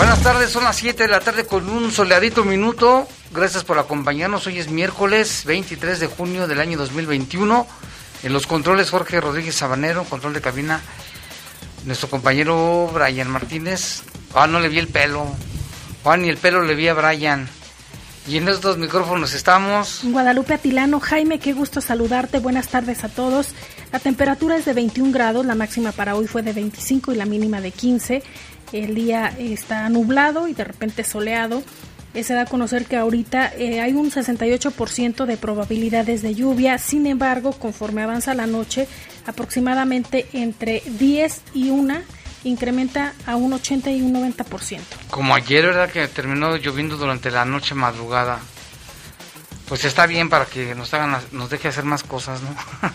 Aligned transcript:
Buenas 0.00 0.22
tardes, 0.22 0.50
son 0.50 0.64
las 0.64 0.76
7 0.76 1.02
de 1.02 1.10
la 1.10 1.20
tarde 1.20 1.44
con 1.44 1.68
un 1.68 1.92
soleadito 1.92 2.42
minuto. 2.42 3.06
Gracias 3.34 3.64
por 3.64 3.78
acompañarnos. 3.78 4.46
Hoy 4.46 4.58
es 4.58 4.70
miércoles 4.70 5.44
23 5.44 6.00
de 6.00 6.06
junio 6.06 6.48
del 6.48 6.58
año 6.58 6.78
2021. 6.78 7.66
En 8.22 8.32
los 8.32 8.46
controles 8.46 8.88
Jorge 8.88 9.20
Rodríguez 9.20 9.56
Sabanero, 9.56 10.04
control 10.04 10.32
de 10.32 10.40
cabina. 10.40 10.80
Nuestro 11.84 12.08
compañero 12.08 12.90
Brian 12.94 13.28
Martínez. 13.28 14.02
Ah, 14.34 14.46
no 14.46 14.58
le 14.58 14.70
vi 14.70 14.78
el 14.78 14.88
pelo. 14.88 15.26
Juan, 16.02 16.22
ni 16.22 16.30
el 16.30 16.38
pelo 16.38 16.62
le 16.62 16.74
vi 16.74 16.88
a 16.88 16.94
Brian. 16.94 17.46
Y 18.26 18.38
en 18.38 18.48
estos 18.48 18.78
micrófonos 18.78 19.34
estamos. 19.34 20.00
Guadalupe 20.04 20.54
Atilano, 20.54 21.00
Jaime, 21.00 21.38
qué 21.38 21.52
gusto 21.52 21.82
saludarte. 21.82 22.38
Buenas 22.38 22.68
tardes 22.68 23.04
a 23.04 23.10
todos. 23.10 23.48
La 23.92 23.98
temperatura 23.98 24.56
es 24.56 24.64
de 24.64 24.72
21 24.72 25.12
grados, 25.12 25.44
la 25.44 25.54
máxima 25.54 25.92
para 25.92 26.14
hoy 26.14 26.26
fue 26.26 26.42
de 26.42 26.52
25 26.54 27.12
y 27.12 27.16
la 27.16 27.26
mínima 27.26 27.60
de 27.60 27.72
15 27.72 28.22
el 28.72 28.94
día 28.94 29.32
está 29.38 29.88
nublado 29.88 30.48
y 30.48 30.54
de 30.54 30.64
repente 30.64 31.04
soleado. 31.04 31.62
Eh, 32.12 32.24
se 32.24 32.34
da 32.34 32.42
a 32.42 32.46
conocer 32.46 32.86
que 32.86 32.96
ahorita 32.96 33.52
eh, 33.56 33.80
hay 33.80 33.92
un 33.92 34.10
68% 34.10 35.26
de 35.26 35.36
probabilidades 35.36 36.22
de 36.22 36.34
lluvia, 36.34 36.76
sin 36.78 37.06
embargo, 37.06 37.52
conforme 37.52 38.02
avanza 38.02 38.34
la 38.34 38.46
noche, 38.46 38.88
aproximadamente 39.26 40.26
entre 40.32 40.82
10 40.86 41.42
y 41.54 41.70
1 41.70 42.00
incrementa 42.44 43.12
a 43.26 43.36
un 43.36 43.52
80 43.52 43.90
y 43.90 44.02
un 44.02 44.14
90%. 44.14 44.80
Como 45.10 45.34
ayer, 45.34 45.66
¿verdad? 45.66 45.90
Que 45.90 46.08
terminó 46.08 46.56
lloviendo 46.56 46.96
durante 46.96 47.30
la 47.30 47.44
noche 47.44 47.74
madrugada. 47.74 48.40
Pues 49.68 49.84
está 49.84 50.06
bien 50.06 50.28
para 50.28 50.46
que 50.46 50.74
nos 50.74 50.92
hagan, 50.94 51.16
nos 51.32 51.50
deje 51.50 51.68
hacer 51.68 51.84
más 51.84 52.02
cosas, 52.02 52.40
¿no? 52.42 52.54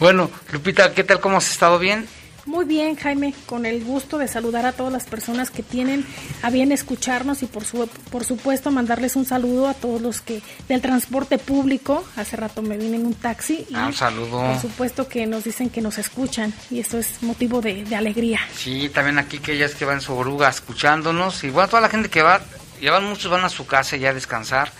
bueno, 0.00 0.30
Lupita, 0.50 0.92
¿qué 0.92 1.04
tal? 1.04 1.20
¿Cómo 1.20 1.36
has 1.36 1.50
estado? 1.50 1.78
¿Bien? 1.78 2.08
Muy 2.44 2.64
bien, 2.64 2.96
Jaime, 2.96 3.34
con 3.46 3.66
el 3.66 3.84
gusto 3.84 4.18
de 4.18 4.26
saludar 4.26 4.66
a 4.66 4.72
todas 4.72 4.92
las 4.92 5.04
personas 5.04 5.50
que 5.50 5.62
tienen 5.62 6.04
a 6.42 6.50
bien 6.50 6.72
escucharnos 6.72 7.42
y 7.44 7.46
por, 7.46 7.64
su, 7.64 7.88
por 8.10 8.24
supuesto 8.24 8.72
mandarles 8.72 9.14
un 9.14 9.24
saludo 9.24 9.68
a 9.68 9.74
todos 9.74 10.02
los 10.02 10.20
que 10.20 10.42
del 10.68 10.80
transporte 10.80 11.38
público. 11.38 12.04
Hace 12.16 12.36
rato 12.36 12.60
me 12.60 12.76
vine 12.76 12.96
en 12.96 13.06
un 13.06 13.14
taxi 13.14 13.64
y 13.70 13.74
ah, 13.76 13.86
un 13.86 13.92
saludo. 13.92 14.42
por 14.42 14.60
supuesto 14.60 15.08
que 15.08 15.24
nos 15.26 15.44
dicen 15.44 15.70
que 15.70 15.80
nos 15.80 15.98
escuchan 15.98 16.52
y 16.68 16.80
esto 16.80 16.98
es 16.98 17.22
motivo 17.22 17.60
de, 17.60 17.86
alegría. 17.94 18.40
Sí, 18.54 18.88
también 18.88 19.18
aquí 19.18 19.38
que 19.38 19.52
ellas 19.52 19.76
que 19.76 19.84
van 19.84 19.96
en 19.96 20.00
su 20.00 20.12
oruga 20.14 20.48
escuchándonos 20.48 21.44
y 21.44 21.50
bueno, 21.50 21.68
toda 21.68 21.82
la 21.82 21.88
gente 21.88 22.08
que 22.08 22.22
va, 22.22 22.40
llevan 22.80 23.04
muchos 23.04 23.30
van 23.30 23.44
a 23.44 23.50
su 23.50 23.66
casa 23.66 23.96
ya 23.96 24.10
a 24.10 24.14
descansar, 24.14 24.72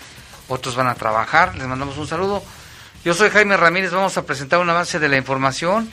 otros 0.49 0.75
van 0.75 0.87
a 0.87 0.95
trabajar, 0.95 1.55
les 1.55 1.67
mandamos 1.67 1.97
un 1.97 2.07
saludo. 2.07 2.43
Yo 3.05 3.13
soy 3.13 3.29
Jaime 3.29 3.55
Ramírez, 3.55 3.91
vamos 3.91 4.17
a 4.17 4.25
presentar 4.25 4.59
un 4.59 4.69
avance 4.69 4.99
de 4.99 5.07
la 5.07 5.17
información 5.17 5.89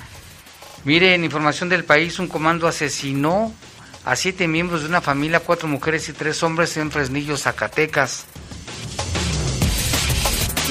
Mire, 0.85 1.15
en 1.15 1.25
información 1.25 1.69
del 1.69 1.85
país, 1.85 2.19
un 2.19 2.27
comando 2.27 2.67
asesinó 2.67 3.53
a 4.05 4.17
siete 4.17 4.49
miembros 4.49 4.83
de 4.83 4.89
una 4.89 5.03
familia, 5.03 5.41
cuatro 5.41 5.69
mujeres 5.69 6.09
y 6.09 6.15
tres 6.15 6.43
hombres 6.43 6.77
en 6.79 6.91
Fresnillo, 6.91 7.37
Zacatecas. 7.37 8.25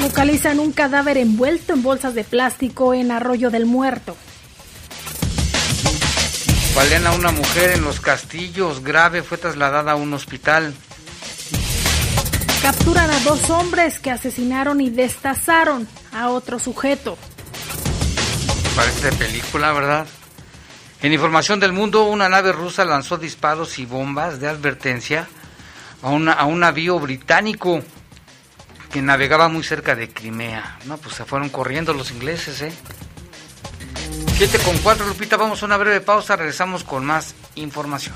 Localizan 0.02 0.60
un 0.60 0.72
cadáver 0.72 1.18
envuelto 1.18 1.74
en 1.74 1.84
bolsas 1.84 2.16
de 2.16 2.24
plástico 2.24 2.94
en 2.94 3.12
Arroyo 3.12 3.52
del 3.52 3.66
Muerto. 3.66 4.16
Valen 6.76 7.06
a 7.06 7.12
una 7.12 7.32
mujer 7.32 7.72
en 7.72 7.84
los 7.84 8.00
castillos, 8.00 8.84
grave, 8.84 9.22
fue 9.22 9.38
trasladada 9.38 9.92
a 9.92 9.96
un 9.96 10.14
hospital. 10.14 10.74
Capturan 12.64 13.12
a 13.12 13.20
dos 13.20 13.50
hombres 13.50 14.00
que 14.00 14.10
asesinaron 14.10 14.82
y 14.82 14.90
destazaron 14.90 15.88
a 16.12 16.30
otro 16.30 16.58
sujeto 16.58 17.18
parece 18.80 19.12
de 19.12 19.18
película, 19.18 19.74
¿verdad? 19.74 20.08
En 21.02 21.12
información 21.12 21.60
del 21.60 21.74
mundo, 21.74 22.06
una 22.06 22.30
nave 22.30 22.54
rusa 22.54 22.86
lanzó 22.86 23.18
disparos 23.18 23.78
y 23.78 23.86
bombas 23.86 24.40
de 24.40 24.48
advertencia 24.48 25.28
a, 26.02 26.08
a 26.08 26.46
un 26.46 26.60
navío 26.62 26.98
británico 26.98 27.84
que 28.90 29.02
navegaba 29.02 29.50
muy 29.50 29.66
cerca 29.66 29.96
de 29.96 30.14
Crimea. 30.14 30.80
No, 30.86 30.98
pues 30.98 31.16
se 31.16 31.26
fueron 31.26 31.50
corriendo 31.50 31.94
los 31.94 32.12
ingleses, 32.12 32.62
¿eh? 32.62 32.72
7 34.38 34.60
con 34.60 34.78
4, 34.78 35.08
Lupita, 35.08 35.36
vamos 35.36 35.62
a 35.62 35.66
una 35.66 35.76
breve 35.76 36.00
pausa, 36.00 36.38
regresamos 36.38 36.86
con 36.86 37.06
más 37.06 37.36
información. 37.56 38.16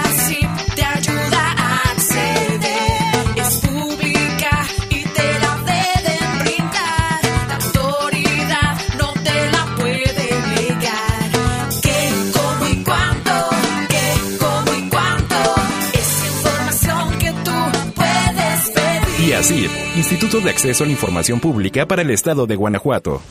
Instituto 20.11 20.41
de 20.41 20.49
Acceso 20.49 20.83
a 20.83 20.87
la 20.87 20.91
Información 20.91 21.39
Pública 21.39 21.85
para 21.85 22.01
el 22.01 22.09
Estado 22.09 22.45
de 22.45 22.57
Guanajuato. 22.57 23.21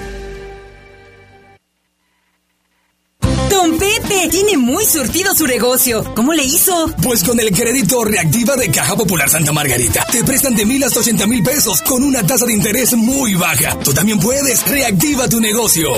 Tiene 4.35 4.57
muy 4.57 4.85
surtido 4.85 5.33
su 5.33 5.47
negocio. 5.47 6.03
¿Cómo 6.17 6.33
le 6.33 6.43
hizo? 6.43 6.93
Pues 7.05 7.23
con 7.23 7.39
el 7.39 7.53
crédito 7.53 8.05
Reactiva 8.05 8.57
de 8.57 8.69
Caja 8.69 8.97
Popular 8.97 9.31
Santa 9.31 9.53
Margarita. 9.53 10.05
Te 10.11 10.25
prestan 10.25 10.57
de 10.57 10.67
mil 10.67 10.83
hasta 10.83 10.99
ochenta 10.99 11.25
mil 11.29 11.41
pesos 11.41 11.81
con 11.83 12.03
una 12.03 12.27
tasa 12.27 12.45
de 12.45 12.55
interés 12.55 12.97
muy 12.97 13.37
baja. 13.37 13.79
Tú 13.79 13.95
también 13.95 14.19
puedes. 14.19 14.67
Reactiva 14.67 15.29
tu 15.29 15.41
negocio. 15.41 15.89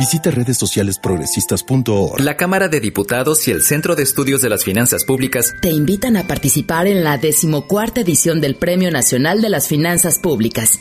Visita 0.00 0.30
redes 0.30 0.56
sociales 0.56 0.98
progresistas.org. 0.98 2.20
La 2.20 2.38
Cámara 2.38 2.68
de 2.68 2.80
Diputados 2.80 3.46
y 3.46 3.50
el 3.50 3.62
Centro 3.62 3.94
de 3.96 4.02
Estudios 4.02 4.40
de 4.40 4.48
las 4.48 4.64
Finanzas 4.64 5.04
Públicas 5.04 5.54
te 5.60 5.68
invitan 5.68 6.16
a 6.16 6.26
participar 6.26 6.86
en 6.86 7.04
la 7.04 7.18
decimocuarta 7.18 8.00
edición 8.00 8.40
del 8.40 8.54
Premio 8.56 8.90
Nacional 8.90 9.42
de 9.42 9.50
las 9.50 9.68
Finanzas 9.68 10.18
Públicas 10.18 10.80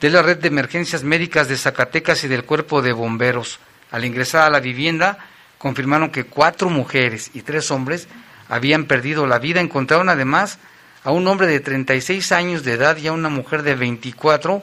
de 0.01 0.11
la 0.11 0.23
red 0.23 0.39
de 0.39 0.49
emergencias 0.49 1.03
médicas 1.03 1.49
de 1.49 1.57
Zacatecas 1.57 2.25
y 2.25 2.29
del 2.29 2.45
cuerpo 2.45 2.83
de 2.83 2.93
bomberos. 2.93 3.59
Al 3.91 4.05
ingresar 4.05 4.43
a 4.43 4.51
la 4.51 4.61
vivienda, 4.61 5.19
confirmaron 5.59 6.11
que 6.11 6.25
cuatro 6.25 6.69
mujeres 6.69 7.31
y 7.35 7.43
tres 7.43 7.71
hombres 7.71 8.09
habían 8.49 8.85
perdido 8.85 9.27
la 9.27 9.39
vida. 9.39 9.61
Encontraron 9.61 10.09
además 10.09 10.59
a 11.05 11.11
un 11.11 11.27
hombre 11.27 11.47
de 11.47 11.61
36 11.61 12.33
años 12.33 12.65
de 12.65 12.73
edad 12.73 12.97
y 12.97 13.07
a 13.07 13.13
una 13.13 13.29
mujer 13.29 13.63
de 13.63 13.75
24 13.75 14.63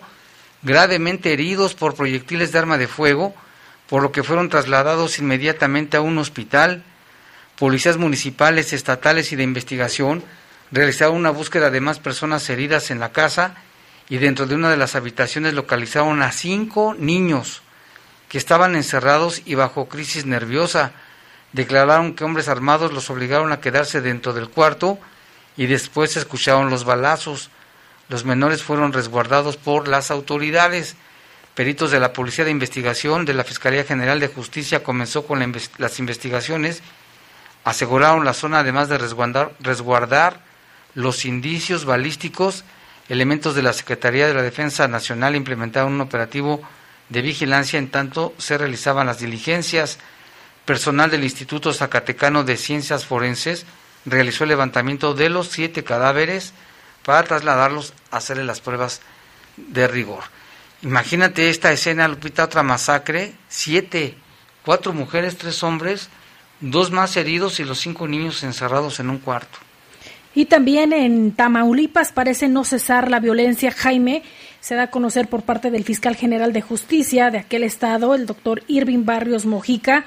gravemente 0.64 1.34
heridos 1.34 1.74
por 1.74 1.96
proyectiles 1.96 2.52
de 2.52 2.60
arma 2.60 2.78
de 2.78 2.88
fuego, 2.88 3.34
por 3.88 4.04
lo 4.04 4.12
que 4.12 4.24
fueron 4.24 4.50
trasladados 4.50 5.20
inmediatamente 5.20 5.98
a 5.98 6.02
un 6.02 6.18
hospital. 6.18 6.84
Policías 7.58 7.98
municipales, 7.98 8.74
estatales 8.74 9.32
y 9.32 9.36
de 9.36 9.44
investigación 9.44 10.24
realizaron 10.72 11.16
una 11.16 11.32
búsqueda 11.32 11.70
de 11.70 11.82
más 11.82 12.00
personas 12.00 12.50
heridas 12.50 12.92
en 12.92 13.00
la 13.00 13.12
casa 13.12 13.56
y 14.10 14.18
dentro 14.18 14.46
de 14.46 14.56
una 14.56 14.70
de 14.70 14.78
las 14.78 14.96
habitaciones 14.96 15.54
localizaron 15.54 16.22
a 16.22 16.32
cinco 16.32 16.96
niños 16.98 17.62
que 18.30 18.38
estaban 18.38 18.76
encerrados 18.76 19.42
y 19.46 19.56
bajo 19.56 19.90
crisis 19.90 20.26
nerviosa. 20.26 20.94
Declararon 21.52 22.16
que 22.16 22.24
hombres 22.24 22.48
armados 22.48 22.94
los 22.94 23.10
obligaron 23.10 23.52
a 23.52 23.60
quedarse 23.60 24.00
dentro 24.00 24.32
del 24.34 24.50
cuarto 24.50 24.98
y 25.58 25.66
después 25.66 26.16
escucharon 26.16 26.70
los 26.70 26.86
balazos. 26.86 27.50
Los 28.08 28.24
menores 28.24 28.64
fueron 28.64 28.94
resguardados 28.94 29.58
por 29.58 29.88
las 29.88 30.12
autoridades. 30.12 30.96
Peritos 31.56 31.92
de 31.92 32.00
la 32.00 32.14
Policía 32.14 32.46
de 32.46 32.52
Investigación 32.52 33.26
de 33.26 33.34
la 33.34 33.44
Fiscalía 33.44 33.84
General 33.84 34.20
de 34.20 34.30
Justicia 34.30 34.82
comenzó 34.82 35.28
con 35.28 35.40
las 35.78 36.00
investigaciones. 36.00 36.82
Aseguraron 37.66 38.24
la 38.24 38.34
zona 38.34 38.60
además 38.60 38.88
de 38.88 38.98
resguardar, 38.98 39.52
resguardar 39.60 40.40
los 40.94 41.26
indicios 41.26 41.84
balísticos. 41.84 42.64
Elementos 43.10 43.56
de 43.56 43.64
la 43.64 43.74
Secretaría 43.74 44.28
de 44.28 44.34
la 44.34 44.42
Defensa 44.42 44.88
Nacional 44.88 45.36
implementaron 45.36 45.94
un 45.94 46.02
operativo 46.02 46.62
de 47.10 47.22
vigilancia 47.22 47.78
en 47.78 47.92
tanto 47.92 48.34
se 48.38 48.58
realizaban 48.58 49.08
las 49.08 49.20
diligencias. 49.20 50.00
Personal 50.66 51.12
del 51.12 51.24
Instituto 51.24 51.74
Zacatecano 51.74 52.44
de 52.44 52.56
Ciencias 52.56 53.06
Forenses 53.06 53.66
realizó 54.06 54.46
el 54.46 54.52
levantamiento 54.52 55.14
de 55.14 55.30
los 55.30 55.50
siete 55.50 55.84
cadáveres 55.84 56.54
para 57.04 57.24
trasladarlos 57.24 57.94
a 58.12 58.18
hacerle 58.18 58.46
las 58.46 58.62
pruebas 58.62 59.02
de 59.58 59.88
rigor. 59.88 60.24
Imagínate 60.82 61.50
esta 61.50 61.72
escena, 61.72 62.08
Lupita, 62.08 62.46
otra 62.46 62.64
masacre, 62.64 63.34
siete, 63.50 64.16
cuatro 64.64 64.94
mujeres, 64.94 65.38
tres 65.38 65.64
hombres, 65.64 66.10
dos 66.60 66.92
más 66.92 67.18
heridos 67.18 67.60
y 67.60 67.66
los 67.66 67.80
cinco 67.80 68.08
niños 68.08 68.44
encerrados 68.44 69.00
en 69.00 69.10
un 69.10 69.20
cuarto. 69.20 69.60
Y 70.34 70.46
también 70.46 70.94
en 70.94 71.34
Tamaulipas 71.34 72.14
parece 72.14 72.48
no 72.48 72.64
cesar 72.64 73.10
la 73.10 73.20
violencia. 73.20 73.72
Jaime 73.72 74.24
se 74.62 74.76
da 74.76 74.84
a 74.84 74.92
conocer 74.92 75.28
por 75.28 75.42
parte 75.42 75.72
del 75.72 75.84
fiscal 75.84 76.16
general 76.16 76.54
de 76.54 76.62
justicia 76.62 77.32
de 77.32 77.40
aquel 77.40 77.64
estado, 77.64 78.16
el 78.16 78.26
doctor 78.26 78.64
Irving 78.68 79.04
Barrios 79.04 79.46
Mojica, 79.46 80.06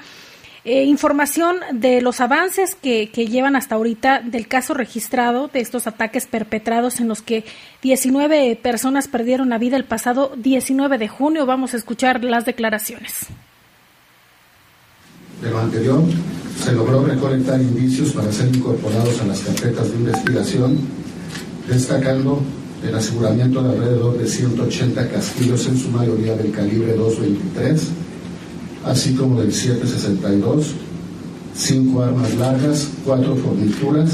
eh, 0.63 0.83
información 0.85 1.57
de 1.73 2.01
los 2.01 2.21
avances 2.21 2.73
que, 2.73 3.11
que, 3.11 3.27
llevan 3.27 3.55
hasta 3.55 3.75
ahorita 3.75 4.21
del 4.21 4.47
caso 4.47 4.73
registrado 4.73 5.47
de 5.47 5.59
estos 5.59 5.85
ataques 5.85 6.25
perpetrados 6.25 6.99
en 6.99 7.07
los 7.07 7.21
que 7.21 7.43
19 7.83 8.55
personas 8.55 9.07
perdieron 9.07 9.49
la 9.49 9.59
vida 9.59 9.77
el 9.77 9.85
pasado 9.85 10.33
19 10.37 10.97
de 10.97 11.07
junio. 11.07 11.45
Vamos 11.45 11.75
a 11.75 11.77
escuchar 11.77 12.23
las 12.23 12.45
declaraciones. 12.45 13.27
De 15.45 15.51
lo 15.51 15.59
anterior, 15.59 16.01
se 16.61 16.71
logró 16.73 17.05
recolectar 17.05 17.61
indicios 17.61 18.09
para 18.09 18.31
ser 18.31 18.53
incorporados 18.53 19.21
a 19.21 19.27
las 19.27 19.39
carpetas 19.41 19.91
de 19.91 19.97
investigación, 19.97 20.77
destacando 21.69 22.41
el 22.83 22.95
aseguramiento 22.95 23.61
de 23.61 23.69
alrededor 23.69 24.17
de 24.17 24.27
180 24.27 25.07
casquillos, 25.07 25.67
en 25.67 25.77
su 25.77 25.89
mayoría 25.89 26.35
del 26.35 26.51
calibre 26.51 26.93
223 26.93 27.81
así 28.85 29.13
como 29.15 29.41
del 29.41 29.51
762, 29.51 30.73
cinco 31.55 32.03
armas 32.03 32.33
largas, 32.35 32.89
cuatro 33.03 33.35
fornituras 33.35 34.11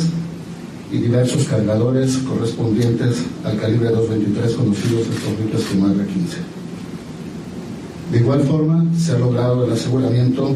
y 0.91 0.97
diversos 0.97 1.43
cargadores 1.45 2.17
correspondientes 2.17 3.17
al 3.43 3.57
calibre 3.57 3.89
223 3.89 4.55
conocidos 4.55 5.01
estos 5.01 5.63
como 5.65 5.87
R-15. 5.87 6.05
De 8.11 8.17
igual 8.17 8.41
forma, 8.43 8.85
se 8.97 9.13
ha 9.13 9.19
logrado 9.19 9.65
el 9.65 9.73
aseguramiento 9.73 10.55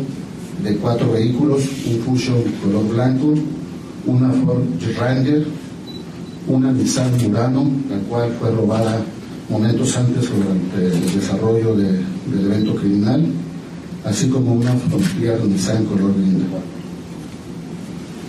de 0.64 0.76
cuatro 0.78 1.12
vehículos, 1.12 1.62
un 1.86 2.00
Fusion 2.00 2.44
color 2.64 2.88
blanco, 2.90 3.34
una 4.06 4.30
Ford 4.30 4.64
Ranger, 4.98 5.46
una 6.48 6.72
Nissan 6.72 7.12
Murano, 7.22 7.70
la 7.90 7.98
cual 8.08 8.32
fue 8.40 8.52
robada 8.52 9.02
momentos 9.50 9.96
antes 9.98 10.30
durante 10.30 10.98
el 10.98 11.14
desarrollo 11.14 11.76
de, 11.76 11.92
del 11.92 12.46
evento 12.46 12.76
criminal, 12.76 13.26
así 14.04 14.28
como 14.30 14.54
una 14.54 14.74
fotografía 14.74 15.36
en 15.36 15.86
color 15.86 16.14
gris. 16.16 16.36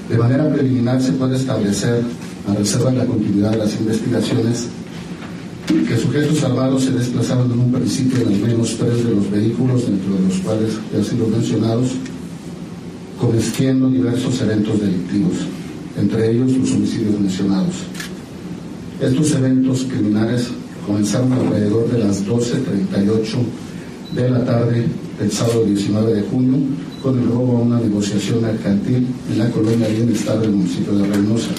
De 0.08 0.16
manera 0.16 0.52
preliminar 0.52 1.02
se 1.02 1.12
puede 1.12 1.36
establecer, 1.36 2.02
a 2.48 2.54
reserva 2.54 2.92
de 2.92 2.98
la 2.98 3.06
continuidad 3.06 3.50
de 3.50 3.56
las 3.58 3.74
investigaciones, 3.74 4.68
que 5.66 5.96
sujetos 5.96 6.44
armados 6.44 6.84
se 6.84 6.92
desplazaron 6.92 7.50
en 7.50 7.58
un 7.58 7.72
principio 7.72 8.22
en 8.22 8.28
al 8.28 8.40
menos 8.40 8.76
tres 8.78 9.04
de 9.04 9.14
los 9.14 9.30
vehículos, 9.30 9.86
dentro 9.86 10.14
de 10.14 10.28
los 10.28 10.38
cuales 10.38 10.70
ya 10.92 10.98
han 10.98 11.04
sido 11.04 11.26
mencionados, 11.26 11.90
cometiendo 13.20 13.88
diversos 13.88 14.40
eventos 14.42 14.80
delictivos, 14.80 15.34
entre 15.98 16.30
ellos 16.30 16.52
los 16.52 16.72
homicidios 16.72 17.18
mencionados. 17.18 17.74
Estos 19.00 19.32
eventos 19.32 19.84
criminales 19.84 20.48
comenzaron 20.86 21.32
alrededor 21.32 21.90
de 21.90 21.98
las 21.98 22.24
12.38 22.26 23.24
de 24.14 24.30
la 24.30 24.44
tarde 24.44 24.86
del 25.18 25.32
sábado 25.32 25.64
19 25.64 26.14
de 26.14 26.22
junio 26.22 26.58
con 27.02 27.18
el 27.18 27.28
robo 27.28 27.58
a 27.58 27.60
una 27.60 27.80
negociación 27.80 28.42
mercantil 28.42 29.06
en 29.30 29.38
la 29.38 29.50
colonia 29.50 29.88
Bienestar 29.88 30.38
del 30.40 30.52
municipio 30.52 30.94
de 30.94 31.06
Reynosa, 31.06 31.50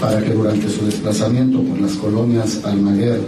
para 0.00 0.22
que 0.22 0.32
durante 0.32 0.68
su 0.68 0.84
desplazamiento 0.84 1.62
por 1.62 1.80
las 1.80 1.92
colonias 1.92 2.64
Almaguer, 2.64 3.20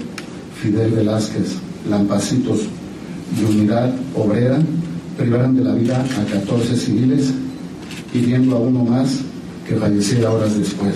Fidel 0.60 0.92
Velázquez, 0.92 1.56
Lampacitos 1.88 2.60
y 3.38 3.44
Unidad 3.44 3.92
Obrera, 4.14 4.58
privaran 5.20 5.54
de 5.54 5.62
la 5.62 5.74
vida 5.74 6.00
a 6.00 6.24
14 6.24 6.74
civiles, 6.76 7.26
pidiendo 8.10 8.56
a 8.56 8.60
uno 8.60 8.84
más 8.84 9.18
que 9.68 9.76
falleciera 9.76 10.30
horas 10.30 10.58
después. 10.58 10.94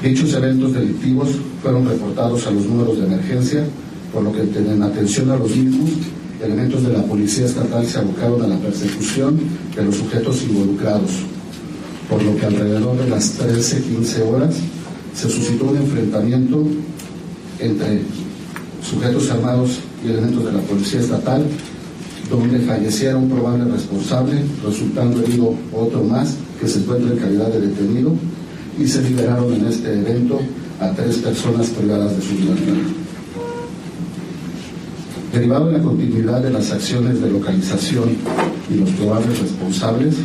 Dichos 0.00 0.32
eventos 0.34 0.72
delictivos 0.72 1.30
fueron 1.60 1.88
reportados 1.88 2.46
a 2.46 2.52
los 2.52 2.64
números 2.64 2.98
de 2.98 3.06
emergencia, 3.06 3.64
por 4.12 4.22
lo 4.22 4.32
que 4.32 4.42
en 4.42 4.80
atención 4.80 5.30
a 5.32 5.36
los 5.36 5.50
mismos, 5.56 5.90
elementos 6.40 6.84
de 6.84 6.92
la 6.92 7.02
Policía 7.02 7.46
Estatal 7.46 7.84
se 7.84 7.98
abocaron 7.98 8.42
a 8.42 8.46
la 8.46 8.58
persecución 8.58 9.40
de 9.74 9.84
los 9.84 9.96
sujetos 9.96 10.42
involucrados, 10.42 11.10
por 12.08 12.22
lo 12.22 12.36
que 12.36 12.46
alrededor 12.46 12.96
de 12.96 13.10
las 13.10 13.40
13-15 13.40 14.28
horas 14.28 14.54
se 15.16 15.28
suscitó 15.28 15.64
un 15.64 15.78
enfrentamiento 15.78 16.64
entre 17.58 18.02
sujetos 18.88 19.30
armados 19.30 19.80
y 20.04 20.10
elementos 20.10 20.44
de 20.44 20.52
la 20.52 20.60
Policía 20.60 21.00
Estatal, 21.00 21.44
donde 22.30 22.60
fallecieron 22.60 23.24
un 23.24 23.30
probable 23.30 23.64
responsable, 23.64 24.42
resultando 24.64 25.22
herido 25.22 25.54
otro 25.72 26.02
más 26.04 26.36
que 26.60 26.68
se 26.68 26.78
encuentra 26.80 27.12
en 27.12 27.18
calidad 27.18 27.48
de 27.48 27.60
detenido 27.68 28.12
y 28.78 28.86
se 28.86 29.02
liberaron 29.02 29.52
en 29.52 29.66
este 29.66 29.92
evento 29.92 30.40
a 30.80 30.90
tres 30.92 31.18
personas 31.18 31.68
privadas 31.68 32.16
de 32.16 32.22
su 32.22 32.34
libertad. 32.34 32.74
Derivado 35.32 35.66
de 35.66 35.78
la 35.78 35.82
continuidad 35.82 36.42
de 36.42 36.50
las 36.50 36.70
acciones 36.72 37.20
de 37.20 37.30
localización 37.30 38.16
y 38.70 38.78
los 38.78 38.90
probables 38.90 39.38
responsables 39.38 40.16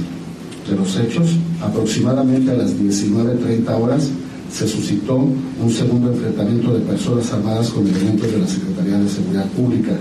de 0.69 0.75
los 0.75 0.97
hechos, 0.97 1.29
aproximadamente 1.61 2.51
a 2.51 2.55
las 2.55 2.71
19.30 2.75 3.81
horas 3.81 4.09
se 4.51 4.67
suscitó 4.67 5.15
un 5.17 5.71
segundo 5.71 6.11
enfrentamiento 6.11 6.73
de 6.73 6.79
personas 6.81 7.31
armadas 7.31 7.69
con 7.69 7.87
elementos 7.87 8.31
de 8.31 8.39
la 8.39 8.47
Secretaría 8.47 8.97
de 8.99 9.09
Seguridad 9.09 9.45
Pública, 9.51 9.91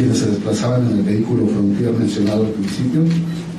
quienes 0.00 0.18
se 0.18 0.30
desplazaban 0.30 0.90
en 0.90 0.98
el 0.98 1.02
vehículo 1.02 1.46
Frontier 1.46 1.92
mencionado 1.92 2.46
al 2.46 2.52
principio, 2.52 3.02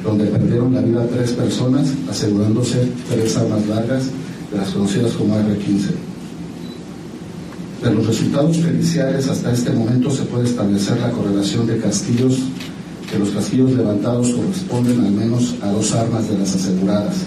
donde 0.04 0.26
perdieron 0.26 0.74
la 0.74 0.82
vida 0.82 1.06
tres 1.06 1.34
personas, 1.34 1.88
asegurándose 2.10 2.88
tres 3.08 3.38
armas 3.38 3.68
largas 3.68 4.06
de 4.52 4.58
las 4.58 4.70
conocidas 4.72 5.12
como 5.12 5.36
R-15. 5.36 5.92
De 7.84 7.94
los 7.94 8.08
resultados 8.08 8.58
periciales 8.58 9.30
hasta 9.30 9.54
este 9.54 9.70
momento 9.70 10.10
se 10.10 10.24
puede 10.24 10.46
establecer 10.46 11.00
la 11.00 11.12
correlación 11.12 11.68
de 11.68 11.78
castillos, 11.78 12.40
que 13.12 13.20
los 13.20 13.30
castillos 13.30 13.74
levantados 13.74 14.30
corresponden 14.30 15.00
al 15.00 15.12
menos 15.12 15.54
a 15.62 15.68
dos 15.68 15.92
armas 15.92 16.28
de 16.28 16.40
las 16.40 16.56
aseguradas 16.56 17.18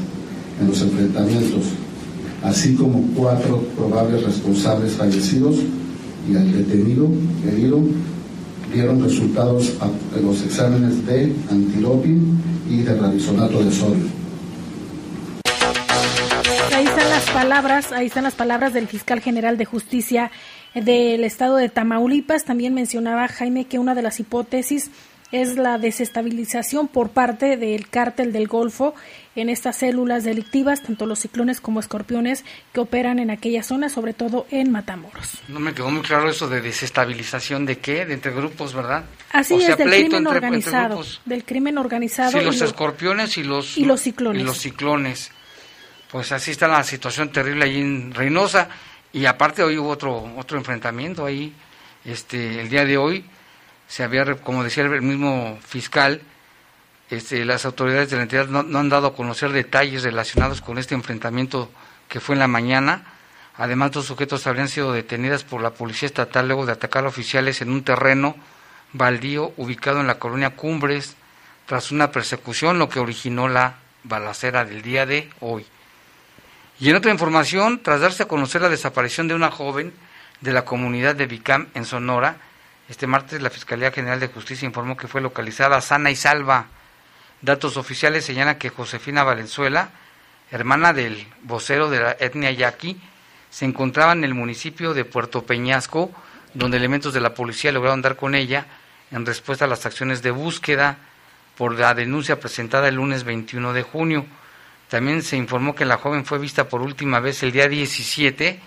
en 0.61 0.66
los 0.66 0.83
enfrentamientos, 0.83 1.66
así 2.42 2.75
como 2.75 3.00
cuatro 3.14 3.62
probables 3.76 4.25
responsables 4.25 4.94
fallecidos 4.94 5.54
y 6.28 6.35
al 6.35 6.50
detenido 6.50 7.09
herido 7.47 7.80
dieron 8.75 9.02
resultados 9.02 9.73
en 10.16 10.26
los 10.26 10.43
exámenes 10.43 11.07
de 11.07 11.33
antidoping 11.50 12.43
y 12.69 12.83
de 12.83 12.95
radisonato 12.95 13.62
de 13.62 13.71
sodio. 13.71 14.04
Ahí 16.75 16.85
están 16.85 17.09
las 17.09 17.31
palabras, 17.31 17.93
ahí 17.93 18.07
están 18.07 18.25
las 18.25 18.35
palabras 18.35 18.73
del 18.73 18.88
fiscal 18.88 19.21
general 19.21 19.57
de 19.57 19.64
justicia 19.64 20.33
del 20.75 21.23
estado 21.23 21.57
de 21.57 21.69
Tamaulipas. 21.69 22.45
También 22.45 22.75
mencionaba 22.75 23.28
Jaime 23.28 23.66
que 23.66 23.78
una 23.78 23.95
de 23.95 24.02
las 24.02 24.19
hipótesis 24.19 24.90
es 25.35 25.57
la 25.57 25.79
desestabilización 25.79 26.87
por 26.87 27.11
parte 27.11 27.57
del 27.57 27.88
cártel 27.88 28.33
del 28.33 28.47
Golfo 28.47 28.95
en 29.35 29.49
estas 29.49 29.79
células 29.79 30.23
delictivas, 30.23 30.81
tanto 30.81 31.07
los 31.07 31.19
ciclones 31.19 31.61
como 31.61 31.81
escorpiones 31.81 32.45
que 32.73 32.79
operan 32.79 33.19
en 33.19 33.33
aquella 33.33 33.64
zona, 33.64 33.88
sobre 33.88 34.12
todo 34.14 34.47
en 34.53 34.71
Matamoros. 34.71 35.43
No 35.49 35.59
me 35.59 35.75
quedó 35.75 35.91
muy 35.91 36.03
claro 36.03 36.31
eso 36.31 36.49
de 36.49 36.61
desestabilización 36.61 37.67
de 37.67 37.79
qué, 37.79 38.07
de 38.07 38.14
entre 38.14 38.31
grupos, 38.31 38.75
¿verdad? 38.75 39.07
Así 39.33 39.55
es, 39.55 39.76
del 39.76 39.91
crimen 39.91 40.25
organizado, 40.29 41.03
del 41.25 41.45
crimen 41.45 41.79
organizado. 41.79 42.38
Sí, 42.38 42.41
los 42.41 42.61
escorpiones 42.61 43.37
y 43.37 43.43
los, 43.43 43.76
y 43.76 43.85
los 43.87 44.03
ciclones. 44.03 44.41
Y 44.41 44.45
los 44.45 44.59
ciclones. 44.59 45.33
Pues 46.12 46.31
así 46.31 46.53
está 46.53 46.69
la 46.69 46.85
situación 46.85 47.33
terrible 47.33 47.64
ahí 47.64 47.81
en 47.81 48.14
Reynosa 48.14 48.69
y 49.12 49.26
aparte 49.26 49.64
hoy 49.64 49.79
hubo 49.79 49.88
otro 49.88 50.33
otro 50.37 50.59
enfrentamiento 50.59 51.26
ahí, 51.26 51.53
este, 52.05 52.61
el 52.61 52.69
día 52.69 52.85
de 52.85 52.97
hoy 52.97 53.25
se 53.88 54.03
había, 54.03 54.35
como 54.37 54.64
decía 54.64 54.85
el 54.85 55.03
mismo 55.03 55.59
fiscal, 55.67 56.23
este, 57.11 57.45
las 57.45 57.64
autoridades 57.64 58.11
de 58.11 58.17
la 58.17 58.23
entidad 58.23 58.47
no, 58.47 58.79
han 58.79 58.88
dado 58.88 59.09
a 59.09 59.14
conocer 59.14 59.53
detalles 59.53 60.03
relacionados 60.03 60.61
con 60.61 60.79
este 60.79 60.95
enfrentamiento 60.95 61.71
que 62.09 62.21
fue 62.21 62.35
en 62.35 62.41
la 62.41 62.49
mañana. 62.49 63.05
Además, 63.57 63.93
dos 63.93 64.07
sujetos 64.07 64.47
habrían 64.47 64.69
sido 64.69 64.93
detenidas 64.93 65.45
por 65.45 65.62
la 65.62 65.71
Policía 65.71 66.07
Estatal 66.07 66.47
luego 66.49 66.67
de 66.67 66.73
atacar 66.73 67.05
a 67.05 67.09
oficiales 67.09 67.61
en 67.61 67.71
un 67.71 67.85
terreno 67.85 68.37
baldío 68.93 69.53
ubicado 69.57 70.00
en 70.00 70.07
la 70.07 70.19
colonia 70.19 70.57
Cumbres 70.57 71.17
tras 71.67 71.93
una 71.93 72.11
persecución, 72.11 72.79
lo 72.79 72.88
que 72.88 73.00
originó 73.00 73.49
la 73.49 73.76
balacera 74.03 74.64
del 74.64 74.83
día 74.83 75.07
de 75.07 75.31
hoy. 75.41 75.67
Y 76.81 76.91
en 76.91 76.97
otra 76.97 77.12
información, 77.12 77.81
tras 77.83 78.00
darse 78.00 78.25
a 78.25 78.29
conocer 78.29 78.61
la 78.62 78.69
desaparición 78.69 79.29
de 79.29 79.35
una 79.35 79.50
joven 79.50 79.93
de 80.41 80.53
la 80.53 80.64
comunidad 80.64 81.14
de 81.14 81.26
Vicam 81.26 81.69
en 81.75 81.85
Sonora, 81.85 82.37
este 82.88 83.07
martes 83.07 83.41
la 83.41 83.50
Fiscalía 83.50 83.91
General 83.91 84.21
de 84.21 84.29
Justicia 84.29 84.67
informó 84.67 84.97
que 84.97 85.09
fue 85.09 85.21
localizada 85.21 85.81
sana 85.81 86.11
y 86.11 86.17
salva. 86.17 86.67
Datos 87.41 87.76
oficiales 87.76 88.25
señalan 88.25 88.59
que 88.59 88.69
Josefina 88.69 89.25
Valenzuela, 89.25 89.91
hermana 90.50 90.93
del 90.93 91.26
vocero 91.43 91.88
de 91.88 92.00
la 92.00 92.17
etnia 92.19 92.50
yaqui, 92.50 93.00
se 93.50 93.64
encontraba 93.64 94.12
en 94.12 94.25
el 94.25 94.35
municipio 94.35 94.95
de 94.95 95.05
Puerto 95.05 95.45
Peñasco, 95.47 96.11
donde 96.53 96.76
elementos 96.76 97.14
de 97.14 97.21
la 97.21 97.35
policía 97.35 97.73
lograron 97.73 98.03
dar 98.03 98.17
con 98.17 98.35
ella 98.35 98.67
en 99.11 99.25
respuesta 99.25 99.64
a 99.64 99.69
las 99.69 99.87
acciones 99.87 100.23
de 100.23 100.31
búsqueda 100.31 100.99
por 101.57 101.79
la 101.79 101.95
denuncia 101.95 102.41
presentada 102.41 102.88
el 102.88 102.97
lunes 102.97 103.25
21 103.25 103.73
de 103.73 103.83
junio. 103.83 104.26
También 104.88 105.23
se 105.23 105.37
informó 105.37 105.75
que 105.75 105.85
la 105.85 105.99
joven 105.99 106.25
fue 106.25 106.38
vista 106.38 106.69
por 106.69 106.83
última 106.83 107.21
vez 107.21 107.43
el 107.43 107.53
día 107.53 107.69
17 107.69 108.61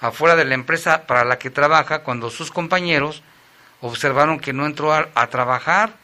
afuera 0.00 0.34
de 0.34 0.44
la 0.44 0.54
empresa 0.54 1.06
para 1.06 1.24
la 1.24 1.38
que 1.38 1.50
trabaja 1.50 2.02
cuando 2.02 2.30
sus 2.30 2.50
compañeros 2.50 3.22
observaron 3.80 4.38
que 4.38 4.52
no 4.52 4.66
entró 4.66 4.92
a, 4.92 5.26
trabajar, 5.28 5.94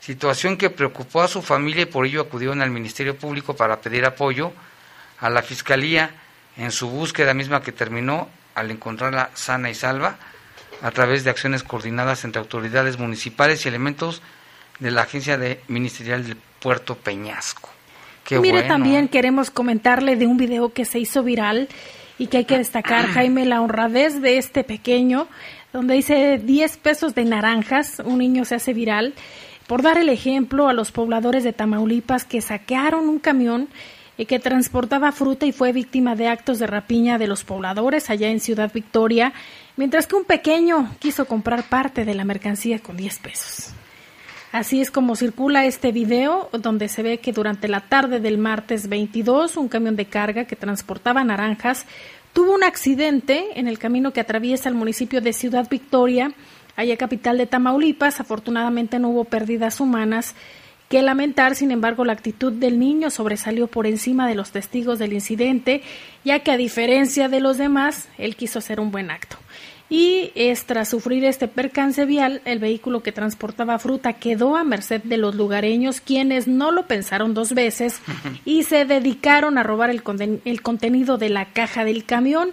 situación 0.00 0.56
que 0.56 0.70
preocupó 0.70 1.22
a 1.22 1.28
su 1.28 1.42
familia 1.42 1.82
y 1.82 1.86
por 1.86 2.06
ello 2.06 2.22
acudieron 2.22 2.62
al 2.62 2.70
Ministerio 2.70 3.16
Público 3.16 3.54
para 3.54 3.80
pedir 3.80 4.04
apoyo 4.04 4.52
a 5.20 5.30
la 5.30 5.42
Fiscalía 5.42 6.10
en 6.56 6.70
su 6.70 6.88
búsqueda 6.88 7.34
misma 7.34 7.62
que 7.62 7.72
terminó 7.72 8.28
al 8.54 8.70
encontrarla 8.70 9.30
sana 9.34 9.70
y 9.70 9.74
salva 9.74 10.16
a 10.82 10.90
través 10.90 11.24
de 11.24 11.30
acciones 11.30 11.62
coordinadas 11.62 12.24
entre 12.24 12.40
autoridades 12.40 12.98
municipales 12.98 13.64
y 13.64 13.68
elementos 13.68 14.22
de 14.80 14.90
la 14.90 15.02
Agencia 15.02 15.38
de 15.38 15.60
Ministerial 15.68 16.26
del 16.26 16.36
Puerto 16.36 16.96
Peñasco. 16.96 17.70
Qué 18.24 18.38
Mire, 18.38 18.62
también 18.62 19.08
queremos 19.08 19.50
comentarle 19.50 20.16
de 20.16 20.26
un 20.26 20.36
video 20.36 20.72
que 20.72 20.84
se 20.84 20.98
hizo 20.98 21.22
viral 21.22 21.68
y 22.18 22.28
que 22.28 22.38
hay 22.38 22.44
que 22.44 22.58
destacar, 22.58 23.06
Jaime, 23.14 23.44
la 23.44 23.60
honradez 23.60 24.20
de 24.20 24.38
este 24.38 24.64
pequeño 24.64 25.28
donde 25.74 25.94
dice 25.94 26.38
10 26.38 26.76
pesos 26.76 27.16
de 27.16 27.24
naranjas, 27.24 28.00
un 28.04 28.18
niño 28.18 28.44
se 28.44 28.54
hace 28.54 28.72
viral, 28.72 29.12
por 29.66 29.82
dar 29.82 29.98
el 29.98 30.08
ejemplo 30.08 30.68
a 30.68 30.72
los 30.72 30.92
pobladores 30.92 31.42
de 31.42 31.52
Tamaulipas 31.52 32.24
que 32.24 32.40
saquearon 32.40 33.08
un 33.08 33.18
camión 33.18 33.66
eh, 34.16 34.24
que 34.24 34.38
transportaba 34.38 35.10
fruta 35.10 35.46
y 35.46 35.52
fue 35.52 35.72
víctima 35.72 36.14
de 36.14 36.28
actos 36.28 36.60
de 36.60 36.68
rapiña 36.68 37.18
de 37.18 37.26
los 37.26 37.42
pobladores 37.42 38.08
allá 38.08 38.28
en 38.28 38.38
Ciudad 38.38 38.70
Victoria, 38.72 39.32
mientras 39.76 40.06
que 40.06 40.14
un 40.14 40.24
pequeño 40.24 40.94
quiso 41.00 41.24
comprar 41.24 41.64
parte 41.64 42.04
de 42.04 42.14
la 42.14 42.24
mercancía 42.24 42.78
con 42.78 42.96
10 42.96 43.18
pesos. 43.18 43.74
Así 44.54 44.80
es 44.80 44.92
como 44.92 45.16
circula 45.16 45.66
este 45.66 45.90
video, 45.90 46.48
donde 46.52 46.88
se 46.88 47.02
ve 47.02 47.18
que 47.18 47.32
durante 47.32 47.66
la 47.66 47.80
tarde 47.80 48.20
del 48.20 48.38
martes 48.38 48.88
22, 48.88 49.56
un 49.56 49.66
camión 49.66 49.96
de 49.96 50.04
carga 50.04 50.44
que 50.44 50.54
transportaba 50.54 51.24
naranjas 51.24 51.86
tuvo 52.34 52.52
un 52.54 52.64
accidente 52.64 53.58
en 53.58 53.68
el 53.68 53.78
camino 53.78 54.12
que 54.12 54.20
atraviesa 54.20 54.68
el 54.68 54.74
municipio 54.74 55.22
de 55.22 55.32
Ciudad 55.32 55.70
Victoria, 55.70 56.34
allá 56.76 56.98
capital 56.98 57.38
de 57.38 57.46
Tamaulipas. 57.46 58.20
Afortunadamente 58.20 58.98
no 58.98 59.08
hubo 59.08 59.24
pérdidas 59.24 59.80
humanas 59.80 60.34
que 60.90 61.00
lamentar, 61.00 61.54
sin 61.54 61.70
embargo, 61.70 62.04
la 62.04 62.12
actitud 62.12 62.52
del 62.52 62.78
niño 62.78 63.08
sobresalió 63.08 63.68
por 63.68 63.86
encima 63.86 64.28
de 64.28 64.34
los 64.34 64.50
testigos 64.50 64.98
del 64.98 65.14
incidente, 65.14 65.82
ya 66.24 66.40
que 66.40 66.50
a 66.50 66.58
diferencia 66.58 67.28
de 67.28 67.40
los 67.40 67.56
demás, 67.56 68.08
él 68.18 68.36
quiso 68.36 68.58
hacer 68.58 68.80
un 68.80 68.90
buen 68.90 69.10
acto. 69.10 69.38
Y 69.90 70.32
es 70.34 70.64
tras 70.64 70.88
sufrir 70.88 71.24
este 71.24 71.46
percance 71.46 72.04
vial, 72.06 72.40
el 72.44 72.58
vehículo 72.58 73.02
que 73.02 73.12
transportaba 73.12 73.78
fruta 73.78 74.14
quedó 74.14 74.56
a 74.56 74.64
merced 74.64 75.02
de 75.02 75.18
los 75.18 75.34
lugareños, 75.34 76.00
quienes 76.00 76.48
no 76.48 76.70
lo 76.70 76.86
pensaron 76.86 77.34
dos 77.34 77.52
veces 77.52 78.00
y 78.44 78.62
se 78.62 78.86
dedicaron 78.86 79.58
a 79.58 79.62
robar 79.62 79.90
el, 79.90 80.02
el 80.44 80.62
contenido 80.62 81.18
de 81.18 81.28
la 81.28 81.46
caja 81.46 81.84
del 81.84 82.04
camión. 82.04 82.50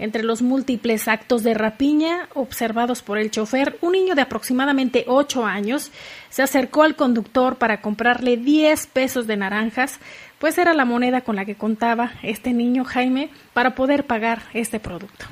Entre 0.00 0.22
los 0.22 0.42
múltiples 0.42 1.08
actos 1.08 1.42
de 1.42 1.54
rapiña 1.54 2.28
observados 2.34 3.02
por 3.02 3.18
el 3.18 3.32
chofer, 3.32 3.76
un 3.80 3.92
niño 3.92 4.14
de 4.14 4.22
aproximadamente 4.22 5.04
8 5.08 5.44
años 5.44 5.90
se 6.30 6.42
acercó 6.42 6.84
al 6.84 6.94
conductor 6.94 7.56
para 7.56 7.80
comprarle 7.80 8.36
10 8.36 8.86
pesos 8.86 9.26
de 9.26 9.36
naranjas, 9.36 9.98
pues 10.38 10.56
era 10.56 10.72
la 10.72 10.84
moneda 10.84 11.22
con 11.22 11.34
la 11.34 11.44
que 11.44 11.56
contaba 11.56 12.12
este 12.22 12.52
niño 12.52 12.84
Jaime 12.84 13.30
para 13.52 13.74
poder 13.74 14.06
pagar 14.06 14.42
este 14.54 14.78
producto. 14.78 15.26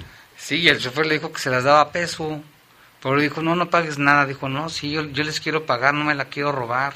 Sí, 0.47 0.69
el 0.69 0.79
chofer 0.79 1.07
le 1.07 1.15
dijo 1.15 1.33
que 1.33 1.41
se 1.41 1.51
las 1.51 1.65
daba 1.65 1.91
peso, 1.91 2.41
pero 3.03 3.19
dijo, 3.19 3.43
no, 3.43 3.57
no 3.57 3.69
pagues 3.69 3.99
nada. 3.99 4.27
Dijo, 4.27 4.49
no, 4.49 4.69
sí, 4.69 4.93
yo, 4.93 5.03
yo 5.07 5.25
les 5.25 5.41
quiero 5.41 5.67
pagar, 5.67 5.93
no 5.93 6.05
me 6.05 6.15
la 6.15 6.27
quiero 6.27 6.53
robar. 6.53 6.95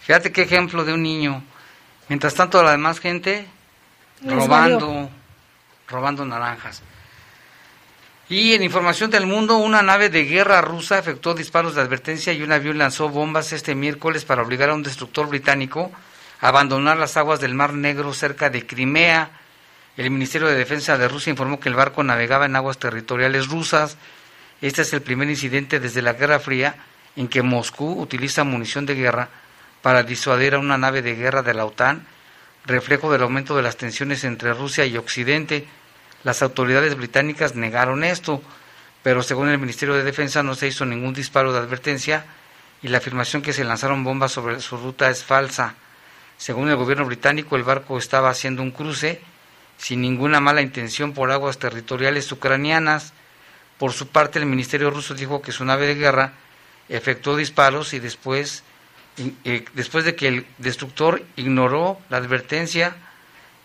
Fíjate 0.00 0.32
qué 0.32 0.42
ejemplo 0.42 0.84
de 0.84 0.92
un 0.92 1.04
niño. 1.04 1.44
Mientras 2.08 2.34
tanto, 2.34 2.60
la 2.60 2.72
demás 2.72 2.98
gente 2.98 3.46
robando, 4.24 5.08
robando 5.86 6.24
naranjas. 6.24 6.82
Y 8.28 8.54
en 8.54 8.64
información 8.64 9.12
del 9.12 9.26
mundo, 9.26 9.58
una 9.58 9.82
nave 9.82 10.08
de 10.08 10.24
guerra 10.24 10.60
rusa 10.60 10.98
efectuó 10.98 11.34
disparos 11.34 11.76
de 11.76 11.82
advertencia 11.82 12.32
y 12.32 12.42
un 12.42 12.50
avión 12.50 12.78
lanzó 12.78 13.08
bombas 13.08 13.52
este 13.52 13.76
miércoles 13.76 14.24
para 14.24 14.42
obligar 14.42 14.70
a 14.70 14.74
un 14.74 14.82
destructor 14.82 15.28
británico 15.28 15.92
a 16.40 16.48
abandonar 16.48 16.98
las 16.98 17.16
aguas 17.16 17.38
del 17.38 17.54
Mar 17.54 17.74
Negro 17.74 18.12
cerca 18.12 18.50
de 18.50 18.66
Crimea 18.66 19.41
el 19.96 20.10
Ministerio 20.10 20.48
de 20.48 20.56
Defensa 20.56 20.96
de 20.96 21.08
Rusia 21.08 21.30
informó 21.30 21.60
que 21.60 21.68
el 21.68 21.74
barco 21.74 22.02
navegaba 22.02 22.46
en 22.46 22.56
aguas 22.56 22.78
territoriales 22.78 23.48
rusas. 23.48 23.98
Este 24.62 24.82
es 24.82 24.92
el 24.94 25.02
primer 25.02 25.28
incidente 25.28 25.80
desde 25.80 26.00
la 26.00 26.14
Guerra 26.14 26.40
Fría 26.40 26.76
en 27.14 27.28
que 27.28 27.42
Moscú 27.42 28.00
utiliza 28.00 28.42
munición 28.44 28.86
de 28.86 28.94
guerra 28.94 29.28
para 29.82 30.02
disuadir 30.02 30.54
a 30.54 30.58
una 30.58 30.78
nave 30.78 31.02
de 31.02 31.14
guerra 31.14 31.42
de 31.42 31.52
la 31.52 31.66
OTAN, 31.66 32.06
reflejo 32.64 33.12
del 33.12 33.22
aumento 33.22 33.54
de 33.54 33.62
las 33.62 33.76
tensiones 33.76 34.24
entre 34.24 34.54
Rusia 34.54 34.86
y 34.86 34.96
Occidente. 34.96 35.66
Las 36.24 36.40
autoridades 36.40 36.96
británicas 36.96 37.54
negaron 37.54 38.02
esto, 38.02 38.42
pero 39.02 39.22
según 39.22 39.50
el 39.50 39.58
Ministerio 39.58 39.94
de 39.94 40.04
Defensa 40.04 40.42
no 40.42 40.54
se 40.54 40.68
hizo 40.68 40.86
ningún 40.86 41.12
disparo 41.12 41.52
de 41.52 41.58
advertencia 41.58 42.24
y 42.80 42.88
la 42.88 42.98
afirmación 42.98 43.42
que 43.42 43.52
se 43.52 43.64
lanzaron 43.64 44.04
bombas 44.04 44.32
sobre 44.32 44.58
su 44.60 44.78
ruta 44.78 45.10
es 45.10 45.22
falsa. 45.22 45.74
Según 46.38 46.70
el 46.70 46.76
gobierno 46.76 47.04
británico, 47.04 47.56
el 47.56 47.62
barco 47.62 47.98
estaba 47.98 48.30
haciendo 48.30 48.62
un 48.62 48.70
cruce 48.70 49.20
sin 49.82 50.00
ninguna 50.00 50.38
mala 50.38 50.62
intención 50.62 51.12
por 51.12 51.32
aguas 51.32 51.58
territoriales 51.58 52.30
ucranianas. 52.30 53.12
Por 53.78 53.92
su 53.92 54.06
parte, 54.06 54.38
el 54.38 54.46
Ministerio 54.46 54.90
ruso 54.90 55.12
dijo 55.14 55.42
que 55.42 55.50
su 55.50 55.64
nave 55.64 55.88
de 55.88 55.96
guerra 55.96 56.34
efectuó 56.88 57.34
disparos 57.34 57.92
y 57.92 57.98
después, 57.98 58.62
eh, 59.44 59.64
después 59.74 60.04
de 60.04 60.14
que 60.14 60.28
el 60.28 60.46
destructor 60.58 61.24
ignoró 61.34 61.98
la 62.10 62.18
advertencia, 62.18 62.94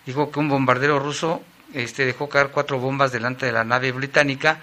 dijo 0.07 0.31
que 0.31 0.39
un 0.39 0.49
bombardero 0.49 0.97
ruso 0.97 1.43
este, 1.75 2.07
dejó 2.07 2.29
caer 2.29 2.47
cuatro 2.47 2.79
bombas 2.79 3.11
delante 3.11 3.45
de 3.45 3.51
la 3.51 3.63
nave 3.63 3.91
británica 3.91 4.59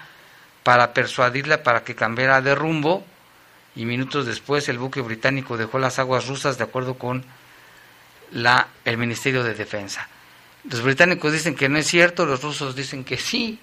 para 0.61 0.93
persuadirla 0.93 1.63
para 1.63 1.85
que 1.85 1.95
cambiara 1.95 2.41
de 2.41 2.53
rumbo 2.53 3.05
y 3.77 3.85
minutos 3.85 4.25
después 4.25 4.67
el 4.67 4.77
buque 4.77 4.99
británico 4.99 5.55
dejó 5.55 5.79
las 5.79 5.99
aguas 5.99 6.27
rusas 6.27 6.57
de 6.57 6.65
acuerdo 6.65 6.95
con 6.95 7.23
la, 8.31 8.67
el 8.83 8.97
Ministerio 8.97 9.41
de 9.41 9.53
Defensa. 9.53 10.09
Los 10.69 10.81
británicos 10.81 11.31
dicen 11.31 11.55
que 11.55 11.69
no 11.69 11.77
es 11.77 11.87
cierto, 11.87 12.25
los 12.25 12.41
rusos 12.41 12.75
dicen 12.75 13.03
que 13.03 13.17
sí, 13.17 13.59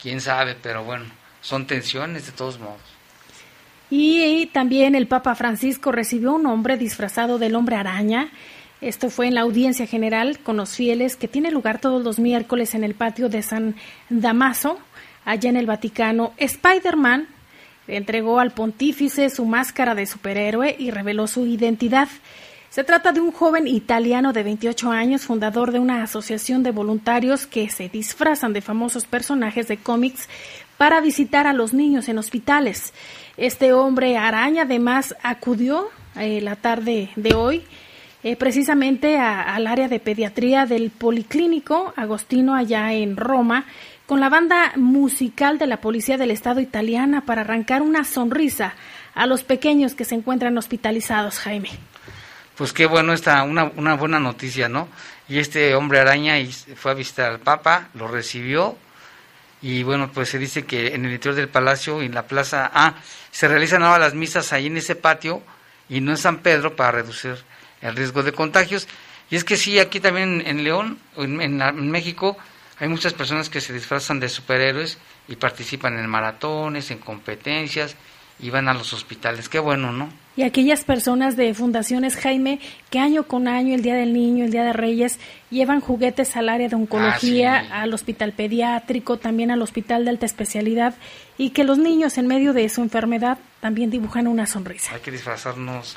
quién 0.00 0.20
sabe, 0.20 0.56
pero 0.60 0.84
bueno, 0.84 1.06
son 1.40 1.66
tensiones 1.66 2.26
de 2.26 2.32
todos 2.32 2.58
modos. 2.58 2.80
Y, 3.88 4.46
también 4.52 4.94
el 4.94 5.06
Papa 5.06 5.34
Francisco 5.34 5.92
recibió 5.92 6.32
un 6.34 6.46
hombre 6.46 6.76
disfrazado 6.76 7.38
del 7.38 7.54
hombre 7.54 7.76
araña. 7.76 8.30
Esto 8.80 9.10
fue 9.10 9.28
en 9.28 9.34
la 9.34 9.42
audiencia 9.42 9.86
general 9.86 10.40
con 10.40 10.56
los 10.56 10.74
fieles 10.74 11.16
que 11.16 11.28
tiene 11.28 11.50
lugar 11.50 11.80
todos 11.80 12.02
los 12.02 12.18
miércoles 12.18 12.74
en 12.74 12.84
el 12.84 12.94
patio 12.94 13.28
de 13.28 13.42
San 13.42 13.76
Damaso, 14.10 14.78
allá 15.24 15.48
en 15.48 15.56
el 15.56 15.66
Vaticano. 15.66 16.34
Spider-Man 16.36 17.28
entregó 17.86 18.40
al 18.40 18.50
pontífice 18.52 19.30
su 19.30 19.46
máscara 19.46 19.94
de 19.94 20.06
superhéroe 20.06 20.74
y 20.78 20.90
reveló 20.90 21.26
su 21.28 21.46
identidad. 21.46 22.08
Se 22.76 22.84
trata 22.84 23.10
de 23.12 23.22
un 23.22 23.32
joven 23.32 23.66
italiano 23.66 24.34
de 24.34 24.42
28 24.42 24.90
años, 24.90 25.22
fundador 25.22 25.72
de 25.72 25.78
una 25.78 26.02
asociación 26.02 26.62
de 26.62 26.72
voluntarios 26.72 27.46
que 27.46 27.70
se 27.70 27.88
disfrazan 27.88 28.52
de 28.52 28.60
famosos 28.60 29.06
personajes 29.06 29.66
de 29.66 29.78
cómics 29.78 30.28
para 30.76 31.00
visitar 31.00 31.46
a 31.46 31.54
los 31.54 31.72
niños 31.72 32.06
en 32.10 32.18
hospitales. 32.18 32.92
Este 33.38 33.72
hombre 33.72 34.18
araña 34.18 34.64
además 34.64 35.16
acudió 35.22 35.88
eh, 36.16 36.42
la 36.42 36.56
tarde 36.56 37.08
de 37.16 37.34
hoy 37.34 37.64
eh, 38.22 38.36
precisamente 38.36 39.16
al 39.16 39.66
área 39.66 39.88
de 39.88 39.98
pediatría 39.98 40.66
del 40.66 40.90
Policlínico 40.90 41.94
Agostino 41.96 42.54
allá 42.54 42.92
en 42.92 43.16
Roma 43.16 43.64
con 44.04 44.20
la 44.20 44.28
banda 44.28 44.72
musical 44.76 45.56
de 45.56 45.66
la 45.66 45.80
Policía 45.80 46.18
del 46.18 46.30
Estado 46.30 46.60
italiana 46.60 47.24
para 47.24 47.40
arrancar 47.40 47.80
una 47.80 48.04
sonrisa 48.04 48.74
a 49.14 49.26
los 49.26 49.44
pequeños 49.44 49.94
que 49.94 50.04
se 50.04 50.14
encuentran 50.14 50.58
hospitalizados, 50.58 51.38
Jaime 51.38 51.70
pues 52.56 52.72
qué 52.72 52.86
bueno 52.86 53.12
esta 53.12 53.42
una, 53.42 53.64
una 53.64 53.94
buena 53.94 54.18
noticia, 54.18 54.68
¿no? 54.68 54.88
Y 55.28 55.38
este 55.38 55.74
hombre 55.74 56.00
araña 56.00 56.36
fue 56.76 56.92
a 56.92 56.94
visitar 56.94 57.30
al 57.30 57.40
Papa, 57.40 57.88
lo 57.94 58.08
recibió 58.08 58.76
y 59.62 59.82
bueno, 59.82 60.10
pues 60.12 60.28
se 60.28 60.38
dice 60.38 60.64
que 60.64 60.94
en 60.94 61.04
el 61.04 61.12
interior 61.12 61.34
del 61.34 61.48
palacio 61.48 62.02
y 62.02 62.06
en 62.06 62.14
la 62.14 62.26
plaza, 62.26 62.70
ah, 62.72 62.94
se 63.30 63.48
realizan 63.48 63.82
ahora 63.82 63.98
las 63.98 64.14
misas 64.14 64.52
ahí 64.52 64.66
en 64.66 64.76
ese 64.76 64.96
patio 64.96 65.42
y 65.88 66.00
no 66.00 66.12
en 66.12 66.16
San 66.16 66.38
Pedro 66.38 66.76
para 66.76 66.92
reducir 66.92 67.36
el 67.80 67.96
riesgo 67.96 68.22
de 68.22 68.32
contagios. 68.32 68.86
Y 69.30 69.36
es 69.36 69.44
que 69.44 69.56
sí, 69.56 69.78
aquí 69.78 69.98
también 69.98 70.42
en 70.46 70.62
León, 70.62 70.98
en 71.16 71.90
México, 71.90 72.36
hay 72.78 72.88
muchas 72.88 73.12
personas 73.12 73.50
que 73.50 73.60
se 73.60 73.72
disfrazan 73.72 74.20
de 74.20 74.28
superhéroes 74.28 74.98
y 75.26 75.36
participan 75.36 75.98
en 75.98 76.08
maratones, 76.08 76.90
en 76.90 76.98
competencias 76.98 77.96
y 78.38 78.50
van 78.50 78.68
a 78.68 78.74
los 78.74 78.92
hospitales. 78.92 79.48
Qué 79.48 79.58
bueno, 79.58 79.92
¿no? 79.92 80.08
Y 80.36 80.42
aquellas 80.42 80.84
personas 80.84 81.36
de 81.36 81.54
fundaciones, 81.54 82.16
Jaime, 82.16 82.60
que 82.90 82.98
año 82.98 83.22
con 83.22 83.48
año, 83.48 83.74
el 83.74 83.80
Día 83.82 83.94
del 83.94 84.12
Niño, 84.12 84.44
el 84.44 84.50
Día 84.50 84.64
de 84.64 84.74
Reyes, 84.74 85.18
llevan 85.50 85.80
juguetes 85.80 86.36
al 86.36 86.50
área 86.50 86.68
de 86.68 86.76
oncología, 86.76 87.66
ah, 87.70 87.82
al 87.82 87.94
hospital 87.94 88.32
pediátrico, 88.32 89.16
también 89.18 89.50
al 89.50 89.62
hospital 89.62 90.04
de 90.04 90.10
alta 90.10 90.26
especialidad, 90.26 90.94
y 91.38 91.50
que 91.50 91.64
los 91.64 91.78
niños 91.78 92.18
en 92.18 92.26
medio 92.26 92.52
de 92.52 92.68
su 92.68 92.82
enfermedad 92.82 93.38
también 93.60 93.90
dibujan 93.90 94.26
una 94.26 94.46
sonrisa. 94.46 94.94
Hay 94.94 95.00
que 95.00 95.10
disfrazarnos, 95.10 95.96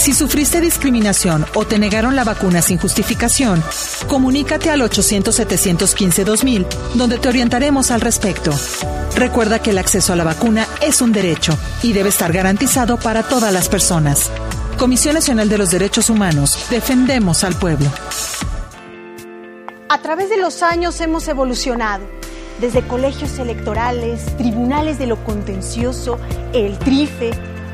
Si 0.00 0.14
sufriste 0.14 0.62
discriminación 0.62 1.44
o 1.54 1.66
te 1.66 1.78
negaron 1.78 2.16
la 2.16 2.24
vacuna 2.24 2.62
sin 2.62 2.78
justificación, 2.78 3.62
comunícate 4.08 4.70
al 4.70 4.80
800-715-2000, 4.80 6.66
donde 6.94 7.18
te 7.18 7.28
orientaremos 7.28 7.90
al 7.90 8.00
respecto. 8.00 8.50
Recuerda 9.14 9.58
que 9.58 9.72
el 9.72 9.78
acceso 9.78 10.14
a 10.14 10.16
la 10.16 10.24
vacuna 10.24 10.66
es 10.80 11.02
un 11.02 11.12
derecho 11.12 11.52
y 11.82 11.92
debe 11.92 12.08
estar 12.08 12.32
garantizado 12.32 12.96
para 12.96 13.24
todas 13.24 13.52
las 13.52 13.68
personas. 13.68 14.30
Comisión 14.78 15.16
Nacional 15.16 15.50
de 15.50 15.58
los 15.58 15.70
Derechos 15.70 16.08
Humanos, 16.08 16.58
defendemos 16.70 17.44
al 17.44 17.54
pueblo. 17.56 17.90
A 19.90 20.00
través 20.00 20.30
de 20.30 20.38
los 20.38 20.62
años 20.62 20.98
hemos 21.02 21.28
evolucionado, 21.28 22.04
desde 22.58 22.80
colegios 22.88 23.38
electorales, 23.38 24.34
tribunales 24.38 24.98
de 24.98 25.08
lo 25.08 25.22
contencioso, 25.24 26.18
el 26.54 26.78
TRIFE, 26.78 27.32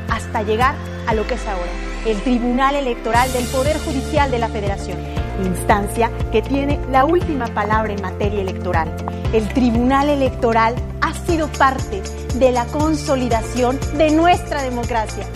hasta 0.09 0.43
llegar 0.43 0.75
a 1.07 1.13
lo 1.13 1.25
que 1.25 1.35
es 1.35 1.47
ahora 1.47 1.86
el 2.07 2.21
Tribunal 2.21 2.75
Electoral 2.75 3.31
del 3.33 3.45
Poder 3.47 3.77
Judicial 3.79 4.31
de 4.31 4.39
la 4.39 4.47
Federación, 4.47 4.97
instancia 5.43 6.09
que 6.31 6.41
tiene 6.41 6.79
la 6.89 7.03
última 7.03 7.47
palabra 7.47 7.91
en 7.91 8.01
materia 8.01 8.41
electoral. 8.41 8.89
El 9.33 9.49
Tribunal 9.49 10.09
Electoral 10.09 10.75
ha 11.01 11.13
sido 11.25 11.49
parte 11.49 12.01
de 12.35 12.51
la 12.53 12.65
consolidación 12.67 13.77
de 13.97 14.11
nuestra 14.11 14.63
democracia. 14.63 15.27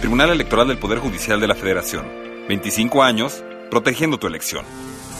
Tribunal 0.00 0.30
Electoral 0.30 0.68
del 0.68 0.78
Poder 0.78 1.00
Judicial 1.00 1.40
de 1.40 1.48
la 1.48 1.56
Federación. 1.56 2.06
25 2.48 3.02
años 3.02 3.42
protegiendo 3.68 4.18
tu 4.18 4.28
elección. 4.28 4.64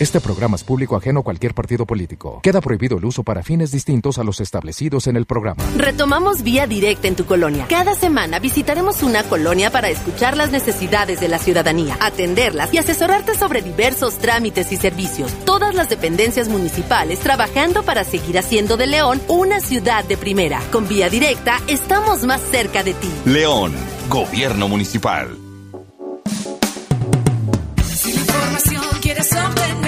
Este 0.00 0.20
programa 0.20 0.54
es 0.54 0.62
público 0.62 0.94
ajeno 0.94 1.20
a 1.20 1.22
cualquier 1.24 1.54
partido 1.54 1.84
político. 1.84 2.38
Queda 2.40 2.60
prohibido 2.60 2.98
el 2.98 3.04
uso 3.04 3.24
para 3.24 3.42
fines 3.42 3.72
distintos 3.72 4.18
a 4.18 4.22
los 4.22 4.38
establecidos 4.38 5.08
en 5.08 5.16
el 5.16 5.26
programa. 5.26 5.64
Retomamos 5.76 6.44
Vía 6.44 6.68
Directa 6.68 7.08
en 7.08 7.16
tu 7.16 7.26
colonia. 7.26 7.66
Cada 7.68 7.96
semana 7.96 8.38
visitaremos 8.38 9.02
una 9.02 9.24
colonia 9.24 9.72
para 9.72 9.88
escuchar 9.88 10.36
las 10.36 10.52
necesidades 10.52 11.18
de 11.18 11.26
la 11.26 11.38
ciudadanía, 11.38 11.96
atenderlas 12.00 12.72
y 12.72 12.78
asesorarte 12.78 13.34
sobre 13.34 13.60
diversos 13.60 14.18
trámites 14.18 14.70
y 14.70 14.76
servicios. 14.76 15.32
Todas 15.44 15.74
las 15.74 15.88
dependencias 15.88 16.48
municipales 16.48 17.18
trabajando 17.18 17.82
para 17.82 18.04
seguir 18.04 18.38
haciendo 18.38 18.76
de 18.76 18.86
León 18.86 19.20
una 19.26 19.58
ciudad 19.58 20.04
de 20.04 20.16
primera. 20.16 20.60
Con 20.70 20.86
Vía 20.86 21.10
Directa 21.10 21.58
estamos 21.66 22.22
más 22.22 22.40
cerca 22.40 22.84
de 22.84 22.94
ti. 22.94 23.10
León, 23.24 23.72
Gobierno 24.08 24.68
Municipal. 24.68 25.36
Si 27.96 28.12
la 28.12 28.20
información 28.20 28.84
quieres 29.02 29.32
obtener, 29.32 29.87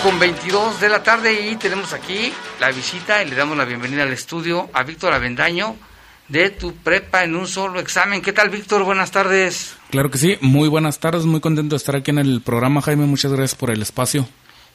Con 0.00 0.18
22 0.18 0.80
de 0.80 0.88
la 0.88 1.02
tarde 1.02 1.50
y 1.50 1.56
tenemos 1.56 1.92
aquí 1.92 2.32
la 2.58 2.72
visita 2.72 3.22
y 3.22 3.28
le 3.28 3.36
damos 3.36 3.56
la 3.56 3.64
bienvenida 3.64 4.02
al 4.02 4.12
estudio 4.12 4.68
a 4.72 4.82
Víctor 4.82 5.12
Avendaño 5.12 5.76
de 6.28 6.50
tu 6.50 6.74
prepa 6.74 7.22
en 7.22 7.36
un 7.36 7.46
solo 7.46 7.78
examen. 7.78 8.20
¿Qué 8.20 8.32
tal, 8.32 8.50
Víctor? 8.50 8.82
Buenas 8.84 9.10
tardes. 9.10 9.76
Claro 9.90 10.10
que 10.10 10.18
sí, 10.18 10.38
muy 10.40 10.68
buenas 10.68 10.98
tardes, 10.98 11.24
muy 11.24 11.40
contento 11.40 11.74
de 11.74 11.76
estar 11.76 11.94
aquí 11.94 12.10
en 12.10 12.18
el 12.18 12.40
programa, 12.40 12.80
Jaime, 12.80 13.06
muchas 13.06 13.32
gracias 13.32 13.54
por 13.54 13.70
el 13.70 13.82
espacio. 13.82 14.26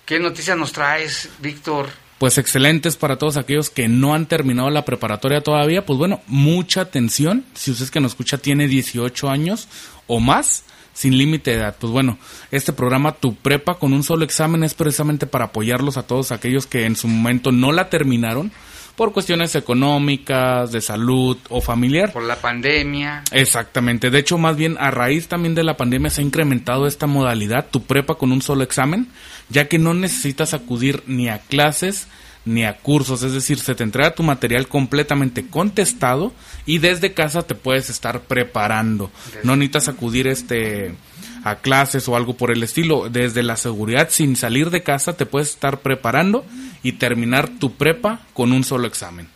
¿Qué 0.06 0.20
noticias 0.20 0.56
nos 0.56 0.72
traes, 0.72 1.30
Víctor? 1.40 1.90
Pues 2.20 2.38
excelentes 2.38 2.96
para 2.96 3.18
todos 3.18 3.38
aquellos 3.38 3.70
que 3.70 3.90
no 3.90 4.14
han 4.14 4.28
terminado 4.28 4.70
la 4.70 4.86
preparatoria 4.86 5.42
todavía, 5.42 5.86
pues 5.86 5.98
bueno, 5.98 6.22
mucha 6.28 6.82
atención, 6.82 7.44
si 7.54 7.72
usted 7.72 7.90
que 7.90 8.00
nos 8.00 8.12
escucha 8.12 8.38
tiene 8.38 8.68
18 8.68 9.30
años 9.30 9.68
o 10.06 10.20
más, 10.20 10.64
sin 10.98 11.16
límite 11.16 11.52
de 11.52 11.58
edad. 11.58 11.76
Pues 11.80 11.94
bueno, 11.94 12.18
este 12.50 12.74
programa 12.74 13.12
Tu 13.12 13.36
Prepa 13.36 13.76
con 13.76 13.94
un 13.94 14.02
solo 14.02 14.26
examen 14.26 14.64
es 14.64 14.74
precisamente 14.74 15.28
para 15.28 15.46
apoyarlos 15.46 15.96
a 15.96 16.08
todos 16.08 16.32
aquellos 16.32 16.66
que 16.66 16.86
en 16.86 16.96
su 16.96 17.08
momento 17.08 17.52
no 17.52 17.72
la 17.72 17.92
terminaron 17.92 18.52
por 18.96 19.14
cuestiones 19.14 19.54
económicas, 19.54 20.72
de 20.72 20.82
salud 20.82 21.38
o 21.50 21.62
familiar. 21.62 22.12
Por 22.12 22.24
la 22.24 22.38
pandemia. 22.38 23.22
Exactamente. 23.32 24.10
De 24.10 24.18
hecho, 24.18 24.40
más 24.40 24.58
bien 24.58 24.76
a 24.80 24.90
raíz 24.90 25.28
también 25.28 25.54
de 25.54 25.64
la 25.64 25.78
pandemia 25.78 26.10
se 26.10 26.22
ha 26.22 26.26
incrementado 26.26 26.88
esta 26.88 27.06
modalidad, 27.06 27.68
tu 27.70 27.84
prepa 27.84 28.16
con 28.16 28.32
un 28.32 28.42
solo 28.42 28.64
examen, 28.64 29.08
ya 29.50 29.68
que 29.68 29.78
no 29.78 29.94
necesitas 29.94 30.56
acudir 30.56 31.04
ni 31.06 31.30
a 31.30 31.38
clases 31.38 32.08
ni 32.48 32.66
a 32.66 32.78
cursos, 32.78 33.24
es 33.24 33.34
decir, 33.34 33.60
se 33.60 33.76
te 33.76 33.84
entrega 33.84 34.16
tu 34.16 34.24
material 34.24 34.68
completamente 34.68 35.48
contestado 35.48 36.34
y 36.66 36.80
desde 36.80 37.14
casa 37.14 37.44
te 37.44 37.56
puedes 37.56 37.90
estar 37.90 38.22
preparando. 38.22 39.12
No 39.44 39.56
necesitas 39.56 39.90
acudir 39.90 40.28
este 40.28 40.96
a 41.44 41.58
clases 41.58 42.08
o 42.08 42.16
algo 42.16 42.36
por 42.36 42.52
el 42.52 42.64
estilo, 42.64 43.10
desde 43.10 43.44
la 43.44 43.56
seguridad 43.56 44.10
sin 44.10 44.36
salir 44.36 44.70
de 44.70 44.84
casa 44.84 45.16
te 45.16 45.26
puedes 45.26 45.50
estar 45.50 45.80
preparando 45.80 46.46
y 46.84 46.94
terminar 46.94 47.48
tu 47.60 47.76
prepa 47.76 48.22
con 48.34 48.52
un 48.52 48.64
solo 48.64 48.88
examen. 48.88 49.30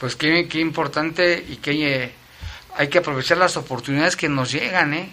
Pues 0.00 0.16
qué, 0.16 0.48
qué 0.48 0.60
importante 0.60 1.44
y 1.48 1.56
que 1.56 2.04
eh, 2.04 2.12
hay 2.76 2.88
que 2.88 2.98
aprovechar 2.98 3.38
las 3.38 3.56
oportunidades 3.56 4.16
que 4.16 4.28
nos 4.28 4.52
llegan, 4.52 4.94
¿eh? 4.94 5.08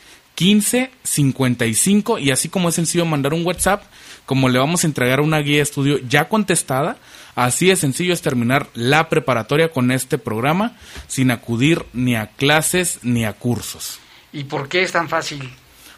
y 2.18 2.30
así 2.30 2.48
como 2.48 2.68
es 2.68 2.74
sencillo 2.74 3.04
mandar 3.04 3.34
un 3.34 3.46
WhatsApp, 3.46 3.84
como 4.26 4.48
le 4.48 4.58
vamos 4.58 4.84
a 4.84 4.86
entregar 4.86 5.20
una 5.20 5.38
guía 5.38 5.56
de 5.56 5.62
estudio 5.62 5.98
ya 6.08 6.28
contestada, 6.28 6.96
así 7.34 7.66
de 7.66 7.76
sencillo 7.76 8.12
es 8.12 8.22
terminar 8.22 8.68
la 8.74 9.08
preparatoria 9.08 9.70
con 9.70 9.90
este 9.90 10.18
programa 10.18 10.76
sin 11.06 11.30
acudir 11.30 11.84
ni 11.92 12.16
a 12.16 12.28
clases 12.28 13.00
ni 13.02 13.24
a 13.24 13.32
cursos. 13.34 14.00
¿Y 14.32 14.44
por 14.44 14.68
qué 14.68 14.82
es 14.82 14.92
tan 14.92 15.08
fácil? 15.08 15.48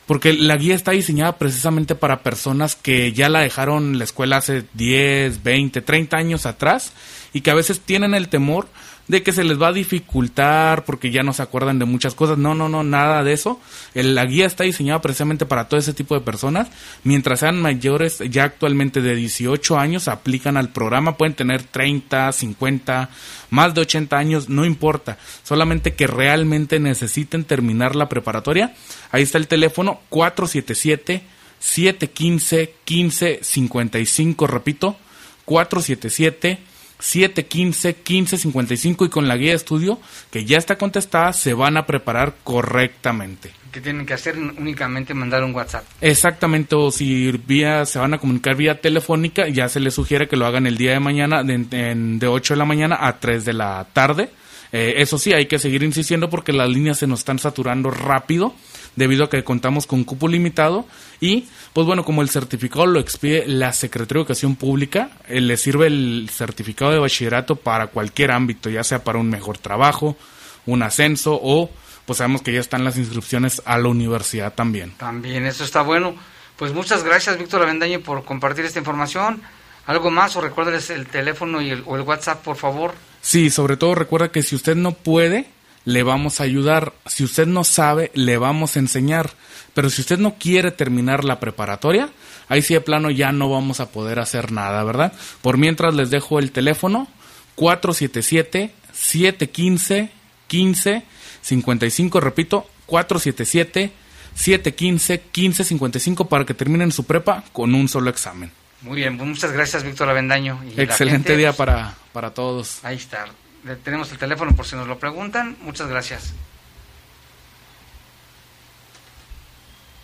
Porque 0.07 0.33
la 0.33 0.57
guía 0.57 0.75
está 0.75 0.93
diseñada 0.93 1.37
precisamente 1.37 1.95
para 1.95 2.23
personas 2.23 2.77
que 2.77 3.13
ya 3.13 3.29
la 3.29 3.41
dejaron 3.41 3.99
la 3.99 4.05
escuela 4.05 4.37
hace 4.37 4.65
10, 4.75 5.43
20, 5.43 5.81
30 5.81 6.17
años 6.17 6.47
atrás 6.47 6.93
y 7.33 7.41
que 7.41 7.51
a 7.51 7.55
veces 7.55 7.81
tienen 7.81 8.15
el 8.15 8.29
temor 8.29 8.69
de 9.09 9.23
que 9.23 9.33
se 9.33 9.45
les 9.45 9.61
va 9.61 9.69
a 9.69 9.73
dificultar 9.73 10.85
porque 10.85 11.11
ya 11.11 11.23
no 11.23 11.33
se 11.33 11.43
acuerdan 11.43 11.79
de 11.79 11.85
muchas 11.85 12.15
cosas. 12.15 12.39
No, 12.39 12.55
no, 12.55 12.69
no, 12.69 12.83
nada 12.83 13.23
de 13.23 13.33
eso. 13.33 13.61
La 13.95 14.25
guía 14.25 14.47
está 14.47 14.65
diseñada 14.65 15.01
precisamente 15.01 15.47
para 15.47 15.69
todo 15.69 15.79
ese 15.79 15.93
tipo 15.93 16.15
de 16.15 16.21
personas. 16.21 16.69
Mientras 17.05 17.41
sean 17.41 17.61
mayores, 17.61 18.19
ya 18.31 18.45
actualmente 18.45 19.01
de 19.01 19.15
18 19.15 19.79
años, 19.79 20.09
aplican 20.09 20.57
al 20.57 20.71
programa. 20.71 21.17
Pueden 21.17 21.35
tener 21.35 21.63
30, 21.63 22.33
50, 22.33 23.11
más 23.51 23.75
de 23.75 23.81
80 23.83 24.17
años, 24.17 24.49
no 24.49 24.65
importa. 24.65 25.19
Solamente 25.45 25.95
que 25.95 26.07
realmente 26.07 26.81
necesiten 26.81 27.45
terminar 27.45 27.95
la 27.95 28.09
preparatoria. 28.09 28.75
Ahí 29.13 29.23
está 29.23 29.39
el 29.39 29.49
teléfono 29.49 30.01
477 30.09 31.23
715 31.59 32.75
1555, 32.87 34.47
repito, 34.47 34.97
477 35.45 36.59
715 36.99 37.89
1555 38.09 39.05
y 39.05 39.09
con 39.09 39.29
la 39.29 39.37
guía 39.37 39.51
de 39.51 39.57
estudio 39.57 40.01
que 40.31 40.45
ya 40.45 40.59
está 40.59 40.77
contestada 40.79 41.33
se 41.33 41.55
van 41.55 41.77
a 41.77 41.87
preparar 41.87 42.35
correctamente. 42.45 43.51
Que 43.73 43.81
tienen 43.81 44.07
que 44.07 44.15
hacer 44.15 44.39
únicamente 44.39 45.13
mandar 45.13 45.45
un 45.45 45.55
WhatsApp. 45.55 45.85
Exactamente, 46.01 46.75
o 46.75 46.91
si 46.91 47.31
vía, 47.47 47.85
se 47.85 47.99
van 47.99 48.15
a 48.15 48.19
comunicar 48.19 48.57
vía 48.57 48.81
telefónica, 48.81 49.49
ya 49.49 49.69
se 49.69 49.81
les 49.81 49.93
sugiere 49.95 50.29
que 50.29 50.37
lo 50.37 50.47
hagan 50.47 50.67
el 50.67 50.79
día 50.79 50.93
de 50.93 51.01
mañana 51.01 51.43
de, 51.43 51.55
en- 51.73 52.19
de 52.19 52.27
8 52.27 52.55
de 52.55 52.59
la 52.59 52.65
mañana 52.65 52.97
a 53.01 53.19
3 53.21 53.45
de 53.45 53.53
la 53.53 53.87
tarde. 53.93 54.31
Eh, 54.73 54.95
eso 54.99 55.19
sí, 55.19 55.33
hay 55.33 55.47
que 55.47 55.59
seguir 55.59 55.83
insistiendo 55.83 56.29
porque 56.31 56.53
las 56.53 56.69
líneas 56.69 56.99
se 56.99 57.07
nos 57.07 57.21
están 57.21 57.39
saturando 57.39 57.91
rápido 57.91 58.55
debido 58.97 59.25
a 59.25 59.31
que 59.31 59.45
contamos 59.45 59.87
con 59.87 60.05
cupo 60.05 60.27
limitado 60.27 60.87
y 61.21 61.47
pues 61.73 61.87
bueno, 61.87 62.05
como 62.05 62.23
el 62.23 62.31
certificado 62.31 62.87
lo 62.87 62.99
expide 62.99 63.47
la 63.47 63.73
Secretaría 63.73 64.15
de 64.15 64.21
Educación 64.23 64.57
Pública, 64.57 65.11
eh, 65.29 65.41
le 65.41 65.57
sirve 65.57 65.87
el 65.87 66.29
certificado 66.33 66.91
de 66.91 66.99
bachillerato 66.99 67.57
para 67.57 67.89
cualquier 67.89 68.33
ámbito, 68.33 68.71
ya 68.71 68.83
sea 68.83 69.05
para 69.05 69.19
un 69.19 69.29
mejor 69.29 69.59
trabajo, 69.59 70.17
un 70.65 70.83
ascenso 70.83 71.39
o 71.41 71.71
pues 72.07 72.19
sabemos 72.19 72.43
que 72.43 72.53
ya 72.53 72.61
están 72.61 72.85
las 72.85 72.97
inscripciones 72.97 73.61
a 73.65 73.79
la 73.79 73.89
universidad 73.89 74.55
también. 74.55 74.93
También, 74.97 75.45
eso 75.45 75.65
está 75.65 75.83
bueno. 75.83 76.15
Pues 76.57 76.73
muchas 76.73 77.05
gracias, 77.05 77.37
Víctor 77.37 77.63
Avendaño, 77.63 78.01
por 78.01 78.25
compartir 78.25 78.65
esta 78.65 78.79
información. 78.79 79.43
¿Algo 79.87 80.11
más 80.11 80.37
o 80.37 80.41
recuérdeles 80.41 80.91
el 80.91 81.07
teléfono 81.07 81.61
y 81.61 81.71
el, 81.71 81.83
o 81.85 81.97
el 81.97 82.03
WhatsApp, 82.03 82.43
por 82.43 82.57
favor? 82.57 82.95
Sí, 83.21 83.51
sobre 83.51 83.77
todo 83.77 83.95
recuerda 83.95 84.31
que 84.31 84.43
si 84.43 84.55
usted 84.55 84.77
no 84.77 84.93
puede, 84.93 85.49
le 85.87 86.03
vamos 86.03 86.41
a 86.41 86.45
ayudar. 86.45 86.93
Si 87.07 87.25
usted 87.25 87.47
no 87.47 87.65
sabe, 87.65 88.11
le 88.13 88.37
vamos 88.37 88.77
a 88.77 88.81
enseñar. 88.81 89.31
Pero 89.73 89.89
si 89.89 90.03
usted 90.03 90.19
no 90.19 90.35
quiere 90.35 90.73
terminar 90.73 91.25
la 91.25 91.41
preparatoria, 91.41 92.11
ahí 92.49 92.61
sí 92.61 92.75
de 92.75 92.81
plano 92.83 93.11
ya 93.11 93.33
no 93.33 93.49
vamos 93.49 93.81
a 93.81 93.91
poder 93.91 94.19
hacer 94.19 94.53
nada, 94.53 94.83
¿verdad? 94.85 95.13
Por 95.41 95.57
mientras 95.57 95.95
les 95.95 96.11
dejo 96.11 96.39
el 96.39 96.51
teléfono 96.51 97.09
477 97.55 98.75
715 98.93 100.11
15 100.49 101.03
55, 101.43 102.21
repito, 102.21 102.67
477 102.87 103.93
715 104.35 105.13
1555 105.33 106.29
para 106.29 106.45
que 106.45 106.55
terminen 106.55 106.91
su 106.91 107.05
prepa 107.05 107.45
con 107.53 107.75
un 107.75 107.89
solo 107.89 108.11
examen. 108.11 108.51
Muy 108.83 108.97
bien, 108.97 109.17
pues 109.17 109.29
muchas 109.29 109.53
gracias, 109.53 109.85
Víctor 109.85 110.09
Avendaño. 110.09 110.61
Y 110.65 110.81
Excelente 110.81 111.29
gente, 111.29 111.37
día 111.37 111.51
pues, 111.51 111.59
para, 111.59 111.95
para 112.13 112.35
todos. 112.35 112.85
Ahí 112.85 112.97
está. 112.97 113.27
Le- 113.67 113.77
Tenemos 113.77 114.11
el 114.13 114.19
teléfono 114.19 114.55
por 114.55 114.65
si 114.67 114.77
nos 114.77 114.87
lo 114.87 114.99
preguntan. 114.99 115.57
Muchas 115.61 115.89
gracias. 115.89 116.33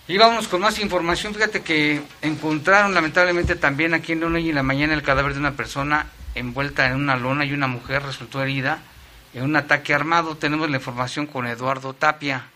Y 0.09 0.19
vamos 0.19 0.49
con 0.49 0.61
más 0.61 0.79
información. 0.81 1.33
Fíjate 1.35 1.63
que 1.63 2.03
encontraron 2.23 2.93
lamentablemente 2.93 3.55
también 3.55 3.95
aquí 3.95 4.13
en 4.13 4.25
hoy 4.25 4.49
en 4.49 4.55
la 4.57 4.63
mañana 4.63 4.95
el 4.95 5.03
cadáver 5.03 5.33
de 5.35 5.39
una 5.41 5.53
persona 5.53 6.07
envuelta 6.35 6.87
en 6.89 6.97
una 6.97 7.17
lona 7.17 7.45
y 7.45 7.53
una 7.53 7.67
mujer 7.69 8.03
resultó 8.03 8.43
herida 8.43 8.81
en 9.33 9.45
un 9.45 9.57
ataque 9.57 9.95
armado. 9.95 10.37
Tenemos 10.37 10.69
la 10.71 10.77
información 10.79 11.27
con 11.27 11.47
Eduardo 11.47 11.95
Tapia. 11.95 12.47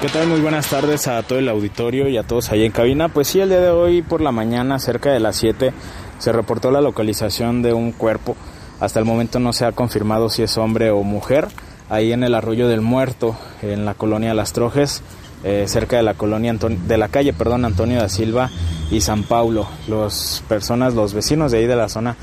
¿Qué 0.00 0.08
tal? 0.08 0.28
Muy 0.28 0.40
buenas 0.40 0.68
tardes 0.70 1.06
a 1.08 1.22
todo 1.22 1.38
el 1.38 1.48
auditorio 1.48 2.08
y 2.08 2.16
a 2.16 2.22
todos 2.22 2.50
ahí 2.50 2.64
en 2.64 2.72
cabina. 2.72 3.08
Pues 3.10 3.28
sí, 3.28 3.40
el 3.40 3.50
día 3.50 3.60
de 3.60 3.70
hoy 3.70 4.00
por 4.00 4.22
la 4.22 4.32
mañana, 4.32 4.78
cerca 4.78 5.10
de 5.12 5.20
las 5.20 5.36
7, 5.36 5.72
se 6.18 6.32
reportó 6.32 6.70
la 6.70 6.80
localización 6.80 7.60
de 7.60 7.74
un 7.74 7.92
cuerpo. 7.92 8.34
Hasta 8.80 8.98
el 8.98 9.04
momento 9.04 9.38
no 9.40 9.52
se 9.52 9.66
ha 9.66 9.72
confirmado 9.72 10.30
si 10.30 10.42
es 10.42 10.56
hombre 10.56 10.90
o 10.90 11.02
mujer. 11.02 11.48
Ahí 11.90 12.12
en 12.12 12.22
el 12.24 12.34
arroyo 12.34 12.66
del 12.68 12.80
muerto, 12.80 13.36
en 13.60 13.84
la 13.84 13.92
colonia 13.94 14.32
Las 14.32 14.52
Trojes, 14.54 15.02
eh, 15.44 15.64
cerca 15.66 15.96
de 15.98 16.02
la 16.02 16.14
colonia 16.14 16.50
Anton- 16.52 16.86
de 16.86 16.96
la 16.96 17.08
calle, 17.08 17.32
perdón, 17.34 17.64
Antonio 17.66 18.00
da 18.00 18.08
Silva 18.08 18.48
y 18.90 19.02
San 19.02 19.24
Paulo. 19.24 19.66
Los 19.86 20.42
personas, 20.48 20.94
los 20.94 21.12
vecinos 21.12 21.52
de 21.52 21.58
ahí 21.58 21.66
de 21.66 21.76
la 21.76 21.88
zona 21.90 22.16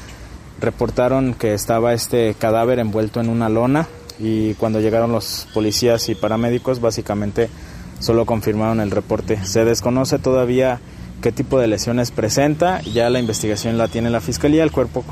reportaron 0.60 1.36
que 1.36 1.54
estaba 1.54 1.94
este 1.94 2.34
cadáver 2.40 2.80
envuelto 2.80 3.20
en 3.20 3.30
una 3.30 3.50
lona 3.50 3.88
y 4.20 4.56
cuando 4.56 4.80
llegaron 4.80 5.12
los 5.12 5.48
policías 5.54 6.10
y 6.10 6.16
paramédicos 6.16 6.82
básicamente 6.82 7.50
solo 8.00 8.26
confirmaron 8.26 8.80
el 8.80 8.92
reporte. 8.92 9.44
Se 9.46 9.66
desconoce 9.66 10.20
todavía 10.20 10.80
qué 11.22 11.32
tipo 11.32 11.60
de 11.60 11.68
lesiones 11.68 12.12
presenta, 12.12 12.82
ya 12.82 13.10
la 13.10 13.20
investigación 13.20 13.78
la 13.78 13.88
tiene 13.88 14.10
la 14.10 14.22
fiscalía, 14.22 14.64
el 14.64 14.72
cuerpo 14.72 15.04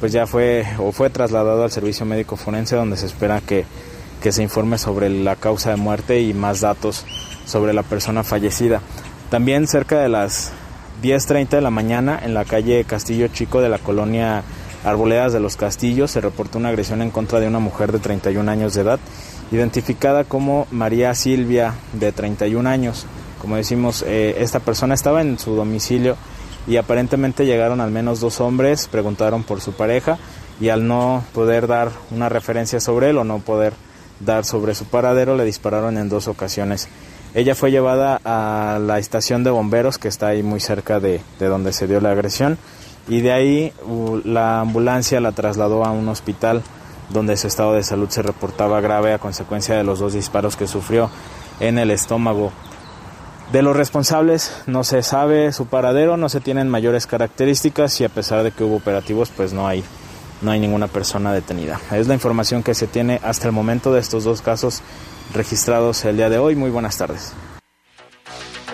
pues 0.00 0.12
ya 0.12 0.26
fue 0.26 0.66
o 0.78 0.92
fue 0.92 1.10
trasladado 1.10 1.64
al 1.64 1.70
servicio 1.70 2.04
médico 2.04 2.36
forense 2.36 2.76
donde 2.76 2.96
se 2.96 3.06
espera 3.06 3.40
que, 3.40 3.64
que 4.22 4.32
se 4.32 4.42
informe 4.42 4.78
sobre 4.78 5.08
la 5.08 5.36
causa 5.36 5.70
de 5.70 5.76
muerte 5.76 6.20
y 6.20 6.34
más 6.34 6.60
datos 6.60 7.04
sobre 7.46 7.72
la 7.72 7.82
persona 7.82 8.22
fallecida. 8.22 8.82
También 9.30 9.66
cerca 9.66 10.00
de 10.00 10.08
las 10.08 10.52
10.30 11.02 11.48
de 11.48 11.60
la 11.60 11.70
mañana 11.70 12.20
en 12.22 12.34
la 12.34 12.44
calle 12.44 12.84
Castillo 12.84 13.28
Chico 13.28 13.60
de 13.60 13.68
la 13.68 13.78
colonia 13.78 14.42
Arboledas 14.84 15.32
de 15.32 15.40
los 15.40 15.56
Castillos 15.56 16.12
se 16.12 16.20
reportó 16.20 16.58
una 16.58 16.68
agresión 16.68 17.02
en 17.02 17.10
contra 17.10 17.40
de 17.40 17.48
una 17.48 17.58
mujer 17.58 17.90
de 17.90 17.98
31 17.98 18.48
años 18.48 18.74
de 18.74 18.82
edad, 18.82 19.00
identificada 19.52 20.24
como 20.24 20.66
María 20.70 21.14
Silvia 21.14 21.74
de 21.92 22.12
31 22.12 22.68
años. 22.68 23.06
Como 23.40 23.56
decimos, 23.56 24.04
eh, 24.06 24.36
esta 24.38 24.60
persona 24.60 24.94
estaba 24.94 25.22
en 25.22 25.38
su 25.38 25.54
domicilio 25.54 26.16
y 26.66 26.78
aparentemente 26.78 27.46
llegaron 27.46 27.80
al 27.80 27.90
menos 27.90 28.20
dos 28.20 28.40
hombres, 28.40 28.88
preguntaron 28.88 29.44
por 29.44 29.60
su 29.60 29.72
pareja 29.72 30.18
y 30.60 30.70
al 30.70 30.86
no 30.86 31.22
poder 31.32 31.66
dar 31.66 31.90
una 32.10 32.28
referencia 32.28 32.80
sobre 32.80 33.10
él 33.10 33.18
o 33.18 33.24
no 33.24 33.38
poder 33.38 33.74
dar 34.20 34.44
sobre 34.44 34.74
su 34.74 34.86
paradero 34.86 35.36
le 35.36 35.44
dispararon 35.44 35.98
en 35.98 36.08
dos 36.08 36.26
ocasiones. 36.28 36.88
Ella 37.34 37.54
fue 37.54 37.70
llevada 37.70 38.18
a 38.24 38.78
la 38.78 38.98
estación 38.98 39.44
de 39.44 39.50
bomberos 39.50 39.98
que 39.98 40.08
está 40.08 40.28
ahí 40.28 40.42
muy 40.42 40.58
cerca 40.58 41.00
de, 41.00 41.20
de 41.38 41.46
donde 41.46 41.72
se 41.72 41.86
dio 41.86 42.00
la 42.00 42.12
agresión 42.12 42.56
y 43.08 43.20
de 43.20 43.32
ahí 43.32 43.72
la 44.24 44.60
ambulancia 44.60 45.20
la 45.20 45.32
trasladó 45.32 45.84
a 45.84 45.90
un 45.90 46.08
hospital 46.08 46.62
donde 47.10 47.36
su 47.36 47.46
estado 47.46 47.74
de 47.74 47.82
salud 47.82 48.08
se 48.10 48.22
reportaba 48.22 48.80
grave 48.80 49.12
a 49.12 49.18
consecuencia 49.18 49.76
de 49.76 49.84
los 49.84 49.98
dos 49.98 50.12
disparos 50.12 50.56
que 50.56 50.66
sufrió 50.66 51.10
en 51.60 51.78
el 51.78 51.90
estómago. 51.90 52.52
De 53.52 53.62
los 53.62 53.76
responsables 53.76 54.62
no 54.66 54.82
se 54.82 55.02
sabe 55.02 55.52
su 55.52 55.66
paradero, 55.66 56.16
no 56.16 56.28
se 56.28 56.40
tienen 56.40 56.68
mayores 56.68 57.06
características 57.06 58.00
y 58.00 58.04
a 58.04 58.08
pesar 58.08 58.42
de 58.42 58.50
que 58.50 58.64
hubo 58.64 58.76
operativos 58.76 59.30
pues 59.30 59.52
no 59.52 59.68
hay, 59.68 59.84
no 60.42 60.50
hay 60.50 60.58
ninguna 60.58 60.88
persona 60.88 61.32
detenida. 61.32 61.80
Es 61.92 62.08
la 62.08 62.14
información 62.14 62.64
que 62.64 62.74
se 62.74 62.88
tiene 62.88 63.20
hasta 63.22 63.46
el 63.46 63.52
momento 63.52 63.92
de 63.92 64.00
estos 64.00 64.24
dos 64.24 64.42
casos 64.42 64.82
registrados 65.32 66.04
el 66.04 66.16
día 66.16 66.28
de 66.28 66.38
hoy. 66.38 66.56
Muy 66.56 66.70
buenas 66.70 66.98
tardes. 66.98 67.32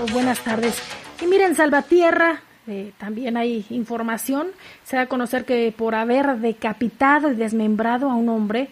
Oh, 0.03 0.11
buenas 0.11 0.41
tardes. 0.41 0.77
Y 1.21 1.27
miren, 1.27 1.55
Salvatierra, 1.55 2.43
eh, 2.67 2.93
también 2.99 3.37
hay 3.37 3.67
información. 3.71 4.49
Se 4.85 4.97
da 4.97 5.03
a 5.03 5.07
conocer 5.07 5.45
que 5.45 5.73
por 5.77 5.95
haber 5.95 6.39
decapitado 6.39 7.33
y 7.33 7.35
desmembrado 7.35 8.11
a 8.11 8.15
un 8.15 8.29
hombre 8.29 8.69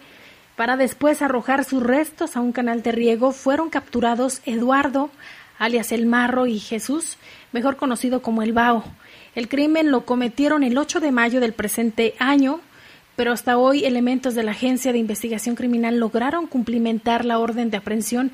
para 0.55 0.77
después 0.77 1.21
arrojar 1.21 1.65
sus 1.65 1.81
restos 1.81 2.35
a 2.35 2.41
un 2.41 2.51
canal 2.51 2.83
de 2.83 2.91
riego, 2.91 3.31
fueron 3.31 3.69
capturados 3.69 4.41
Eduardo, 4.45 5.09
alias 5.57 5.91
El 5.91 6.05
Marro, 6.05 6.45
y 6.45 6.59
Jesús, 6.59 7.17
mejor 7.51 7.77
conocido 7.77 8.21
como 8.21 8.43
El 8.43 8.53
Bao. 8.53 8.83
El 9.33 9.47
crimen 9.47 9.91
lo 9.91 10.05
cometieron 10.05 10.63
el 10.63 10.77
8 10.77 10.99
de 10.99 11.11
mayo 11.11 11.39
del 11.39 11.53
presente 11.53 12.15
año, 12.19 12.59
pero 13.15 13.31
hasta 13.31 13.57
hoy 13.57 13.85
elementos 13.85 14.35
de 14.35 14.43
la 14.43 14.51
Agencia 14.51 14.91
de 14.91 14.99
Investigación 14.99 15.55
Criminal 15.55 15.97
lograron 15.97 16.47
cumplimentar 16.47 17.25
la 17.25 17.39
orden 17.39 17.71
de 17.71 17.77
aprehensión 17.77 18.31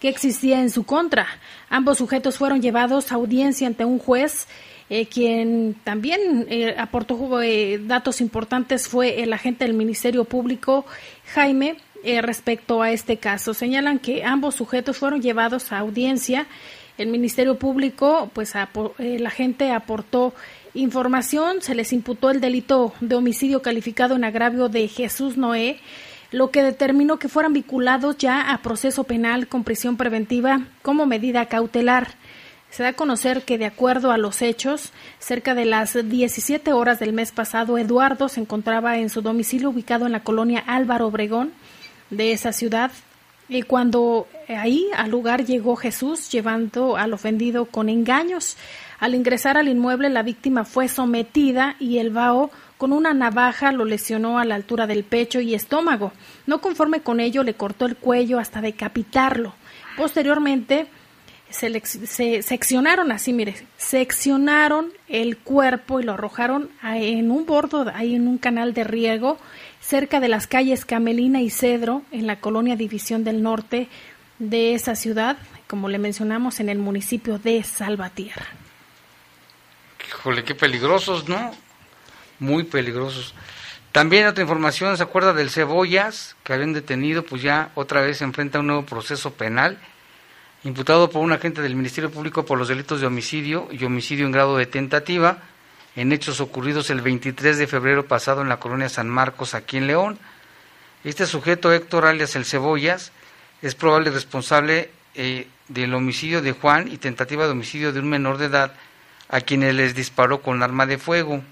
que 0.00 0.08
existía 0.08 0.60
en 0.60 0.70
su 0.70 0.84
contra. 0.84 1.26
Ambos 1.70 1.98
sujetos 1.98 2.38
fueron 2.38 2.62
llevados 2.62 3.10
a 3.10 3.16
audiencia 3.16 3.66
ante 3.66 3.84
un 3.84 3.98
juez, 3.98 4.46
eh, 4.90 5.06
quien 5.06 5.76
también 5.84 6.46
eh, 6.48 6.74
aportó 6.78 7.42
eh, 7.42 7.78
datos 7.84 8.20
importantes 8.20 8.88
fue 8.88 9.22
el 9.22 9.32
agente 9.32 9.64
del 9.64 9.74
Ministerio 9.74 10.24
Público, 10.24 10.86
Jaime, 11.34 11.76
eh, 12.04 12.22
respecto 12.22 12.80
a 12.80 12.90
este 12.90 13.16
caso. 13.16 13.54
Señalan 13.54 13.98
que 13.98 14.24
ambos 14.24 14.54
sujetos 14.54 14.96
fueron 14.96 15.20
llevados 15.20 15.72
a 15.72 15.78
audiencia. 15.78 16.46
El 16.96 17.08
Ministerio 17.08 17.58
Público, 17.58 18.30
pues 18.32 18.54
apo- 18.56 18.94
eh, 18.98 19.18
la 19.18 19.30
gente 19.30 19.70
aportó 19.72 20.34
información, 20.74 21.60
se 21.60 21.74
les 21.74 21.92
imputó 21.92 22.30
el 22.30 22.40
delito 22.40 22.92
de 23.00 23.14
homicidio 23.14 23.62
calificado 23.62 24.16
en 24.16 24.24
agravio 24.24 24.68
de 24.68 24.86
Jesús 24.88 25.36
Noé, 25.36 25.80
lo 26.30 26.50
que 26.50 26.62
determinó 26.62 27.18
que 27.18 27.28
fueran 27.28 27.52
vinculados 27.52 28.18
ya 28.18 28.52
a 28.52 28.58
proceso 28.58 29.04
penal 29.04 29.48
con 29.48 29.64
prisión 29.64 29.96
preventiva 29.96 30.60
como 30.82 31.06
medida 31.06 31.46
cautelar. 31.46 32.14
Se 32.70 32.82
da 32.82 32.90
a 32.90 32.92
conocer 32.92 33.42
que, 33.42 33.58
de 33.58 33.66
acuerdo 33.66 34.12
a 34.12 34.18
los 34.18 34.42
hechos, 34.42 34.92
cerca 35.18 35.54
de 35.54 35.64
las 35.64 35.94
17 36.08 36.72
horas 36.72 36.98
del 36.98 37.12
mes 37.12 37.32
pasado, 37.32 37.78
Eduardo 37.78 38.28
se 38.28 38.40
encontraba 38.40 38.98
en 38.98 39.08
su 39.08 39.22
domicilio 39.22 39.70
ubicado 39.70 40.06
en 40.06 40.12
la 40.12 40.22
colonia 40.22 40.62
Álvaro 40.66 41.06
Obregón 41.06 41.52
de 42.10 42.32
esa 42.32 42.52
ciudad. 42.52 42.90
Y 43.48 43.62
cuando 43.62 44.28
ahí 44.48 44.86
al 44.94 45.10
lugar 45.10 45.46
llegó 45.46 45.76
Jesús 45.76 46.30
llevando 46.30 46.96
al 46.96 47.14
ofendido 47.14 47.64
con 47.64 47.88
engaños. 47.88 48.56
Al 49.00 49.14
ingresar 49.14 49.56
al 49.56 49.68
inmueble, 49.68 50.10
la 50.10 50.22
víctima 50.22 50.64
fue 50.64 50.88
sometida 50.88 51.76
y 51.78 51.98
el 51.98 52.10
vaho 52.10 52.50
con 52.76 52.92
una 52.92 53.14
navaja 53.14 53.72
lo 53.72 53.86
lesionó 53.86 54.38
a 54.38 54.44
la 54.44 54.54
altura 54.54 54.86
del 54.86 55.04
pecho 55.04 55.40
y 55.40 55.54
estómago. 55.54 56.12
No 56.46 56.60
conforme 56.60 57.00
con 57.00 57.20
ello, 57.20 57.42
le 57.42 57.54
cortó 57.54 57.86
el 57.86 57.96
cuello 57.96 58.38
hasta 58.38 58.60
decapitarlo. 58.60 59.54
Posteriormente, 59.96 60.86
se, 61.50 61.80
se 61.80 62.42
seccionaron 62.42 63.12
así, 63.12 63.32
mire, 63.32 63.54
seccionaron 63.76 64.92
el 65.08 65.38
cuerpo 65.38 66.00
y 66.00 66.04
lo 66.04 66.12
arrojaron 66.12 66.70
en 66.82 67.30
un 67.30 67.46
bordo, 67.46 67.90
ahí 67.94 68.14
en 68.14 68.28
un 68.28 68.38
canal 68.38 68.74
de 68.74 68.84
riego, 68.84 69.38
cerca 69.80 70.20
de 70.20 70.28
las 70.28 70.46
calles 70.46 70.84
Camelina 70.84 71.40
y 71.40 71.50
Cedro, 71.50 72.02
en 72.10 72.26
la 72.26 72.40
colonia 72.40 72.76
División 72.76 73.24
del 73.24 73.42
Norte 73.42 73.88
de 74.38 74.74
esa 74.74 74.94
ciudad, 74.94 75.38
como 75.66 75.88
le 75.88 75.98
mencionamos, 75.98 76.60
en 76.60 76.68
el 76.68 76.78
municipio 76.78 77.38
de 77.38 77.62
Salvatierra. 77.62 78.46
Híjole, 80.08 80.44
qué 80.44 80.54
peligrosos, 80.54 81.28
¿no? 81.28 81.52
Muy 82.38 82.64
peligrosos. 82.64 83.34
También 83.92 84.26
otra 84.26 84.42
información, 84.42 84.96
¿se 84.96 85.02
acuerda 85.02 85.32
del 85.32 85.50
Cebollas 85.50 86.36
que 86.44 86.52
habían 86.52 86.72
detenido? 86.72 87.24
Pues 87.24 87.42
ya 87.42 87.70
otra 87.74 88.00
vez 88.00 88.18
se 88.18 88.24
enfrenta 88.24 88.58
a 88.58 88.60
un 88.60 88.68
nuevo 88.68 88.86
proceso 88.86 89.32
penal, 89.32 89.78
imputado 90.64 91.10
por 91.10 91.22
un 91.22 91.32
agente 91.32 91.62
del 91.62 91.76
Ministerio 91.76 92.10
Público 92.10 92.44
por 92.44 92.58
los 92.58 92.68
delitos 92.68 93.00
de 93.00 93.06
homicidio 93.06 93.68
y 93.70 93.84
homicidio 93.84 94.26
en 94.26 94.32
grado 94.32 94.56
de 94.56 94.66
tentativa, 94.66 95.38
en 95.94 96.12
hechos 96.12 96.40
ocurridos 96.40 96.90
el 96.90 97.00
23 97.00 97.58
de 97.58 97.66
febrero 97.66 98.06
pasado 98.06 98.42
en 98.42 98.48
la 98.48 98.58
colonia 98.58 98.88
San 98.88 99.08
Marcos, 99.08 99.54
aquí 99.54 99.76
en 99.76 99.86
León. 99.86 100.18
Este 101.04 101.26
sujeto, 101.26 101.72
Héctor 101.72 102.06
alias 102.06 102.34
el 102.36 102.44
Cebollas, 102.44 103.12
es 103.62 103.74
probable 103.74 104.10
responsable 104.10 104.90
eh, 105.14 105.48
del 105.68 105.94
homicidio 105.94 106.42
de 106.42 106.52
Juan 106.52 106.88
y 106.88 106.98
tentativa 106.98 107.44
de 107.44 107.52
homicidio 107.52 107.92
de 107.92 108.00
un 108.00 108.08
menor 108.08 108.38
de 108.38 108.46
edad 108.46 108.74
a 109.28 109.40
quienes 109.40 109.74
les 109.74 109.94
disparó 109.94 110.42
con 110.42 110.62
arma 110.62 110.86
de 110.86 110.98
fuego. 110.98 111.42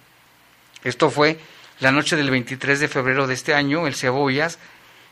Esto 0.83 1.11
fue 1.11 1.39
la 1.81 1.93
noche 1.93 2.17
del 2.17 2.31
23 2.31 2.81
de 2.81 2.89
febrero 2.89 3.27
de 3.27 3.35
este 3.35 3.55
año. 3.55 3.87
El 3.87 3.95
Cebollas 3.95 4.59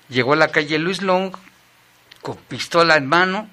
llegó 0.09 0.33
a 0.33 0.37
la 0.37 0.49
calle 0.49 0.79
Luis 0.79 1.03
Long 1.03 1.33
con 2.23 2.37
pistola 2.37 2.97
en 2.97 3.07
mano 3.07 3.49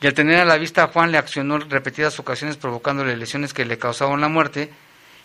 y 0.00 0.06
al 0.06 0.14
tener 0.14 0.40
a 0.40 0.44
la 0.44 0.58
vista 0.58 0.84
a 0.84 0.88
Juan 0.88 1.10
le 1.10 1.18
accionó 1.18 1.58
repetidas 1.58 2.18
ocasiones 2.18 2.56
provocándole 2.56 3.16
lesiones 3.16 3.54
que 3.54 3.64
le 3.64 3.78
causaban 3.78 4.20
la 4.20 4.28
muerte 4.28 4.70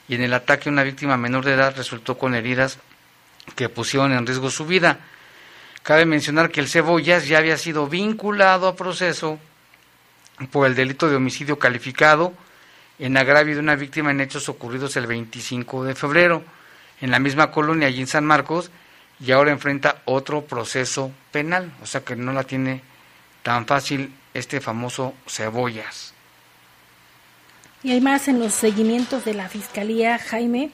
y 0.08 0.16
en 0.16 0.22
el 0.24 0.34
ataque 0.34 0.70
una 0.70 0.84
víctima 0.84 1.18
menor 1.18 1.44
de 1.44 1.54
edad 1.54 1.76
resultó 1.76 2.18
con 2.18 2.36
heridas 2.36 2.80
que 3.56 3.70
pusieron 3.70 4.14
en 4.14 4.26
riesgo 4.26 4.50
su 4.50 4.66
vida. 4.66 5.00
Cabe 5.84 6.06
mencionar 6.06 6.52
que 6.52 6.62
el 6.62 6.70
Cebollas 6.70 7.28
ya 7.28 7.40
había 7.40 7.58
sido 7.58 7.88
vinculado 7.88 8.68
a 8.68 8.76
proceso 8.76 9.40
por 10.52 10.68
el 10.68 10.76
delito 10.76 11.10
de 11.10 11.16
homicidio 11.16 11.60
calificado 11.60 12.34
en 13.00 13.18
agravio 13.18 13.56
de 13.56 13.62
una 13.62 13.76
víctima 13.76 14.12
en 14.12 14.22
hechos 14.22 14.48
ocurridos 14.48 14.96
el 14.96 15.08
25 15.08 15.84
de 15.84 15.96
febrero 15.96 16.44
en 17.02 17.12
la 17.12 17.20
misma 17.20 17.52
colonia 17.52 17.88
allí 17.88 18.00
en 18.00 18.08
San 18.08 18.26
Marcos 18.26 18.72
y 19.20 19.32
ahora 19.32 19.52
enfrenta 19.52 20.02
otro 20.06 20.46
proceso 20.46 21.12
penal, 21.32 21.72
o 21.82 21.86
sea 21.86 22.02
que 22.02 22.16
no 22.16 22.32
la 22.32 22.44
tiene 22.44 22.82
tan 23.44 23.66
fácil 23.66 24.14
este 24.34 24.62
famoso 24.62 25.14
Cebollas. 25.28 26.14
Y 27.84 27.92
hay 27.92 28.02
más 28.02 28.28
en 28.28 28.40
los 28.40 28.54
seguimientos 28.54 29.26
de 29.26 29.34
la 29.34 29.50
Fiscalía, 29.50 30.20
Jaime. 30.20 30.70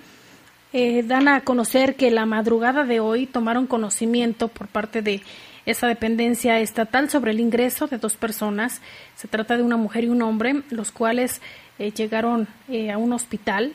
Eh, 0.73 1.03
dan 1.03 1.29
a 1.29 1.41
conocer 1.41 1.95
que 1.95 2.11
la 2.11 2.25
madrugada 2.25 2.83
de 2.83 2.99
hoy 2.99 3.25
tomaron 3.25 3.67
conocimiento 3.67 4.49
por 4.49 4.67
parte 4.67 5.01
de 5.01 5.21
esa 5.65 5.87
dependencia 5.87 6.59
estatal 6.59 7.09
sobre 7.09 7.31
el 7.31 7.39
ingreso 7.39 7.87
de 7.87 7.97
dos 7.97 8.17
personas. 8.17 8.81
Se 9.15 9.29
trata 9.29 9.55
de 9.55 9.63
una 9.63 9.77
mujer 9.77 10.03
y 10.03 10.09
un 10.09 10.21
hombre, 10.21 10.63
los 10.69 10.91
cuales 10.91 11.41
eh, 11.79 11.91
llegaron 11.91 12.47
eh, 12.67 12.91
a 12.91 12.97
un 12.97 13.13
hospital. 13.13 13.73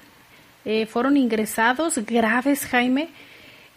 fueron 0.88 1.16
ingresados 1.16 1.98
graves, 2.06 2.66
Jaime. 2.66 3.08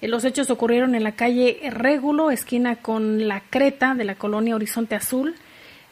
los 0.02 0.24
hechos 0.24 0.52
ocurrieron 0.52 0.94
en 0.94 1.04
la 1.04 1.14
calle 1.14 1.60
Régulo, 1.72 2.30
esquina 2.30 2.76
con 2.76 3.28
la 3.28 3.40
Creta 3.40 3.96
de 3.96 4.04
la 4.04 4.16
colonia 4.16 4.56
Horizonte 4.56 4.94
Azul. 4.94 5.36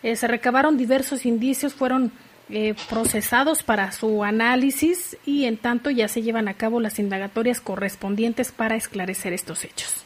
Se 0.03 0.27
recabaron 0.27 0.77
diversos 0.77 1.25
indicios, 1.25 1.73
fueron 1.73 2.11
eh, 2.49 2.75
procesados 2.89 3.63
para 3.63 3.91
su 3.93 4.23
análisis 4.23 5.17
y 5.25 5.45
en 5.45 5.57
tanto 5.57 5.89
ya 5.89 6.09
se 6.09 6.21
llevan 6.21 6.49
a 6.49 6.55
cabo 6.55 6.81
las 6.81 6.99
indagatorias 6.99 7.61
correspondientes 7.61 8.51
para 8.51 8.75
esclarecer 8.75 9.31
estos 9.31 9.63
hechos. 9.63 10.03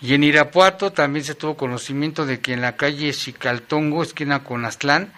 Y 0.00 0.14
en 0.14 0.24
Irapuato 0.24 0.92
también 0.92 1.24
se 1.24 1.36
tuvo 1.36 1.56
conocimiento 1.56 2.26
de 2.26 2.40
que 2.40 2.52
en 2.52 2.60
la 2.60 2.76
calle 2.76 3.12
Chicaltongo, 3.12 4.02
esquina 4.02 4.42
con 4.42 4.64
Aztlán, 4.64 5.12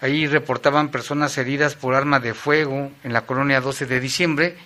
ahí 0.00 0.28
reportaban 0.28 0.90
personas 0.90 1.36
heridas 1.38 1.74
por 1.74 1.94
arma 1.94 2.20
de 2.20 2.32
fuego 2.32 2.90
en 3.02 3.12
la 3.12 3.26
colonia 3.26 3.60
12 3.60 3.86
de 3.86 4.00
diciembre, 4.00 4.56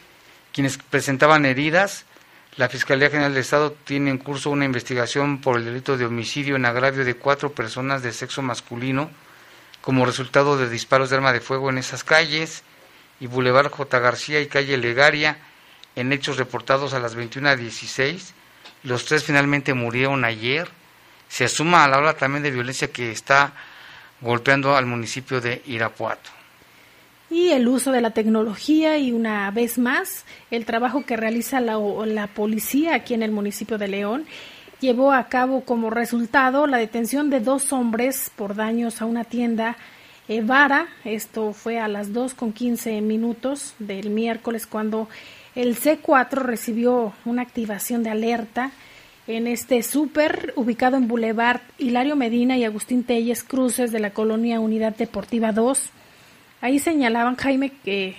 quienes 0.53 0.77
presentaban 0.79 1.47
heridas. 1.47 2.05
La 2.57 2.69
Fiscalía 2.69 3.11
General 3.11 3.33
del 3.33 3.41
Estado 3.41 3.73
tiene 3.73 4.11
en 4.11 4.19
curso 4.19 4.49
una 4.49 4.65
investigación 4.65 5.41
por 5.41 5.57
el 5.57 5.65
delito 5.65 5.97
de 5.97 6.07
homicidio 6.07 6.55
en 6.55 6.67
agravio 6.67 7.05
de 7.05 7.17
cuatro 7.17 7.51
personas 7.51 8.05
de 8.05 8.13
sexo 8.13 8.43
masculino 8.43 9.11
como 9.81 10.07
resultado 10.07 10.57
de 10.57 10.69
disparos 10.69 11.11
de 11.11 11.17
arma 11.17 11.33
de 11.33 11.41
fuego 11.41 11.69
en 11.69 11.79
esas 11.79 12.05
calles 12.05 12.63
y 13.19 13.27
Boulevard 13.27 13.71
J. 13.71 13.99
García 13.99 14.41
y 14.41 14.47
calle 14.47 14.77
Legaria 14.77 15.39
en 15.97 16.13
hechos 16.13 16.37
reportados 16.37 16.95
a 16.95 17.01
las 17.01 17.17
21.16. 17.17 18.31
Los 18.85 19.05
tres 19.05 19.25
finalmente 19.25 19.75
murieron 19.75 20.25
ayer. 20.25 20.69
Se 21.29 21.47
asuma 21.47 21.83
a 21.83 21.89
la 21.89 21.99
hora 21.99 22.15
también 22.15 22.45
de 22.45 22.53
violencia 22.53 22.93
que 22.93 23.11
está 23.11 23.53
golpeando 24.21 24.77
al 24.77 24.87
municipio 24.87 25.41
de 25.41 25.61
Irapuato. 25.67 26.31
Y 27.31 27.51
el 27.51 27.67
uso 27.69 27.91
de 27.91 28.01
la 28.01 28.11
tecnología 28.11 28.99
y 28.99 29.13
una 29.13 29.51
vez 29.51 29.79
más 29.79 30.25
el 30.51 30.67
trabajo 30.67 31.05
que 31.05 31.17
realiza 31.17 31.61
la, 31.61 31.79
la 32.07 32.27
policía 32.29 32.95
aquí 32.95 33.15
en 33.15 33.23
el 33.23 33.31
municipio 33.31 33.79
de 33.79 33.89
León 33.89 34.27
llevó 34.81 35.13
a 35.13 35.29
cabo 35.29 35.63
como 35.63 35.91
resultado 35.91 36.67
la 36.67 36.77
detención 36.77 37.31
de 37.31 37.41
dos 37.41 37.73
hombres 37.73 38.31
por 38.37 38.55
daños 38.55 39.01
a 39.01 39.07
una 39.07 39.25
tienda 39.25 39.77
Evara. 40.29 40.89
Esto 41.05 41.53
fue 41.53 41.79
a 41.79 41.89
las 41.89 42.13
2 42.13 42.35
con 42.35 42.53
15 42.53 43.01
minutos 43.01 43.75
del 43.79 44.11
miércoles 44.11 44.67
cuando 44.67 45.09
el 45.55 45.77
C4 45.77 46.43
recibió 46.43 47.13
una 47.25 47.43
activación 47.43 48.03
de 48.03 48.11
alerta 48.11 48.73
en 49.27 49.47
este 49.47 49.83
súper 49.83 50.53
ubicado 50.57 50.97
en 50.97 51.09
Boulevard 51.09 51.61
Hilario 51.79 52.17
Medina 52.17 52.59
y 52.59 52.65
Agustín 52.65 53.05
Telles 53.05 53.43
Cruces 53.43 53.91
de 53.91 54.01
la 54.01 54.11
colonia 54.11 54.61
Unidad 54.61 54.97
Deportiva 54.97 55.53
2. 55.53 55.91
Ahí 56.65 56.79
señalaban, 56.79 57.37
Jaime, 57.37 57.73
que 57.85 58.17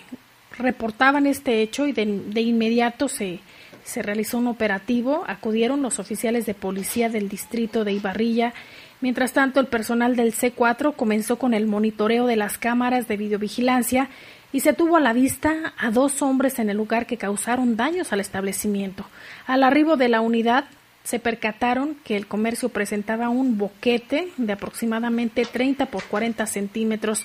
reportaban 0.60 1.26
este 1.26 1.64
hecho 1.64 1.88
y 1.88 1.94
de, 1.94 2.42
inmediato 2.42 3.08
se 3.08 3.40
se 3.84 4.04
realizó 4.04 4.38
un 4.38 4.46
operativo, 4.46 5.24
acudieron 5.26 5.82
los 5.82 5.98
oficiales 5.98 6.46
de 6.46 6.54
policía 6.54 7.10
del 7.10 7.28
distrito 7.28 7.84
de 7.84 7.94
Ibarrilla. 7.94 8.54
Mientras 9.02 9.34
tanto, 9.34 9.60
el 9.60 9.66
personal 9.66 10.16
del 10.16 10.32
C4 10.32 10.96
comenzó 10.96 11.40
con 11.40 11.56
el 11.56 11.66
monitoreo 11.66 12.28
de 12.28 12.36
las 12.36 12.60
cámaras 12.60 13.08
de 13.08 13.18
videovigilancia 13.18 14.10
y 14.54 14.60
se 14.60 14.74
tuvo 14.74 14.98
a 14.98 15.02
la 15.02 15.14
vista 15.14 15.74
a 15.76 15.90
dos 15.90 16.22
hombres 16.22 16.60
en 16.60 16.70
el 16.70 16.78
lugar 16.78 17.08
que 17.08 17.18
causaron 17.18 17.76
daños 17.76 18.14
al 18.14 18.20
establecimiento. 18.20 19.08
Al 19.48 19.64
arribo 19.64 19.98
de 19.98 20.10
la 20.10 20.22
unidad 20.22 20.66
se 21.04 21.18
percataron 21.18 21.96
que 22.04 22.16
el 22.16 22.28
comercio 22.28 22.70
presentaba 22.70 23.30
un 23.30 23.58
boquete 23.58 24.30
de 24.38 24.54
aproximadamente 24.54 25.46
30 25.46 25.88
por 25.88 26.04
40 26.04 26.46
centímetros 26.46 27.24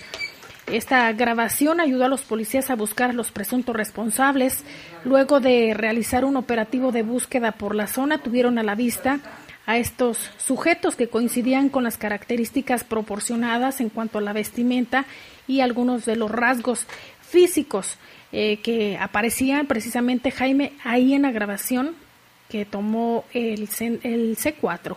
esta 0.72 1.12
grabación 1.12 1.80
ayudó 1.80 2.04
a 2.04 2.08
los 2.08 2.22
policías 2.22 2.70
a 2.70 2.76
buscar 2.76 3.10
a 3.10 3.14
los 3.14 3.30
presuntos 3.30 3.74
responsables. 3.74 4.64
Luego 5.04 5.40
de 5.40 5.74
realizar 5.74 6.24
un 6.24 6.36
operativo 6.36 6.92
de 6.92 7.02
búsqueda 7.02 7.52
por 7.52 7.74
la 7.74 7.86
zona, 7.86 8.18
tuvieron 8.18 8.58
a 8.58 8.62
la 8.62 8.74
vista 8.74 9.20
a 9.66 9.78
estos 9.78 10.30
sujetos 10.38 10.96
que 10.96 11.08
coincidían 11.08 11.68
con 11.68 11.84
las 11.84 11.96
características 11.96 12.84
proporcionadas 12.84 13.80
en 13.80 13.88
cuanto 13.88 14.18
a 14.18 14.22
la 14.22 14.32
vestimenta 14.32 15.04
y 15.46 15.60
algunos 15.60 16.04
de 16.06 16.16
los 16.16 16.30
rasgos 16.30 16.86
físicos 17.20 17.96
eh, 18.32 18.58
que 18.62 18.98
aparecían 18.98 19.66
precisamente 19.66 20.30
Jaime 20.30 20.72
ahí 20.84 21.14
en 21.14 21.22
la 21.22 21.30
grabación 21.30 21.94
que 22.48 22.64
tomó 22.64 23.24
el, 23.32 23.68
el 24.02 24.36
C4. 24.36 24.96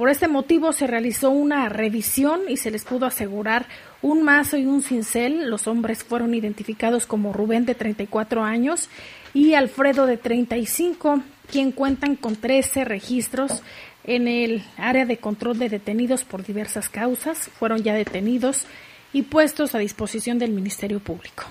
Por 0.00 0.08
este 0.08 0.28
motivo 0.28 0.72
se 0.72 0.86
realizó 0.86 1.28
una 1.28 1.68
revisión 1.68 2.40
y 2.48 2.56
se 2.56 2.70
les 2.70 2.84
pudo 2.84 3.04
asegurar 3.04 3.66
un 4.00 4.22
mazo 4.22 4.56
y 4.56 4.64
un 4.64 4.80
cincel. 4.80 5.50
Los 5.50 5.66
hombres 5.66 6.04
fueron 6.04 6.32
identificados 6.32 7.04
como 7.04 7.34
Rubén 7.34 7.66
de 7.66 7.74
34 7.74 8.42
años 8.42 8.88
y 9.34 9.52
Alfredo 9.52 10.06
de 10.06 10.16
35, 10.16 11.20
quien 11.52 11.70
cuentan 11.70 12.16
con 12.16 12.34
13 12.34 12.86
registros 12.86 13.62
en 14.04 14.26
el 14.26 14.64
área 14.78 15.04
de 15.04 15.18
control 15.18 15.58
de 15.58 15.68
detenidos 15.68 16.24
por 16.24 16.46
diversas 16.46 16.88
causas. 16.88 17.50
Fueron 17.58 17.82
ya 17.82 17.92
detenidos 17.92 18.64
y 19.12 19.24
puestos 19.24 19.74
a 19.74 19.80
disposición 19.80 20.38
del 20.38 20.52
Ministerio 20.52 21.00
Público. 21.00 21.44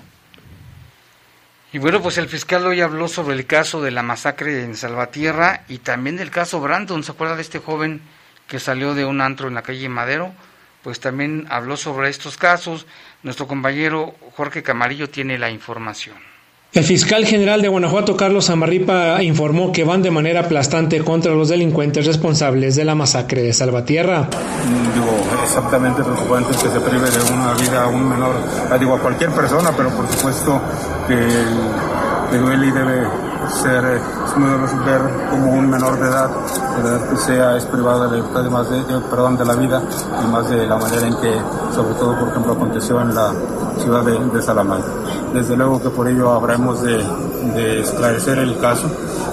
Y 1.72 1.78
bueno, 1.78 2.02
pues 2.02 2.18
el 2.18 2.26
fiscal 2.26 2.66
hoy 2.66 2.80
habló 2.80 3.06
sobre 3.06 3.36
el 3.36 3.46
caso 3.46 3.80
de 3.80 3.92
la 3.92 4.02
masacre 4.02 4.64
en 4.64 4.74
Salvatierra 4.74 5.62
y 5.68 5.78
también 5.78 6.16
del 6.16 6.32
caso 6.32 6.60
Brandon. 6.60 7.04
¿Se 7.04 7.12
acuerda 7.12 7.36
de 7.36 7.42
este 7.42 7.60
joven 7.60 8.00
que 8.50 8.58
salió 8.58 8.94
de 8.94 9.04
un 9.04 9.20
antro 9.20 9.46
en 9.46 9.54
la 9.54 9.62
calle 9.62 9.88
Madero? 9.88 10.32
Pues 10.82 10.98
también 10.98 11.46
habló 11.50 11.76
sobre 11.76 12.10
estos 12.10 12.36
casos. 12.36 12.84
Nuestro 13.22 13.46
compañero 13.46 14.12
Jorge 14.36 14.64
Camarillo 14.64 15.08
tiene 15.08 15.38
la 15.38 15.50
información. 15.50 16.16
El 16.72 16.84
fiscal 16.84 17.24
general 17.24 17.62
de 17.62 17.68
Guanajuato, 17.68 18.16
Carlos 18.16 18.50
Amarripa, 18.50 19.22
informó 19.22 19.72
que 19.72 19.84
van 19.84 20.02
de 20.02 20.10
manera 20.10 20.40
aplastante 20.40 21.02
contra 21.04 21.32
los 21.32 21.48
delincuentes 21.48 22.06
responsables 22.06 22.74
de 22.74 22.84
la 22.84 22.94
masacre 22.94 23.42
de 23.42 23.52
Salvatierra. 23.52 24.28
Digo, 24.94 25.42
exactamente 25.44 26.02
preocupante 26.02 26.50
que 26.50 26.68
se 26.68 26.80
prive 26.80 27.10
de 27.10 27.32
una 27.32 27.54
vida 27.54 27.84
a 27.84 27.88
un 27.88 28.08
menor, 28.08 28.34
digo, 28.78 28.94
a 28.94 29.00
cualquier 29.00 29.30
persona, 29.30 29.70
pero 29.76 29.90
por 29.90 30.08
supuesto 30.08 30.60
que 31.08 32.36
duele 32.36 32.66
y 32.66 32.70
debe 32.70 33.29
ser, 33.50 33.84
eh, 33.84 34.00
es 34.26 34.36
muy 34.36 34.48
doloroso 34.48 34.76
ver 34.84 35.00
como 35.30 35.52
un 35.52 35.70
menor 35.70 35.98
de 35.98 36.08
edad, 36.08 36.30
que 37.10 37.16
sea, 37.16 37.56
es 37.56 37.64
privado 37.66 38.04
de 38.04 38.08
la 38.08 38.16
libertad, 38.16 38.42
de 38.42 38.50
más 38.50 38.70
de, 38.70 38.82
perdón, 39.10 39.36
de 39.36 39.44
la 39.44 39.54
vida 39.54 39.82
y 40.22 40.26
más 40.30 40.48
de 40.48 40.66
la 40.66 40.76
manera 40.76 41.06
en 41.06 41.14
que, 41.16 41.34
sobre 41.74 41.94
todo, 41.94 42.18
por 42.18 42.28
ejemplo, 42.28 42.52
aconteció 42.52 43.00
en 43.00 43.14
la 43.14 43.32
ciudad 43.78 44.04
de, 44.04 44.18
de 44.18 44.42
Salamanca. 44.42 44.88
Desde 45.32 45.56
luego 45.56 45.80
que 45.82 45.90
por 45.90 46.08
ello 46.08 46.30
habremos 46.32 46.82
de, 46.82 47.04
de 47.54 47.80
esclarecer 47.80 48.38
el 48.38 48.58
caso 48.58 48.88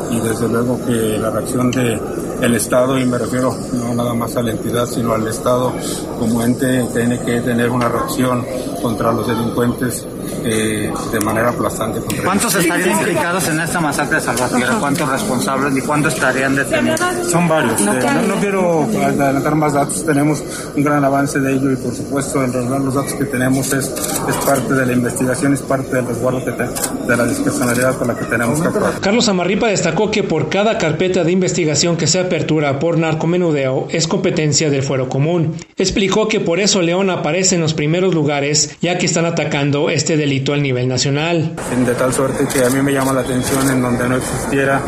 y 0.10 0.20
desde 0.20 0.48
luego 0.48 0.80
que 0.86 1.18
la 1.18 1.30
reacción 1.30 1.72
de 1.72 2.00
el 2.42 2.54
Estado, 2.54 3.00
y 3.00 3.06
me 3.06 3.18
refiero 3.18 3.54
no 3.74 3.94
nada 3.96 4.14
más 4.14 4.36
a 4.36 4.44
la 4.44 4.52
entidad, 4.52 4.86
sino 4.86 5.14
al 5.14 5.28
Estado 5.28 5.74
como 6.20 6.44
ente, 6.44 6.88
tiene 6.94 7.20
que 7.20 7.42
tener 7.42 7.70
una 7.70 7.90
reacción 7.90 8.46
contra 8.82 9.12
los 9.12 9.28
delincuentes 9.28 10.06
eh, 10.44 10.92
de 11.12 11.20
manera 11.20 11.50
aplastante. 11.50 12.00
contra 12.00 12.24
¿Cuántos 12.24 12.54
ellos. 12.56 12.66
estarían 12.66 12.92
implicados 12.98 13.48
en 13.48 13.60
esta 13.60 13.80
masacre 13.80 14.16
de 14.16 14.22
Salvatierra? 14.22 14.76
¿Cuántos 14.80 15.10
responsables 15.10 15.78
y 15.78 15.82
cuántos 15.82 16.14
estarían 16.14 16.56
detenidos? 16.56 17.00
Son 17.30 17.48
varios. 17.48 17.80
eh, 17.82 17.86
no, 17.86 18.22
no 18.36 18.36
quiero 18.40 18.84
adelantar 19.04 19.56
más 19.56 19.74
datos. 19.74 20.06
Tenemos 20.06 20.44
un 20.76 20.84
gran 20.84 21.04
avance 21.04 21.40
de 21.40 21.54
ello 21.54 21.72
y, 21.72 21.76
por 21.76 21.94
supuesto, 21.94 22.44
en 22.44 22.54
realidad 22.54 22.80
los 22.80 22.94
datos 22.96 23.14
que 23.14 23.26
tenemos 23.26 23.72
es, 23.74 23.86
es 24.30 24.36
parte 24.46 24.74
de 24.74 24.86
la 24.86 24.94
investigación, 24.94 25.54
es 25.54 25.62
parte 25.62 25.96
del 25.96 26.08
resguardo 26.08 26.44
que 26.44 26.52
te- 26.52 26.68
de 27.08 27.18
la 27.18 27.26
discrecionalidad 27.26 27.96
con 27.98 28.08
la 28.10 28.16
que 28.16 28.26
tenemos 28.26 28.60
que 28.62 28.68
actuar. 28.68 28.94
Carlos 29.00 29.28
Amarripa 29.30 29.68
destacó 29.68 30.12
que 30.12 30.24
por 30.24 30.50
cada 30.50 30.78
carpeta 30.78 31.24
de 31.24 31.32
investigación 31.32 31.96
que 31.98 32.08
se 32.08 32.20
apertura 32.20 32.80
por 32.80 32.98
narcomenudeo 32.98 33.88
es 33.90 34.08
competencia 34.08 34.70
del 34.70 34.84
fuero 34.84 35.08
común. 35.10 35.56
Explicó 35.78 36.28
que 36.28 36.40
por 36.40 36.60
eso 36.60 36.82
León 36.82 37.10
aparece 37.10 37.56
en 37.56 37.62
los 37.62 37.74
primeros 37.74 38.14
lugares 38.14 38.76
ya 38.82 38.98
que 38.98 39.06
están 39.06 39.26
atacando 39.26 39.90
este 39.90 40.17
delito 40.18 40.54
al 40.54 40.62
nivel 40.62 40.88
nacional. 40.88 41.52
de 41.86 41.94
tal 41.96 42.12
suerte 42.14 42.46
que 42.52 42.64
a 42.66 42.70
mí 42.70 42.82
me 42.82 42.92
llama 42.92 43.14
la 43.14 43.22
atención 43.22 43.70
en 43.70 43.82
donde 43.82 44.10
no 44.10 44.16
existiera 44.18 44.82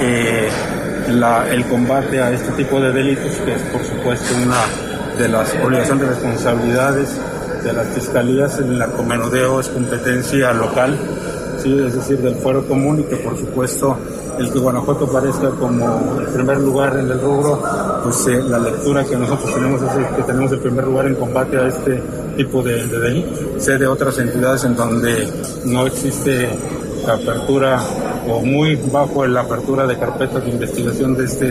eh, 0.00 0.48
la- 1.10 1.48
el 1.50 1.64
combate 1.66 2.20
a 2.20 2.30
este 2.32 2.50
tipo 2.52 2.80
de 2.80 2.92
delitos, 2.92 3.32
que 3.44 3.54
es 3.54 3.60
por 3.72 3.82
supuesto 3.84 4.34
una 4.42 4.56
de 5.18 5.28
las 5.28 5.54
obligaciones 5.64 6.04
y 6.04 6.06
responsabilidades 6.08 7.08
de 7.64 7.72
las 7.72 7.86
fiscalías. 7.88 8.58
El 8.58 8.78
narcomenudeo 8.78 9.60
es 9.60 9.68
competencia 9.68 10.52
local, 10.52 10.96
¿sí? 11.62 11.78
es 11.86 11.94
decir, 11.94 12.18
del 12.18 12.34
fuero 12.36 12.66
común 12.66 13.00
y 13.00 13.02
que 13.04 13.16
por 13.16 13.36
supuesto 13.38 13.96
el 14.38 14.52
que 14.52 14.58
Guanajuato 14.58 15.10
parezca 15.10 15.48
como 15.50 16.18
el 16.20 16.26
primer 16.26 16.58
lugar 16.58 16.98
en 16.98 17.10
el 17.10 17.18
rubro, 17.20 17.62
pues 18.04 18.26
eh, 18.26 18.42
la 18.46 18.58
lectura 18.58 19.02
que 19.04 19.16
nosotros 19.16 19.54
tenemos 19.54 19.80
es 19.82 19.88
que 20.16 20.22
tenemos 20.24 20.52
el 20.52 20.58
primer 20.58 20.84
lugar 20.84 21.06
en 21.06 21.14
combate 21.14 21.56
a 21.56 21.66
este 21.68 22.02
tipo 22.36 22.62
de, 22.62 22.86
de 22.86 22.98
delito. 22.98 23.60
Sé 23.60 23.78
de 23.78 23.86
otras 23.86 24.18
entidades 24.18 24.64
en 24.64 24.76
donde 24.76 25.28
no 25.64 25.86
existe 25.86 26.48
apertura 27.06 27.82
o 28.28 28.40
muy 28.40 28.76
bajo 28.76 29.26
la 29.26 29.42
apertura 29.42 29.86
de 29.86 29.98
carpetas 29.98 30.44
de 30.44 30.50
investigación 30.50 31.16
de 31.16 31.24
este 31.24 31.46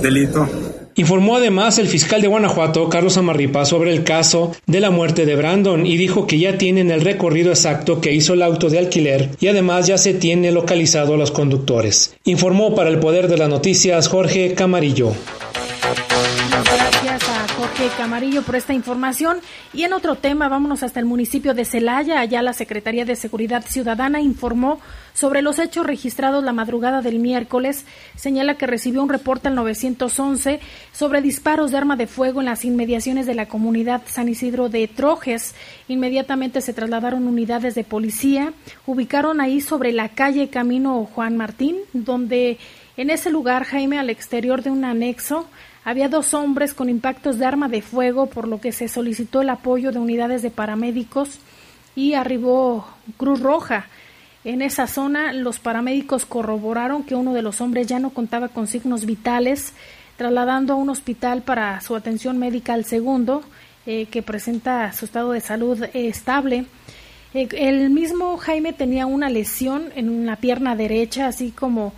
delito. 0.00 0.48
Informó 0.96 1.36
además 1.36 1.78
el 1.78 1.88
fiscal 1.88 2.20
de 2.20 2.28
Guanajuato, 2.28 2.88
Carlos 2.88 3.16
Amarripa, 3.16 3.64
sobre 3.64 3.92
el 3.92 4.04
caso 4.04 4.52
de 4.66 4.80
la 4.80 4.90
muerte 4.90 5.24
de 5.24 5.36
Brandon 5.36 5.86
y 5.86 5.96
dijo 5.96 6.26
que 6.26 6.38
ya 6.38 6.58
tienen 6.58 6.90
el 6.90 7.00
recorrido 7.00 7.50
exacto 7.50 8.00
que 8.00 8.12
hizo 8.12 8.34
el 8.34 8.42
auto 8.42 8.68
de 8.68 8.80
alquiler 8.80 9.30
y 9.40 9.48
además 9.48 9.86
ya 9.86 9.98
se 9.98 10.14
tiene 10.14 10.50
localizado 10.50 11.14
a 11.14 11.16
los 11.16 11.30
conductores. 11.30 12.16
Informó 12.24 12.74
para 12.74 12.90
el 12.90 12.98
Poder 12.98 13.28
de 13.28 13.38
las 13.38 13.48
Noticias 13.48 14.08
Jorge 14.08 14.54
Camarillo. 14.54 15.12
Camarillo 17.96 18.42
por 18.42 18.56
esta 18.56 18.74
información. 18.74 19.38
Y 19.72 19.84
en 19.84 19.92
otro 19.92 20.14
tema, 20.14 20.48
vámonos 20.48 20.82
hasta 20.82 21.00
el 21.00 21.06
municipio 21.06 21.54
de 21.54 21.64
Celaya. 21.64 22.20
Allá 22.20 22.42
la 22.42 22.52
Secretaría 22.52 23.04
de 23.04 23.16
Seguridad 23.16 23.64
Ciudadana 23.66 24.20
informó 24.20 24.80
sobre 25.14 25.40
los 25.40 25.58
hechos 25.58 25.86
registrados 25.86 26.44
la 26.44 26.52
madrugada 26.52 27.00
del 27.00 27.18
miércoles. 27.18 27.86
Señala 28.16 28.56
que 28.56 28.66
recibió 28.66 29.02
un 29.02 29.08
reporte 29.08 29.48
al 29.48 29.54
911 29.54 30.60
sobre 30.92 31.22
disparos 31.22 31.70
de 31.70 31.78
arma 31.78 31.96
de 31.96 32.06
fuego 32.06 32.40
en 32.40 32.46
las 32.46 32.64
inmediaciones 32.64 33.26
de 33.26 33.34
la 33.34 33.46
comunidad 33.46 34.02
San 34.06 34.28
Isidro 34.28 34.68
de 34.68 34.86
Trojes. 34.86 35.54
Inmediatamente 35.88 36.60
se 36.60 36.74
trasladaron 36.74 37.26
unidades 37.26 37.74
de 37.74 37.84
policía. 37.84 38.52
Ubicaron 38.86 39.40
ahí 39.40 39.60
sobre 39.60 39.92
la 39.92 40.10
calle 40.10 40.48
Camino 40.48 41.08
Juan 41.14 41.36
Martín, 41.36 41.76
donde 41.92 42.58
en 42.96 43.08
ese 43.08 43.30
lugar, 43.30 43.64
Jaime, 43.64 43.98
al 43.98 44.10
exterior 44.10 44.62
de 44.62 44.70
un 44.70 44.84
anexo, 44.84 45.46
había 45.84 46.08
dos 46.08 46.34
hombres 46.34 46.74
con 46.74 46.88
impactos 46.88 47.38
de 47.38 47.46
arma 47.46 47.68
de 47.68 47.82
fuego, 47.82 48.26
por 48.26 48.46
lo 48.46 48.60
que 48.60 48.72
se 48.72 48.88
solicitó 48.88 49.40
el 49.40 49.50
apoyo 49.50 49.92
de 49.92 49.98
unidades 49.98 50.42
de 50.42 50.50
paramédicos 50.50 51.38
y 51.96 52.14
arribó 52.14 52.86
Cruz 53.16 53.40
Roja. 53.40 53.86
En 54.44 54.62
esa 54.62 54.86
zona, 54.86 55.32
los 55.32 55.58
paramédicos 55.58 56.26
corroboraron 56.26 57.02
que 57.02 57.14
uno 57.14 57.34
de 57.34 57.42
los 57.42 57.60
hombres 57.60 57.86
ya 57.86 57.98
no 57.98 58.10
contaba 58.10 58.48
con 58.48 58.66
signos 58.66 59.04
vitales, 59.04 59.74
trasladando 60.16 60.74
a 60.74 60.76
un 60.76 60.90
hospital 60.90 61.42
para 61.42 61.80
su 61.80 61.96
atención 61.96 62.38
médica 62.38 62.74
al 62.74 62.84
segundo, 62.84 63.42
eh, 63.86 64.06
que 64.06 64.22
presenta 64.22 64.92
su 64.92 65.06
estado 65.06 65.32
de 65.32 65.40
salud 65.40 65.82
eh, 65.82 65.90
estable. 66.08 66.66
Eh, 67.32 67.48
el 67.52 67.90
mismo 67.90 68.36
Jaime 68.36 68.72
tenía 68.72 69.06
una 69.06 69.30
lesión 69.30 69.90
en 69.94 70.26
la 70.26 70.36
pierna 70.36 70.76
derecha, 70.76 71.26
así 71.26 71.50
como 71.50 71.92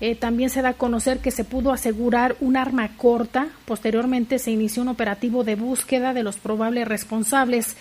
eh, 0.00 0.14
también 0.14 0.50
se 0.50 0.62
da 0.62 0.70
a 0.70 0.74
conocer 0.74 1.18
que 1.18 1.30
se 1.30 1.44
pudo 1.44 1.72
asegurar 1.72 2.36
un 2.40 2.56
arma 2.56 2.96
corta. 2.96 3.48
Posteriormente 3.64 4.38
se 4.38 4.50
inició 4.50 4.82
un 4.82 4.88
operativo 4.88 5.42
de 5.44 5.56
búsqueda 5.56 6.14
de 6.14 6.22
los 6.22 6.36
probables 6.36 6.86
responsables 6.86 7.76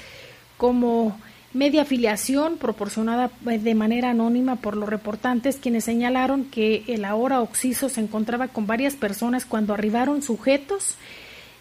como 0.57 1.17
media 1.53 1.83
afiliación 1.83 2.57
proporcionada 2.57 3.31
eh, 3.49 3.59
de 3.59 3.75
manera 3.75 4.11
anónima 4.11 4.57
por 4.57 4.75
los 4.75 4.89
reportantes 4.89 5.57
quienes 5.57 5.83
señalaron 5.85 6.45
que 6.45 6.83
el 6.87 7.05
ahora 7.05 7.41
Oxiso 7.41 7.89
se 7.89 8.01
encontraba 8.01 8.47
con 8.47 8.67
varias 8.67 8.95
personas 8.95 9.45
cuando 9.45 9.73
arribaron 9.73 10.21
sujetos. 10.21 10.95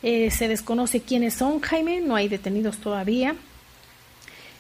Eh, 0.02 0.30
se 0.30 0.48
desconoce 0.48 1.00
quiénes 1.00 1.34
son, 1.34 1.60
Jaime, 1.60 2.00
no 2.00 2.16
hay 2.16 2.28
detenidos 2.28 2.78
todavía. 2.78 3.34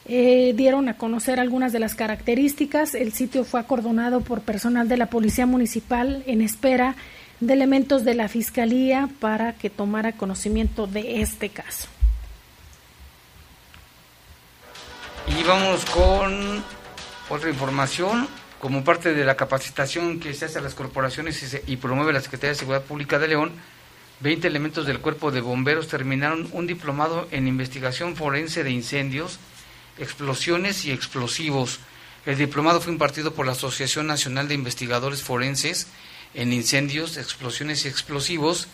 Eh, 0.08 0.52
dieron 0.54 0.88
a 0.88 0.96
conocer 0.96 1.40
algunas 1.40 1.72
de 1.72 1.80
las 1.80 1.94
características. 1.94 2.94
El 2.94 3.12
sitio 3.12 3.44
fue 3.44 3.58
acordonado 3.58 4.20
por 4.20 4.40
personal 4.40 4.88
de 4.88 4.96
la 4.96 5.06
Policía 5.06 5.46
Municipal 5.46 6.22
en 6.26 6.42
espera 6.42 6.94
de 7.40 7.52
elementos 7.52 8.04
de 8.04 8.14
la 8.14 8.28
Fiscalía 8.28 9.08
para 9.20 9.54
que 9.54 9.68
tomara 9.68 10.12
conocimiento 10.12 10.86
de 10.86 11.20
este 11.22 11.48
caso. 11.48 11.88
Y 15.26 15.42
vamos 15.42 15.84
con 15.86 16.62
otra 17.28 17.50
información. 17.50 18.28
Como 18.60 18.84
parte 18.84 19.12
de 19.12 19.24
la 19.24 19.36
capacitación 19.36 20.18
que 20.18 20.32
se 20.32 20.46
hace 20.46 20.58
a 20.58 20.62
las 20.62 20.74
corporaciones 20.74 21.62
y, 21.66 21.76
promueve 21.76 22.12
la 22.12 22.20
Secretaría 22.20 22.50
de 22.50 22.54
Seguridad 22.54 22.84
Pública 22.84 23.18
de 23.18 23.28
León, 23.28 23.52
20 24.20 24.48
elementos 24.48 24.86
del 24.86 25.00
Cuerpo 25.00 25.30
de 25.30 25.42
Bomberos 25.42 25.88
terminaron 25.88 26.48
un 26.52 26.66
diplomado 26.66 27.28
en 27.32 27.48
investigación 27.48 28.16
forense 28.16 28.64
de 28.64 28.70
incendios, 28.70 29.38
explosiones 29.98 30.84
y 30.84 30.92
explosivos. 30.92 31.78
El 32.24 32.36
diplomado 32.36 32.80
fue 32.80 32.92
impartido 32.92 33.34
por 33.34 33.46
la 33.46 33.52
Asociación 33.52 34.06
Nacional 34.06 34.48
de 34.48 34.54
Investigadores 34.54 35.22
Forenses 35.22 35.86
en 36.34 36.52
Incendios, 36.52 37.16
Explosiones 37.16 37.84
y 37.84 37.88
Explosivos 37.88 38.68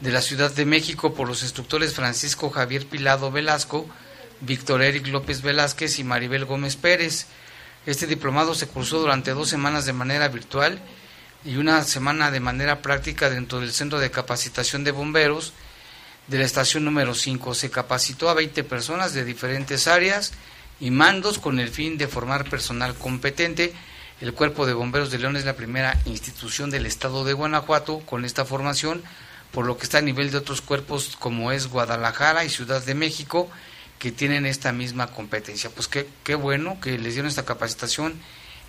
de 0.00 0.10
la 0.12 0.22
Ciudad 0.22 0.50
de 0.52 0.66
México 0.66 1.14
por 1.14 1.28
los 1.28 1.42
instructores 1.42 1.94
Francisco 1.94 2.50
Javier 2.50 2.86
Pilado 2.86 3.30
Velasco, 3.30 3.86
Víctor 4.40 4.82
Eric 4.82 5.06
López 5.08 5.42
Velázquez 5.42 5.98
y 5.98 6.04
Maribel 6.04 6.44
Gómez 6.44 6.76
Pérez. 6.76 7.26
Este 7.86 8.06
diplomado 8.06 8.54
se 8.54 8.66
cursó 8.66 8.98
durante 8.98 9.30
dos 9.30 9.48
semanas 9.48 9.86
de 9.86 9.92
manera 9.92 10.28
virtual 10.28 10.80
y 11.44 11.56
una 11.56 11.82
semana 11.84 12.30
de 12.30 12.40
manera 12.40 12.82
práctica 12.82 13.30
dentro 13.30 13.60
del 13.60 13.72
Centro 13.72 14.00
de 14.00 14.10
Capacitación 14.10 14.84
de 14.84 14.90
Bomberos 14.90 15.52
de 16.26 16.38
la 16.38 16.44
estación 16.44 16.84
número 16.84 17.14
5. 17.14 17.54
Se 17.54 17.70
capacitó 17.70 18.28
a 18.28 18.34
20 18.34 18.64
personas 18.64 19.14
de 19.14 19.24
diferentes 19.24 19.86
áreas 19.86 20.32
y 20.80 20.90
mandos 20.90 21.38
con 21.38 21.58
el 21.58 21.68
fin 21.68 21.98
de 21.98 22.08
formar 22.08 22.48
personal 22.48 22.94
competente. 22.94 23.72
El 24.20 24.32
Cuerpo 24.32 24.66
de 24.66 24.74
Bomberos 24.74 25.10
de 25.10 25.18
León 25.18 25.36
es 25.36 25.44
la 25.44 25.56
primera 25.56 26.00
institución 26.06 26.70
del 26.70 26.86
estado 26.86 27.24
de 27.24 27.32
Guanajuato 27.32 28.00
con 28.00 28.24
esta 28.24 28.44
formación, 28.44 29.02
por 29.52 29.66
lo 29.66 29.76
que 29.76 29.84
está 29.84 29.98
a 29.98 30.02
nivel 30.02 30.30
de 30.30 30.38
otros 30.38 30.60
cuerpos 30.60 31.16
como 31.18 31.52
es 31.52 31.68
Guadalajara 31.68 32.44
y 32.44 32.50
Ciudad 32.50 32.84
de 32.84 32.94
México, 32.94 33.48
que 33.98 34.12
tienen 34.12 34.46
esta 34.46 34.72
misma 34.72 35.08
competencia. 35.08 35.70
Pues 35.70 35.88
qué, 35.88 36.08
qué 36.24 36.34
bueno 36.34 36.80
que 36.80 36.98
les 36.98 37.14
dieron 37.14 37.28
esta 37.28 37.44
capacitación 37.44 38.14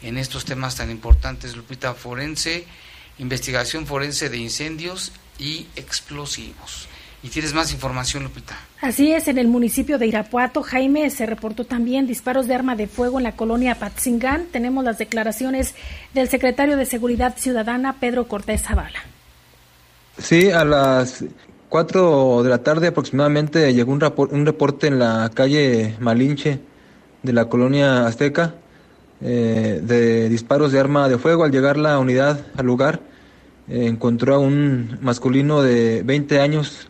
en 0.01 0.17
estos 0.17 0.45
temas 0.45 0.75
tan 0.75 0.91
importantes, 0.91 1.55
Lupita, 1.55 1.93
forense, 1.93 2.65
investigación 3.17 3.87
forense 3.87 4.29
de 4.29 4.37
incendios 4.37 5.11
y 5.39 5.67
explosivos. 5.75 6.87
Y 7.27 7.29
tienes 7.29 7.53
más 7.53 7.73
información, 7.73 8.23
Lupita. 8.23 8.55
Así 8.79 9.11
es, 9.11 9.27
en 9.27 9.37
el 9.37 9.49
municipio 9.49 9.97
de 9.97 10.07
Irapuato, 10.07 10.63
Jaime, 10.63 11.09
se 11.09 11.25
reportó 11.25 11.65
también 11.65 12.07
disparos 12.07 12.47
de 12.47 12.55
arma 12.55 12.77
de 12.77 12.87
fuego 12.87 13.17
en 13.17 13.23
la 13.25 13.33
colonia 13.33 13.75
Patzingán. 13.75 14.45
Tenemos 14.49 14.85
las 14.85 14.97
declaraciones 14.97 15.75
del 16.13 16.29
secretario 16.29 16.77
de 16.77 16.85
Seguridad 16.85 17.35
Ciudadana, 17.37 17.97
Pedro 17.99 18.29
Cortés 18.29 18.61
Zavala. 18.61 18.99
Sí, 20.17 20.51
a 20.51 20.63
las 20.63 21.25
4 21.67 22.43
de 22.43 22.49
la 22.49 22.59
tarde 22.59 22.87
aproximadamente 22.87 23.73
llegó 23.73 23.91
un, 23.91 23.99
rapor- 23.99 24.31
un 24.31 24.45
reporte 24.45 24.87
en 24.87 24.97
la 24.97 25.29
calle 25.33 25.97
Malinche 25.99 26.59
de 27.23 27.33
la 27.33 27.49
colonia 27.49 28.07
Azteca, 28.07 28.55
eh, 29.21 29.81
de 29.83 30.29
disparos 30.29 30.71
de 30.71 30.79
arma 30.79 31.09
de 31.09 31.17
fuego. 31.17 31.43
Al 31.43 31.51
llegar 31.51 31.75
la 31.75 31.99
unidad 31.99 32.39
al 32.55 32.65
lugar, 32.65 33.01
eh, 33.67 33.85
encontró 33.85 34.35
a 34.35 34.39
un 34.39 34.97
masculino 35.01 35.61
de 35.61 36.03
20 36.03 36.39
años 36.39 36.87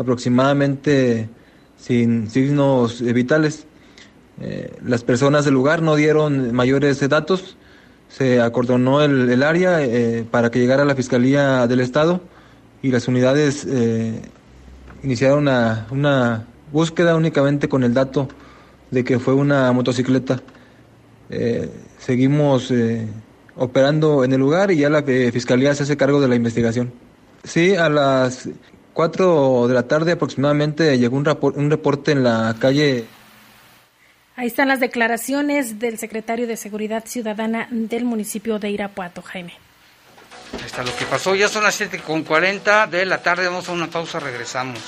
aproximadamente 0.00 1.28
sin 1.76 2.30
signos 2.30 3.02
vitales. 3.02 3.66
Eh, 4.40 4.72
las 4.82 5.04
personas 5.04 5.44
del 5.44 5.52
lugar 5.52 5.82
no 5.82 5.94
dieron 5.94 6.54
mayores 6.54 7.06
datos. 7.06 7.58
Se 8.08 8.40
acordonó 8.40 9.02
el, 9.02 9.42
área 9.42 9.82
eh, 9.82 10.24
para 10.28 10.50
que 10.50 10.58
llegara 10.58 10.86
la 10.86 10.94
Fiscalía 10.94 11.66
del 11.66 11.80
Estado 11.80 12.22
y 12.82 12.90
las 12.90 13.08
unidades 13.08 13.66
eh, 13.68 14.22
iniciaron 15.02 15.40
una, 15.40 15.86
una 15.90 16.46
búsqueda 16.72 17.14
únicamente 17.14 17.68
con 17.68 17.84
el 17.84 17.92
dato 17.92 18.26
de 18.90 19.04
que 19.04 19.18
fue 19.18 19.34
una 19.34 19.70
motocicleta. 19.72 20.42
Seguimos 21.98 22.72
operando 23.54 24.24
en 24.24 24.32
el 24.32 24.40
lugar 24.40 24.72
y 24.72 24.78
ya 24.78 24.90
la 24.90 25.04
Fiscalía 25.04 25.72
se 25.76 25.84
hace 25.84 25.96
cargo 25.96 26.20
de 26.20 26.26
la 26.26 26.34
investigación. 26.34 26.92
Sí, 27.44 27.76
a 27.76 27.88
las 27.88 28.48
4 29.00 29.66
de 29.66 29.72
la 29.72 29.84
tarde 29.84 30.12
aproximadamente 30.12 30.98
llegó 30.98 31.16
un, 31.16 31.24
rapor- 31.24 31.54
un 31.56 31.70
reporte 31.70 32.12
en 32.12 32.22
la 32.22 32.54
calle 32.60 33.06
Ahí 34.36 34.46
están 34.46 34.68
las 34.68 34.78
declaraciones 34.78 35.78
del 35.78 35.96
secretario 35.98 36.46
de 36.46 36.56
Seguridad 36.58 37.04
Ciudadana 37.06 37.66
del 37.70 38.04
municipio 38.04 38.58
de 38.58 38.68
Irapuato, 38.70 39.22
Jaime. 39.22 39.54
Ahí 40.54 40.64
está 40.66 40.82
lo 40.82 40.94
que 40.96 41.04
pasó. 41.06 41.34
Ya 41.34 41.48
son 41.48 41.62
las 41.64 41.78
7.40 41.80 42.88
de 42.88 43.04
la 43.06 43.22
tarde. 43.22 43.46
Vamos 43.46 43.68
a 43.68 43.72
una 43.72 43.86
pausa, 43.88 44.18
regresamos. 44.20 44.78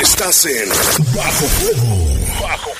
Estás 0.00 0.46
en 0.46 0.70
Bajo 1.14 1.44
Fuego. 1.44 1.98
Bajo 2.40 2.70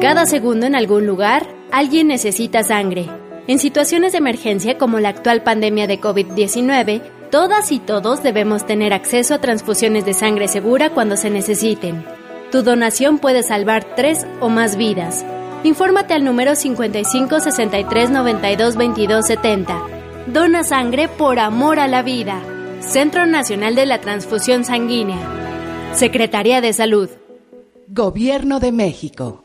Cada 0.00 0.24
segundo 0.24 0.64
en 0.64 0.74
algún 0.74 1.06
lugar, 1.06 1.46
alguien 1.70 2.08
necesita 2.08 2.64
sangre. 2.64 3.10
En 3.46 3.58
situaciones 3.58 4.12
de 4.12 4.18
emergencia 4.18 4.78
como 4.78 5.00
la 5.00 5.10
actual 5.10 5.42
pandemia 5.42 5.86
de 5.86 6.00
COVID-19, 6.00 7.02
todas 7.32 7.72
y 7.72 7.78
todos 7.78 8.22
debemos 8.22 8.66
tener 8.66 8.92
acceso 8.92 9.32
a 9.34 9.40
transfusiones 9.40 10.04
de 10.04 10.12
sangre 10.12 10.48
segura 10.48 10.90
cuando 10.90 11.16
se 11.16 11.30
necesiten. 11.30 12.04
Tu 12.52 12.62
donación 12.62 13.18
puede 13.18 13.42
salvar 13.42 13.84
tres 13.96 14.26
o 14.40 14.50
más 14.50 14.76
vidas. 14.76 15.24
Infórmate 15.64 16.12
al 16.12 16.24
número 16.24 16.54
55 16.54 17.40
63 17.40 18.10
92 18.10 18.76
22 18.76 19.26
70. 19.26 19.82
Dona 20.26 20.62
sangre 20.62 21.08
por 21.08 21.38
amor 21.38 21.80
a 21.80 21.88
la 21.88 22.02
vida. 22.02 22.42
Centro 22.80 23.24
Nacional 23.24 23.76
de 23.76 23.86
la 23.86 24.02
Transfusión 24.02 24.66
Sanguínea. 24.66 25.18
Secretaría 25.94 26.60
de 26.60 26.74
Salud. 26.74 27.08
Gobierno 27.88 28.60
de 28.60 28.72
México. 28.72 29.41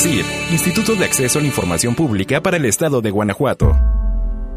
Así, 0.00 0.22
Instituto 0.50 0.94
de 0.94 1.04
Acceso 1.04 1.38
a 1.38 1.42
la 1.42 1.48
Información 1.48 1.94
Pública 1.94 2.40
para 2.40 2.56
el 2.56 2.64
Estado 2.64 3.02
de 3.02 3.10
Guanajuato. 3.10 3.76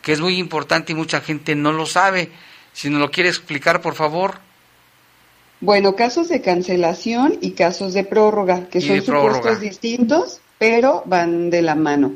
que 0.00 0.12
es 0.12 0.20
muy 0.20 0.38
importante 0.38 0.92
y 0.92 0.94
mucha 0.94 1.20
gente 1.20 1.54
no 1.54 1.72
lo 1.72 1.84
sabe. 1.84 2.30
Si 2.72 2.88
nos 2.88 3.00
lo 3.00 3.10
quiere 3.10 3.28
explicar, 3.28 3.82
por 3.82 3.94
favor. 3.94 4.38
Bueno, 5.60 5.94
casos 5.94 6.28
de 6.28 6.40
cancelación 6.40 7.36
y 7.42 7.50
casos 7.50 7.92
de 7.92 8.04
prórroga, 8.04 8.68
que 8.68 8.78
Y 8.78 8.82
son 8.82 9.02
supuestos 9.02 9.60
distintos, 9.60 10.40
pero 10.58 11.02
van 11.04 11.50
de 11.50 11.60
la 11.60 11.74
mano. 11.74 12.14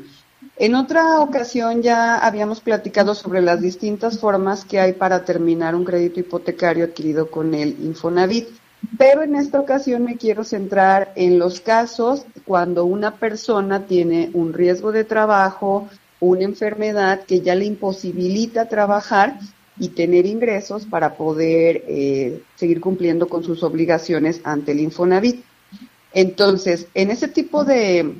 En 0.55 0.75
otra 0.75 1.19
ocasión 1.19 1.81
ya 1.81 2.17
habíamos 2.17 2.61
platicado 2.61 3.15
sobre 3.15 3.41
las 3.41 3.59
distintas 3.59 4.19
formas 4.19 4.65
que 4.65 4.79
hay 4.79 4.93
para 4.93 5.25
terminar 5.25 5.73
un 5.73 5.83
crédito 5.83 6.19
hipotecario 6.19 6.85
adquirido 6.85 7.31
con 7.31 7.55
el 7.55 7.75
Infonavit, 7.83 8.49
pero 8.97 9.23
en 9.23 9.35
esta 9.35 9.59
ocasión 9.59 10.03
me 10.03 10.17
quiero 10.17 10.43
centrar 10.43 11.11
en 11.15 11.39
los 11.39 11.59
casos 11.59 12.25
cuando 12.45 12.85
una 12.85 13.15
persona 13.15 13.87
tiene 13.87 14.29
un 14.33 14.53
riesgo 14.53 14.91
de 14.91 15.03
trabajo, 15.03 15.87
una 16.19 16.43
enfermedad 16.43 17.21
que 17.23 17.41
ya 17.41 17.55
le 17.55 17.65
imposibilita 17.65 18.69
trabajar 18.69 19.39
y 19.79 19.89
tener 19.89 20.27
ingresos 20.27 20.85
para 20.85 21.15
poder 21.15 21.83
eh, 21.87 22.43
seguir 22.55 22.79
cumpliendo 22.79 23.27
con 23.27 23.43
sus 23.43 23.63
obligaciones 23.63 24.39
ante 24.43 24.73
el 24.73 24.81
Infonavit. 24.81 25.43
Entonces, 26.13 26.87
en 26.93 27.11
ese 27.11 27.27
tipo 27.27 27.65
de, 27.65 28.15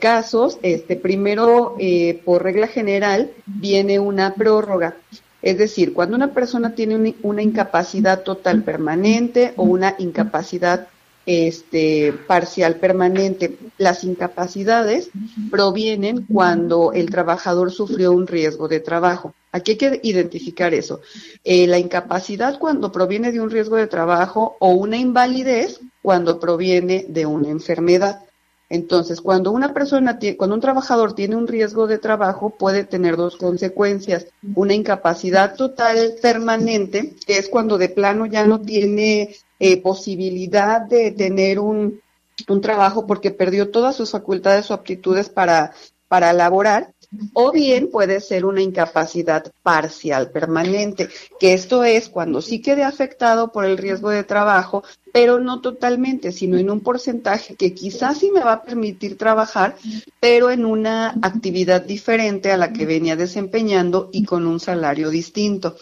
casos, 0.00 0.58
este, 0.62 0.96
primero, 0.96 1.76
eh, 1.78 2.20
por 2.24 2.42
regla 2.42 2.66
general, 2.66 3.30
viene 3.46 3.98
una 3.98 4.34
prórroga. 4.34 4.96
Es 5.40 5.56
decir, 5.56 5.92
cuando 5.94 6.16
una 6.16 6.34
persona 6.34 6.74
tiene 6.74 6.96
un- 6.96 7.16
una 7.22 7.42
incapacidad 7.42 8.22
total 8.22 8.62
permanente 8.64 9.52
o 9.56 9.62
una 9.64 9.94
incapacidad 9.98 10.88
este, 11.30 12.14
parcial 12.26 12.76
permanente, 12.76 13.58
las 13.76 14.02
incapacidades 14.02 15.10
provienen 15.50 16.24
cuando 16.24 16.92
el 16.94 17.10
trabajador 17.10 17.70
sufrió 17.70 18.12
un 18.12 18.26
riesgo 18.26 18.66
de 18.66 18.80
trabajo. 18.80 19.34
Aquí 19.52 19.72
hay 19.72 19.76
que 19.76 20.00
identificar 20.02 20.72
eso. 20.72 21.02
Eh, 21.44 21.66
la 21.66 21.78
incapacidad 21.78 22.58
cuando 22.58 22.90
proviene 22.92 23.30
de 23.30 23.40
un 23.40 23.50
riesgo 23.50 23.76
de 23.76 23.86
trabajo 23.86 24.56
o 24.58 24.70
una 24.70 24.96
invalidez 24.96 25.80
cuando 26.08 26.40
proviene 26.40 27.04
de 27.06 27.26
una 27.26 27.50
enfermedad. 27.50 28.24
Entonces, 28.70 29.20
cuando 29.20 29.52
una 29.52 29.74
persona, 29.74 30.18
cuando 30.38 30.54
un 30.54 30.62
trabajador 30.62 31.14
tiene 31.14 31.36
un 31.36 31.46
riesgo 31.46 31.86
de 31.86 31.98
trabajo, 31.98 32.48
puede 32.48 32.84
tener 32.84 33.18
dos 33.18 33.36
consecuencias. 33.36 34.26
Una 34.54 34.72
incapacidad 34.72 35.54
total 35.54 36.14
permanente, 36.22 37.12
que 37.26 37.36
es 37.36 37.50
cuando 37.50 37.76
de 37.76 37.90
plano 37.90 38.24
ya 38.24 38.46
no 38.46 38.58
tiene 38.62 39.36
eh, 39.60 39.82
posibilidad 39.82 40.80
de 40.80 41.10
tener 41.10 41.58
un, 41.58 42.00
un 42.48 42.60
trabajo 42.62 43.06
porque 43.06 43.30
perdió 43.30 43.70
todas 43.70 43.94
sus 43.94 44.12
facultades 44.12 44.70
o 44.70 44.74
aptitudes 44.74 45.28
para, 45.28 45.74
para 46.08 46.32
laborar, 46.32 46.94
o 47.32 47.52
bien 47.52 47.90
puede 47.90 48.20
ser 48.20 48.44
una 48.44 48.60
incapacidad 48.60 49.52
parcial 49.62 50.30
permanente, 50.30 51.08
que 51.40 51.54
esto 51.54 51.84
es 51.84 52.08
cuando 52.08 52.42
sí 52.42 52.60
quede 52.60 52.84
afectado 52.84 53.50
por 53.50 53.64
el 53.64 53.78
riesgo 53.78 54.10
de 54.10 54.24
trabajo, 54.24 54.84
pero 55.12 55.40
no 55.40 55.60
totalmente, 55.60 56.32
sino 56.32 56.58
en 56.58 56.70
un 56.70 56.80
porcentaje 56.80 57.54
que 57.56 57.74
quizás 57.74 58.18
sí 58.18 58.30
me 58.30 58.40
va 58.40 58.52
a 58.52 58.62
permitir 58.62 59.16
trabajar, 59.16 59.76
pero 60.20 60.50
en 60.50 60.64
una 60.66 61.18
actividad 61.22 61.82
diferente 61.82 62.52
a 62.52 62.56
la 62.56 62.72
que 62.72 62.86
venía 62.86 63.16
desempeñando 63.16 64.10
y 64.12 64.24
con 64.24 64.46
un 64.46 64.60
salario 64.60 65.10
distinto. 65.10 65.76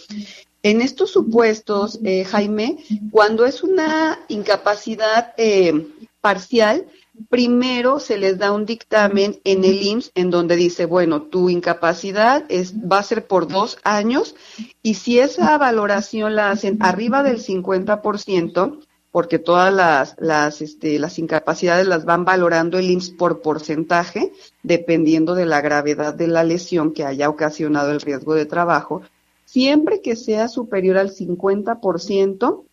En 0.63 0.81
estos 0.81 1.11
supuestos, 1.11 2.01
eh, 2.05 2.25
Jaime, 2.25 2.79
cuando 3.11 3.47
es 3.47 3.63
una 3.63 4.19
incapacidad 4.29 5.33
eh, 5.37 5.87
parcial, 6.21 6.87
primero 7.29 8.01
se 8.01 8.19
les 8.19 8.39
da 8.39 8.53
un 8.53 8.67
dictamen 8.67 9.41
en 9.45 9.65
el 9.65 9.83
IMSS 9.83 10.13
en 10.15 10.31
donde 10.31 10.57
dice, 10.57 10.87
bueno, 10.87 11.23
tu 11.23 11.49
incapacidad 11.51 12.45
es, 12.49 12.75
va 12.75 12.99
a 12.99 13.03
ser 13.03 13.27
por 13.27 13.49
dos 13.49 13.79
años 13.85 14.35
y 14.83 14.95
si 14.95 15.19
esa 15.19 15.57
valoración 15.59 16.37
la 16.37 16.51
hacen 16.51 16.79
arriba 16.81 17.23
del 17.23 17.39
50%, 17.39 18.81
porque 19.11 19.39
todas 19.39 19.73
las, 19.73 20.15
las, 20.19 20.61
este, 20.61 20.99
las 20.99 21.19
incapacidades 21.19 21.87
las 21.87 22.05
van 22.05 22.27
valorando 22.27 22.79
el 22.79 22.91
IMSS 22.91 23.11
por 23.13 23.41
porcentaje, 23.41 24.33
dependiendo 24.63 25.35
de 25.35 25.47
la 25.47 25.63
gravedad 25.63 26.13
de 26.13 26.29
la 26.29 26.45
lesión 26.45 26.93
que 26.93 27.05
haya 27.05 27.31
ocasionado 27.31 27.93
el 27.93 28.03
riesgo 28.03 28.35
de 28.35 28.45
trabajo, 28.45 29.01
siempre 29.47 30.03
que 30.03 30.17
sea 30.17 30.49
superior 30.49 30.99
al 30.99 31.11
50%, 31.11 32.66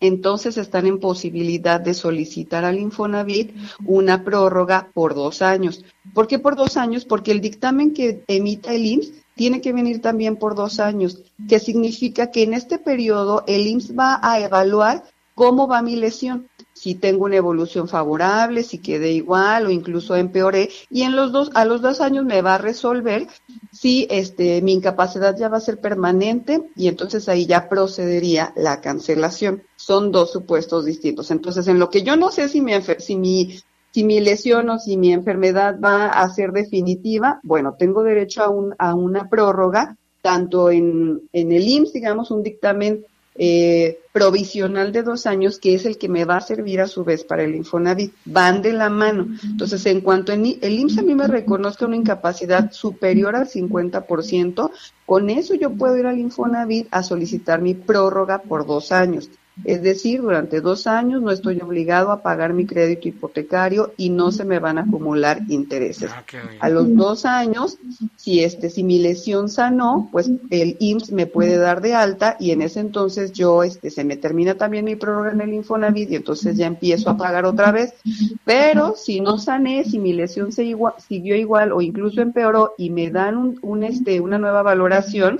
entonces 0.00 0.56
están 0.58 0.86
en 0.86 1.00
posibilidad 1.00 1.80
de 1.80 1.94
solicitar 1.94 2.64
al 2.64 2.78
Infonavit 2.78 3.54
una 3.86 4.24
prórroga 4.24 4.90
por 4.92 5.14
dos 5.14 5.42
años. 5.42 5.84
¿Por 6.12 6.26
qué 6.26 6.38
por 6.38 6.56
dos 6.56 6.76
años? 6.76 7.04
Porque 7.04 7.32
el 7.32 7.40
dictamen 7.40 7.92
que 7.94 8.22
emita 8.26 8.72
el 8.72 8.84
IMSS 8.84 9.12
tiene 9.34 9.60
que 9.60 9.72
venir 9.72 10.00
también 10.00 10.36
por 10.36 10.54
dos 10.54 10.78
años, 10.80 11.22
que 11.48 11.58
significa 11.58 12.30
que 12.30 12.42
en 12.42 12.54
este 12.54 12.78
periodo 12.78 13.44
el 13.46 13.66
IMSS 13.66 13.98
va 13.98 14.20
a 14.22 14.40
evaluar 14.40 15.04
cómo 15.34 15.66
va 15.66 15.82
mi 15.82 15.96
lesión, 15.96 16.48
si 16.74 16.96
tengo 16.96 17.24
una 17.24 17.36
evolución 17.36 17.88
favorable, 17.88 18.64
si 18.64 18.78
quedé 18.78 19.12
igual 19.12 19.66
o 19.66 19.70
incluso 19.70 20.16
empeoré, 20.16 20.68
y 20.90 21.02
en 21.02 21.14
los 21.14 21.32
dos, 21.32 21.50
a 21.54 21.64
los 21.64 21.80
dos 21.80 22.00
años 22.00 22.24
me 22.24 22.42
va 22.42 22.56
a 22.56 22.58
resolver 22.58 23.28
si 23.72 24.06
este, 24.10 24.60
mi 24.60 24.72
incapacidad 24.72 25.36
ya 25.36 25.48
va 25.48 25.58
a 25.58 25.60
ser 25.60 25.80
permanente 25.80 26.70
y 26.76 26.88
entonces 26.88 27.28
ahí 27.28 27.46
ya 27.46 27.68
procedería 27.68 28.52
la 28.56 28.80
cancelación. 28.80 29.62
Son 29.76 30.10
dos 30.10 30.32
supuestos 30.32 30.84
distintos. 30.84 31.30
Entonces, 31.30 31.68
en 31.68 31.78
lo 31.78 31.90
que 31.90 32.02
yo 32.02 32.16
no 32.16 32.30
sé 32.30 32.48
si 32.48 32.60
mi, 32.60 32.72
si 32.98 33.16
mi, 33.16 33.60
si 33.92 34.04
mi 34.04 34.20
lesión 34.20 34.68
o 34.68 34.78
si 34.78 34.96
mi 34.96 35.12
enfermedad 35.12 35.78
va 35.82 36.08
a 36.08 36.28
ser 36.28 36.50
definitiva, 36.50 37.40
bueno, 37.44 37.76
tengo 37.78 38.02
derecho 38.02 38.42
a, 38.42 38.48
un, 38.48 38.74
a 38.78 38.94
una 38.94 39.28
prórroga, 39.28 39.96
tanto 40.22 40.70
en, 40.70 41.22
en 41.32 41.52
el 41.52 41.68
IMSS, 41.68 41.92
digamos, 41.92 42.30
un 42.30 42.42
dictamen 42.42 43.04
eh, 43.36 43.98
provisional 44.12 44.92
de 44.92 45.02
dos 45.02 45.26
años, 45.26 45.58
que 45.58 45.74
es 45.74 45.84
el 45.86 45.98
que 45.98 46.08
me 46.08 46.24
va 46.24 46.36
a 46.36 46.40
servir 46.40 46.80
a 46.80 46.86
su 46.86 47.02
vez 47.04 47.24
para 47.24 47.42
el 47.42 47.54
Infonavit. 47.54 48.12
Van 48.24 48.62
de 48.62 48.72
la 48.72 48.88
mano. 48.88 49.26
Entonces, 49.42 49.84
en 49.86 50.00
cuanto 50.02 50.32
en 50.32 50.46
el 50.60 50.78
IMSS 50.78 50.98
a 50.98 51.02
mí 51.02 51.14
me 51.14 51.26
reconozca 51.26 51.86
una 51.86 51.96
incapacidad 51.96 52.70
superior 52.70 53.34
al 53.34 53.48
50%, 53.48 54.70
con 55.04 55.30
eso 55.30 55.54
yo 55.54 55.70
puedo 55.70 55.96
ir 55.96 56.06
al 56.06 56.18
Infonavit 56.18 56.86
a 56.90 57.02
solicitar 57.02 57.60
mi 57.60 57.74
prórroga 57.74 58.38
por 58.38 58.66
dos 58.66 58.92
años. 58.92 59.30
Es 59.62 59.82
decir, 59.82 60.20
durante 60.20 60.60
dos 60.60 60.86
años 60.88 61.22
no 61.22 61.30
estoy 61.30 61.60
obligado 61.60 62.10
a 62.10 62.22
pagar 62.22 62.52
mi 62.54 62.66
crédito 62.66 63.06
hipotecario 63.08 63.92
y 63.96 64.10
no 64.10 64.32
se 64.32 64.44
me 64.44 64.58
van 64.58 64.78
a 64.78 64.82
acumular 64.82 65.42
intereses. 65.48 66.10
A 66.60 66.68
los 66.68 66.92
dos 66.96 67.24
años, 67.24 67.78
si 68.16 68.42
este, 68.42 68.68
si 68.68 68.82
mi 68.82 68.98
lesión 68.98 69.48
sanó, 69.48 70.08
pues 70.10 70.28
el 70.50 70.76
IMSS 70.80 71.12
me 71.12 71.26
puede 71.26 71.56
dar 71.56 71.80
de 71.82 71.94
alta 71.94 72.36
y 72.40 72.50
en 72.50 72.62
ese 72.62 72.80
entonces 72.80 73.32
yo, 73.32 73.62
este, 73.62 73.90
se 73.90 74.02
me 74.02 74.16
termina 74.16 74.56
también 74.56 74.84
mi 74.86 74.96
prórroga 74.96 75.30
en 75.30 75.40
el 75.40 75.54
Infonavit 75.54 76.10
y 76.10 76.16
entonces 76.16 76.56
ya 76.56 76.66
empiezo 76.66 77.10
a 77.10 77.16
pagar 77.16 77.44
otra 77.44 77.70
vez. 77.70 77.94
Pero 78.44 78.94
si 78.96 79.20
no 79.20 79.38
sané, 79.38 79.84
si 79.84 79.98
mi 79.98 80.12
lesión 80.12 80.50
se 80.52 80.64
igua- 80.64 80.94
siguió 80.98 81.36
igual 81.36 81.70
o 81.72 81.80
incluso 81.80 82.20
empeoró 82.20 82.74
y 82.76 82.90
me 82.90 83.10
dan 83.10 83.36
un, 83.36 83.58
un, 83.62 83.84
este, 83.84 84.20
una 84.20 84.38
nueva 84.38 84.62
valoración, 84.62 85.38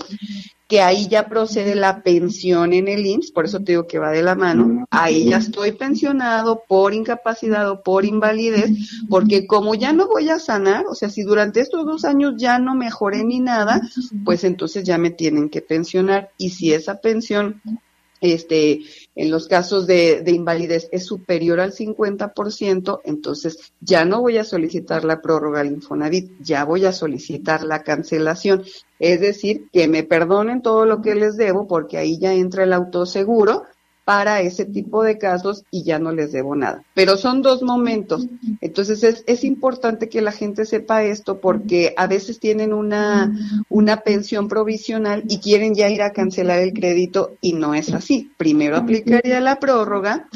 que 0.75 0.81
ahí 0.81 1.07
ya 1.07 1.29
procede 1.29 1.77
la 1.77 2.03
pensión 2.03 2.73
en 2.73 2.89
el 2.89 3.07
IMSS, 3.07 3.31
por 3.31 3.45
eso 3.45 3.61
te 3.61 3.71
digo 3.71 3.87
que 3.87 4.01
va 4.01 4.11
de 4.11 4.25
la 4.25 4.35
mano, 4.35 4.89
ahí 4.91 5.27
ya 5.27 5.37
estoy 5.37 5.71
pensionado 5.71 6.65
por 6.67 6.95
incapacidad 6.95 7.71
o 7.71 7.81
por 7.85 8.05
invalidez, 8.05 8.73
porque 9.09 9.47
como 9.47 9.77
ya 9.77 9.93
no 9.93 10.09
voy 10.09 10.31
a 10.31 10.41
sanar, 10.41 10.87
o 10.89 10.97
sea, 10.97 11.11
si 11.11 11.23
durante 11.23 11.61
estos 11.61 11.87
dos 11.87 12.05
años 12.05 12.35
ya 12.39 12.59
no 12.59 12.75
mejoré 12.75 13.23
ni 13.23 13.39
nada, 13.39 13.81
pues 14.25 14.43
entonces 14.43 14.83
ya 14.83 14.99
me 14.99 15.13
tienen 15.13 15.49
que 15.49 15.63
pensionar, 15.63 16.33
y 16.39 16.51
si 16.51 16.73
esa 16.73 17.01
pensión 17.01 17.63
este, 18.21 18.81
en 19.17 19.31
los 19.31 19.47
casos 19.47 19.87
de, 19.87 20.23
de 20.23 20.33
invalidez 20.33 20.89
es 20.91 21.07
superior 21.07 21.61
al 21.61 21.73
50%, 21.73 23.01
entonces 23.05 23.73
ya 23.81 24.05
no 24.05 24.21
voy 24.21 24.39
a 24.39 24.45
solicitar 24.45 25.05
la 25.05 25.21
prórroga 25.23 25.61
al 25.61 25.69
Infonavit, 25.73 26.33
ya 26.41 26.65
voy 26.65 26.85
a 26.85 26.93
solicitar 26.93 27.65
la 27.65 27.83
cancelación. 27.83 28.65
Es 28.99 29.21
decir, 29.21 29.69
que 29.73 29.89
me 29.89 30.03
perdonen 30.03 30.63
todo 30.63 30.87
lo 30.87 31.01
que 31.01 31.15
les 31.15 31.37
debo 31.37 31.67
porque 31.67 31.99
ahí 31.99 32.19
ya 32.19 32.35
entra 32.35 32.65
el 32.65 32.73
autoseguro 32.73 33.65
para 34.05 34.41
ese 34.41 34.67
tipo 34.67 35.03
de 35.03 35.19
casos 35.19 35.65
y 35.71 35.83
ya 35.83 35.99
no 35.99 36.13
les 36.13 36.33
debo 36.33 36.55
nada. 36.55 36.85
Pero 36.95 37.17
son 37.17 37.43
dos 37.43 37.63
momentos. 37.63 38.27
Entonces 38.61 39.03
es, 39.03 39.25
es 39.27 39.45
importante 39.45 40.09
que 40.09 40.21
la 40.21 40.33
gente 40.33 40.67
sepa 40.67 41.05
esto 41.05 41.41
porque 41.41 41.95
a 41.97 42.07
veces 42.07 42.39
tienen 42.39 42.73
una, 42.73 43.33
una 43.69 44.01
pensión 44.03 44.49
provisional 44.49 45.25
y 45.29 45.39
quieren 45.39 45.75
ya 45.75 45.89
ir 45.89 46.03
a 46.03 46.13
cancelar 46.13 46.59
el 46.59 46.75
crédito 46.75 47.33
y 47.41 47.55
no 47.55 47.75
es 47.75 47.93
así. 47.95 48.31
Primero 48.37 48.77
aplicaría 48.77 49.41
la 49.41 49.59
prórroga 49.59 50.29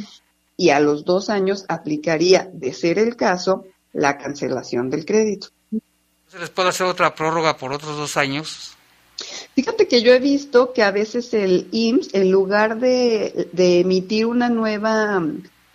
y 0.57 0.71
a 0.71 0.81
los 0.81 1.05
dos 1.05 1.29
años 1.29 1.65
aplicaría, 1.69 2.51
de 2.53 2.73
ser 2.73 2.99
el 2.99 3.17
caso, 3.17 3.65
la 3.93 4.17
cancelación 4.17 4.91
del 4.91 5.05
crédito. 5.05 5.49
¿Se 6.29 6.39
les 6.39 6.51
puede 6.51 6.71
hacer 6.71 6.87
otra 6.87 7.15
prórroga 7.15 7.57
por 7.57 7.73
otros 7.73 7.97
dos 7.97 8.17
años? 8.17 8.78
Fíjate 9.59 9.89
que 9.89 10.03
yo 10.03 10.13
he 10.13 10.21
visto 10.21 10.73
que 10.73 10.85
a 10.85 10.93
veces 10.93 11.35
el 11.35 11.67
IMSS, 11.73 12.15
en 12.15 12.31
lugar 12.31 12.79
de, 12.79 13.49
de 13.53 13.81
emitir 13.81 14.27
una 14.27 14.49
nueva, 14.49 15.21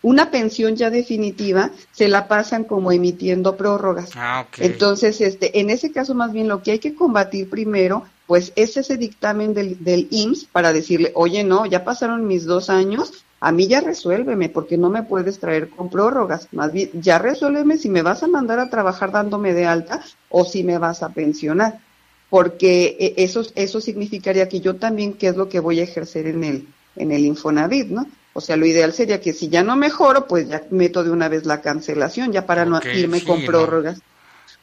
una 0.01 0.31
pensión 0.31 0.77
ya 0.77 0.89
definitiva, 0.89 1.69
se 1.91 2.07
la 2.07 2.29
pasan 2.29 2.63
como 2.63 2.93
emitiendo 2.93 3.57
prórrogas. 3.57 4.11
Ah, 4.15 4.45
ok. 4.47 4.59
Entonces, 4.59 5.19
este, 5.19 5.59
en 5.59 5.69
ese 5.69 5.91
caso 5.91 6.15
más 6.15 6.31
bien 6.31 6.47
lo 6.47 6.63
que 6.63 6.71
hay 6.71 6.79
que 6.79 6.95
combatir 6.95 7.49
primero, 7.49 8.05
pues 8.25 8.53
es 8.55 8.77
ese 8.77 8.95
dictamen 8.95 9.53
del, 9.53 9.84
del 9.84 10.07
IMSS 10.11 10.45
para 10.45 10.71
decirle, 10.71 11.11
oye, 11.13 11.43
no, 11.43 11.65
ya 11.65 11.84
pasaron 11.84 12.25
mis 12.25 12.45
dos 12.45 12.69
años, 12.69 13.25
a 13.41 13.51
mí 13.51 13.67
ya 13.67 13.81
resuélveme 13.81 14.47
porque 14.47 14.77
no 14.77 14.89
me 14.89 15.03
puedes 15.03 15.39
traer 15.39 15.67
con 15.67 15.89
prórrogas. 15.89 16.47
Más 16.53 16.71
bien, 16.71 16.89
ya 16.93 17.19
resuélveme 17.19 17.77
si 17.77 17.89
me 17.89 18.01
vas 18.01 18.23
a 18.23 18.27
mandar 18.27 18.59
a 18.59 18.69
trabajar 18.69 19.11
dándome 19.11 19.53
de 19.53 19.65
alta 19.65 20.01
o 20.29 20.45
si 20.45 20.63
me 20.63 20.77
vas 20.77 21.03
a 21.03 21.09
pensionar. 21.09 21.81
Porque 22.34 22.97
eh, 22.99 23.13
eso, 23.17 23.43
eso 23.53 23.79
significaría 23.79 24.49
que 24.49 24.59
yo 24.59 24.77
también, 24.77 25.13
¿qué 25.13 25.27
es 25.27 25.36
lo 25.36 25.49
que 25.49 25.59
voy 25.59 25.79
a 25.79 25.84
ejercer 25.84 26.25
en 26.25 26.43
el, 26.43 26.67
en 26.95 27.11
el 27.11 27.25
Infonavit, 27.25 27.89
no? 27.89 28.07
O 28.34 28.41
sea, 28.41 28.57
lo 28.57 28.65
ideal 28.65 28.91
sería 28.91 29.21
que 29.21 29.34
si 29.34 29.49
ya 29.49 29.61
no 29.61 29.75
mejoro, 29.75 30.27
pues 30.27 30.49
ya 30.49 30.63
meto 30.71 31.03
de 31.03 31.11
una 31.11 31.29
vez 31.29 31.45
la 31.45 31.61
cancelación, 31.61 32.31
ya 32.31 32.47
para 32.47 32.65
no 32.65 32.81
irme 32.91 33.19
sí, 33.19 33.25
con 33.27 33.41
no. 33.41 33.45
prórrogas. 33.45 33.99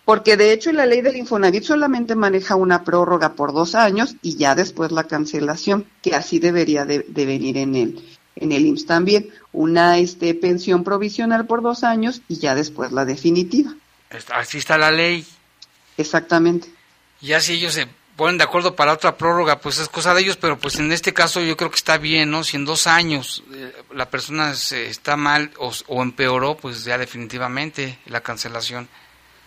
porque 0.05 0.37
de 0.37 0.53
hecho 0.53 0.73
la 0.73 0.85
ley 0.85 1.01
del 1.01 1.15
Infonavit 1.15 1.63
solamente 1.63 2.17
maneja 2.17 2.57
una 2.57 2.83
prórroga 2.83 3.35
por 3.35 3.53
dos 3.53 3.77
años 3.77 4.17
y 4.21 4.35
ya 4.35 4.57
después 4.57 4.91
la 4.91 5.05
cancelación, 5.05 5.87
que 6.03 6.17
así 6.17 6.41
debería 6.41 6.85
de, 6.85 7.05
de 7.07 7.25
venir 7.25 7.57
en 7.57 7.77
el, 7.77 8.05
en 8.35 8.51
el 8.51 8.67
IMSS 8.67 8.87
también, 8.87 9.31
una 9.53 9.97
este, 9.99 10.35
pensión 10.35 10.83
provisional 10.83 11.47
por 11.47 11.63
dos 11.63 11.85
años 11.85 12.21
y 12.27 12.41
ya 12.41 12.57
después 12.57 12.91
la 12.91 13.05
definitiva. 13.05 13.77
Así 14.35 14.59
está 14.59 14.77
la 14.77 14.91
ley. 14.91 15.25
Exactamente. 15.97 16.80
Ya 17.21 17.41
si 17.41 17.55
ellos 17.55 17.75
se 17.75 17.87
ponen 18.17 18.39
de 18.39 18.45
acuerdo 18.45 18.77
para 18.77 18.93
otra 18.93 19.17
prórroga, 19.17 19.61
pues 19.61 19.79
es 19.79 19.89
cosa 19.89 20.15
de 20.15 20.23
ellos, 20.23 20.37
pero 20.37 20.59
pues 20.59 20.79
en 20.79 20.93
este 20.93 21.13
caso 21.13 21.41
yo 21.41 21.57
creo 21.57 21.71
que 21.71 21.77
está 21.77 21.99
bien, 21.99 22.31
¿no? 22.31 22.45
Si 22.45 22.57
en 22.57 22.65
dos 22.65 22.87
años 22.87 23.43
eh, 23.53 23.73
la 23.95 24.11
persona 24.11 24.55
se 24.55 24.89
está 24.89 25.17
mal 25.17 25.51
o, 25.59 25.73
o 25.87 26.03
empeoró, 26.03 26.57
pues 26.57 26.85
ya 26.85 26.99
definitivamente 26.99 27.99
la 28.07 28.21
cancelación. 28.21 28.89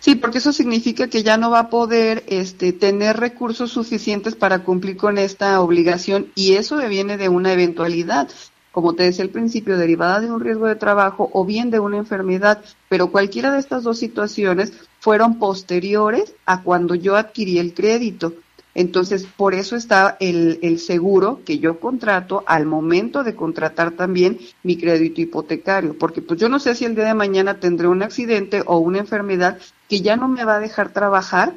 Sí, 0.04 0.16
porque 0.16 0.40
eso 0.40 0.52
significa 0.52 1.08
que 1.08 1.24
ya 1.24 1.38
no 1.38 1.50
va 1.50 1.60
a 1.60 1.70
poder 1.70 2.26
este, 2.28 2.74
tener 2.74 3.16
recursos 3.22 3.72
suficientes 3.72 4.36
para 4.36 4.60
cumplir 4.60 4.98
con 4.98 5.18
esta 5.18 5.62
obligación 5.62 6.30
y 6.36 6.56
eso 6.56 6.76
viene 6.90 7.16
de 7.16 7.30
una 7.30 7.54
eventualidad, 7.54 8.30
como 8.74 8.96
te 8.96 9.04
decía 9.04 9.24
al 9.24 9.30
principio, 9.30 9.78
derivada 9.78 10.20
de 10.20 10.32
un 10.32 10.40
riesgo 10.40 10.66
de 10.66 10.76
trabajo 10.76 11.30
o 11.32 11.46
bien 11.46 11.70
de 11.70 11.80
una 11.80 11.98
enfermedad, 11.98 12.60
pero 12.90 13.12
cualquiera 13.12 13.52
de 13.52 13.60
estas 13.60 13.84
dos 13.84 14.00
situaciones 14.00 14.74
fueron 15.00 15.38
posteriores 15.38 16.34
a 16.48 16.64
cuando 16.64 16.96
yo 16.96 17.16
adquirí 17.16 17.60
el 17.60 17.76
crédito. 17.76 18.34
Entonces, 18.74 19.28
por 19.38 19.54
eso 19.54 19.76
está 19.76 20.18
el, 20.20 20.58
el 20.64 20.80
seguro 20.80 21.42
que 21.46 21.60
yo 21.60 21.80
contrato 21.80 22.44
al 22.48 22.66
momento 22.66 23.24
de 23.24 23.36
contratar 23.36 23.92
también 23.92 24.40
mi 24.64 24.76
crédito 24.76 25.22
hipotecario, 25.22 25.96
porque 25.96 26.24
pues 26.24 26.40
yo 26.40 26.50
no 26.50 26.58
sé 26.58 26.74
si 26.74 26.86
el 26.86 26.96
día 26.96 27.06
de 27.06 27.14
mañana 27.14 27.60
tendré 27.60 27.88
un 27.88 28.02
accidente 28.02 28.64
o 28.66 28.80
una 28.80 28.98
enfermedad 28.98 29.60
que 29.88 30.02
ya 30.02 30.16
no 30.16 30.28
me 30.28 30.46
va 30.46 30.56
a 30.56 30.60
dejar 30.60 30.92
trabajar 30.92 31.54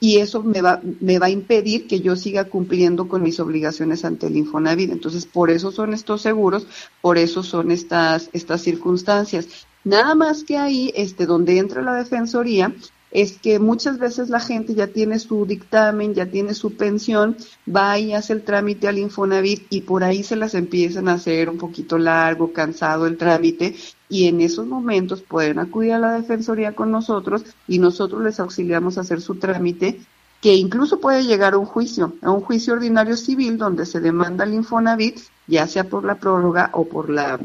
y 0.00 0.18
eso 0.18 0.42
me 0.42 0.62
va, 0.62 0.80
me 1.00 1.18
va 1.18 1.26
a 1.26 1.30
impedir 1.30 1.86
que 1.86 2.00
yo 2.00 2.14
siga 2.14 2.44
cumpliendo 2.44 3.08
con 3.08 3.22
mis 3.22 3.40
obligaciones 3.40 4.04
ante 4.04 4.28
el 4.28 4.36
Infonavit. 4.36 4.92
Entonces, 4.92 5.26
por 5.26 5.50
eso 5.50 5.72
son 5.72 5.92
estos 5.92 6.22
seguros, 6.22 6.66
por 7.00 7.18
eso 7.18 7.42
son 7.42 7.70
estas, 7.70 8.30
estas 8.32 8.62
circunstancias. 8.62 9.48
Nada 9.84 10.14
más 10.14 10.44
que 10.44 10.56
ahí, 10.56 10.92
este, 10.94 11.26
donde 11.26 11.58
entra 11.58 11.82
la 11.82 11.94
defensoría, 11.94 12.74
es 13.10 13.38
que 13.38 13.58
muchas 13.58 13.98
veces 13.98 14.28
la 14.28 14.40
gente 14.40 14.74
ya 14.74 14.88
tiene 14.88 15.18
su 15.18 15.46
dictamen, 15.46 16.14
ya 16.14 16.26
tiene 16.26 16.54
su 16.54 16.76
pensión, 16.76 17.36
va 17.66 17.98
y 17.98 18.12
hace 18.12 18.34
el 18.34 18.42
trámite 18.42 18.88
al 18.88 18.98
Infonavit 18.98 19.66
y 19.70 19.82
por 19.82 20.04
ahí 20.04 20.22
se 20.22 20.36
las 20.36 20.54
empiezan 20.54 21.08
a 21.08 21.14
hacer 21.14 21.48
un 21.48 21.58
poquito 21.58 21.98
largo, 21.98 22.52
cansado 22.52 23.06
el 23.06 23.16
trámite 23.16 23.76
y 24.08 24.26
en 24.28 24.40
esos 24.40 24.66
momentos 24.66 25.22
pueden 25.22 25.58
acudir 25.58 25.92
a 25.92 25.98
la 25.98 26.12
defensoría 26.12 26.74
con 26.74 26.90
nosotros 26.90 27.44
y 27.66 27.78
nosotros 27.78 28.22
les 28.22 28.40
auxiliamos 28.40 28.98
a 28.98 29.02
hacer 29.02 29.20
su 29.20 29.36
trámite 29.36 30.00
que 30.40 30.54
incluso 30.54 31.00
puede 31.00 31.24
llegar 31.24 31.54
a 31.54 31.58
un 31.58 31.66
juicio, 31.66 32.14
a 32.22 32.30
un 32.30 32.40
juicio 32.42 32.74
ordinario 32.74 33.16
civil 33.16 33.58
donde 33.58 33.86
se 33.86 34.00
demanda 34.00 34.44
al 34.44 34.54
Infonavit, 34.54 35.18
ya 35.46 35.66
sea 35.66 35.84
por 35.84 36.04
la 36.04 36.16
prórroga 36.16 36.70
o 36.74 36.84
por 36.86 37.10
la 37.10 37.40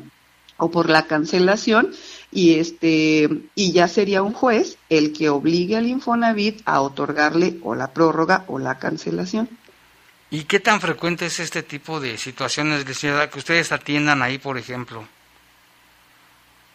o 0.57 0.70
por 0.70 0.89
la 0.89 1.07
cancelación 1.07 1.89
y 2.34 2.59
este 2.59 3.29
y 3.55 3.71
ya 3.71 3.88
sería 3.88 4.23
un 4.23 4.34
juez 4.34 4.77
el 4.89 5.13
que 5.13 5.29
obligue 5.29 5.75
al 5.75 5.88
Infonavit 5.88 6.61
a 6.65 6.81
otorgarle 6.81 7.57
o 7.63 7.75
la 7.75 7.93
prórroga 7.93 8.45
o 8.47 8.59
la 8.59 8.79
cancelación. 8.79 9.49
¿Y 10.29 10.45
qué 10.45 10.59
tan 10.59 10.81
frecuente 10.81 11.27
es 11.27 11.39
este 11.39 11.61
tipo 11.61 11.99
de 11.99 12.17
situaciones, 12.17 12.79
licenciada, 12.79 13.29
que 13.29 13.38
ustedes 13.38 13.71
atiendan 13.71 14.23
ahí, 14.23 14.39
por 14.39 14.57
ejemplo? 14.57 15.07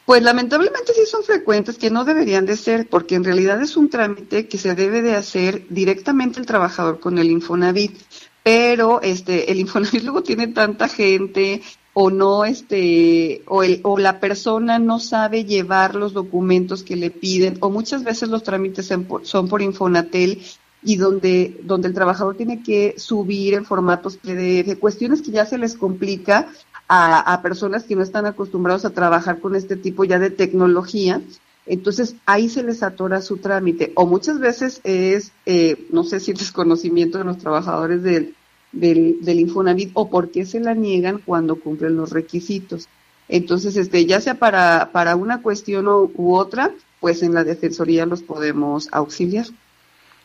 Pues 0.09 0.23
lamentablemente 0.23 0.95
sí 0.95 1.05
son 1.05 1.25
frecuentes, 1.25 1.77
que 1.77 1.91
no 1.91 2.05
deberían 2.05 2.47
de 2.47 2.57
ser, 2.57 2.89
porque 2.89 3.17
en 3.17 3.25
realidad 3.25 3.61
es 3.61 3.77
un 3.77 3.91
trámite 3.91 4.47
que 4.47 4.57
se 4.57 4.75
debe 4.75 5.03
de 5.03 5.17
hacer 5.17 5.67
directamente 5.69 6.41
el 6.41 6.47
trabajador 6.47 7.01
con 7.01 7.19
el 7.19 7.31
Infonavit, 7.31 7.99
pero 8.43 9.03
este 9.03 9.51
el 9.51 9.59
Infonavit 9.59 10.03
luego 10.05 10.23
tiene 10.23 10.47
tanta 10.47 10.89
gente 10.89 11.61
o 12.01 12.13
no 12.13 12.45
este 12.45 13.43
o 13.47 13.65
el 13.65 13.81
o 13.83 13.99
la 13.99 14.21
persona 14.21 14.79
no 14.79 15.01
sabe 15.01 15.45
llevar 15.45 15.97
los 15.97 16.13
documentos 16.13 16.85
que 16.85 16.95
le 16.95 17.11
piden 17.11 17.59
o 17.59 17.71
muchas 17.71 18.05
veces 18.05 18.29
los 18.29 18.45
trámites 18.45 18.87
son 19.23 19.49
por, 19.49 19.63
Infonatel 19.63 20.41
y 20.81 20.95
donde 20.95 21.61
donde 21.65 21.89
el 21.89 21.95
trabajador 21.95 22.37
tiene 22.37 22.63
que 22.63 22.95
subir 22.99 23.55
en 23.55 23.65
formatos 23.65 24.17
PDF, 24.17 24.79
cuestiones 24.79 25.23
que 25.23 25.33
ya 25.33 25.45
se 25.45 25.59
les 25.59 25.75
complica 25.75 26.47
a, 26.87 27.33
a 27.33 27.43
personas 27.43 27.83
que 27.83 27.97
no 27.97 28.05
están 28.05 28.27
acostumbrados 28.27 28.85
a 28.85 28.91
trabajar 28.91 29.41
con 29.41 29.57
este 29.57 29.75
tipo 29.75 30.05
ya 30.05 30.21
de 30.21 30.31
tecnología. 30.31 31.21
Entonces 31.67 32.15
ahí 32.27 32.49
se 32.49 32.63
les 32.63 32.85
atora 32.85 33.21
su 33.21 33.39
trámite. 33.39 33.93
O 33.97 34.07
muchas 34.07 34.39
veces 34.39 34.81
es, 34.85 35.33
eh, 35.47 35.89
no 35.91 36.05
sé 36.05 36.21
si 36.21 36.33
desconocimiento 36.33 37.19
de 37.19 37.25
los 37.25 37.39
trabajadores 37.39 38.05
del, 38.05 38.37
del, 38.73 39.17
del 39.23 39.41
Infonavit 39.41 39.91
o 39.95 40.11
por 40.11 40.31
qué 40.31 40.45
se 40.47 40.61
la 40.61 40.75
niegan 40.75 41.19
cuando 41.25 41.57
cumplen 41.57 41.97
los 41.97 42.11
requisitos. 42.11 42.89
Entonces, 43.29 43.77
este, 43.77 44.07
ya 44.07 44.21
sea 44.21 44.35
para, 44.35 44.91
para 44.93 45.17
una 45.17 45.43
cuestión 45.43 45.87
u, 45.89 46.11
u 46.15 46.35
otra, 46.37 46.71
pues 47.01 47.23
en 47.23 47.35
la 47.35 47.45
Defensoría 47.45 48.07
los 48.07 48.23
podemos 48.23 48.89
auxiliar. 48.93 49.47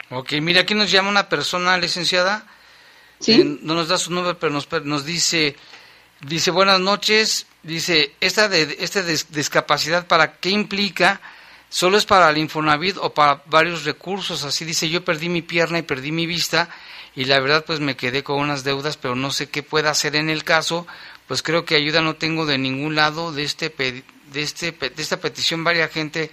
Ok, 0.10 0.34
mira, 0.41 0.62
aquí 0.62 0.74
nos 0.74 0.91
llama 0.91 1.10
una 1.10 1.30
persona, 1.30 1.78
licenciada. 1.78 2.46
¿Sí? 3.20 3.34
Eh, 3.41 3.60
no 3.62 3.74
nos 3.74 3.88
da 3.88 3.98
su 3.98 4.12
nombre, 4.12 4.36
pero 4.36 4.52
nos, 4.52 4.68
nos 4.84 5.06
dice, 5.06 5.56
dice, 6.28 6.52
buenas 6.52 6.80
noches, 6.80 7.46
dice, 7.64 8.14
esta 8.20 8.50
de 8.50 8.78
esta 8.80 9.02
des- 9.02 9.32
discapacidad, 9.32 10.08
¿para 10.08 10.34
qué 10.34 10.50
implica? 10.50 11.22
¿Solo 11.70 11.98
es 11.98 12.06
para 12.06 12.30
el 12.30 12.38
Infonavit 12.38 12.98
o 12.98 13.14
para 13.14 13.41
varios 13.48 13.84
recursos? 13.86 14.44
Así 14.44 14.64
dice, 14.66 14.89
yo 14.89 15.04
perdí 15.04 15.30
mi 15.30 15.41
pierna 15.41 15.80
y 15.80 15.84
perdí 15.84 16.12
mi 16.12 16.28
vista 16.28 16.70
y 17.16 17.26
la 17.26 17.39
verdad 17.39 17.64
pues 17.66 17.80
me 17.80 17.95
quedé 17.95 18.24
con 18.24 18.39
unas 18.39 18.64
deudas, 18.64 18.97
pero 18.97 19.16
no 19.16 19.32
sé 19.32 19.49
qué 19.49 19.64
pueda 19.64 19.91
hacer 19.91 20.16
en 20.16 20.30
el 20.30 20.43
caso, 20.43 20.88
pues 21.28 21.41
creo 21.43 21.66
que 21.66 21.76
ayuda 21.76 22.01
no 22.01 22.16
tengo 22.16 22.45
de 22.45 22.57
ningún 22.57 22.95
lado 22.95 23.32
de 23.32 23.43
este 23.43 23.70
de 23.70 24.41
este 24.41 24.72
de 24.72 25.01
esta 25.01 25.18
petición. 25.18 25.64
Varia 25.64 25.88
gente 25.88 26.32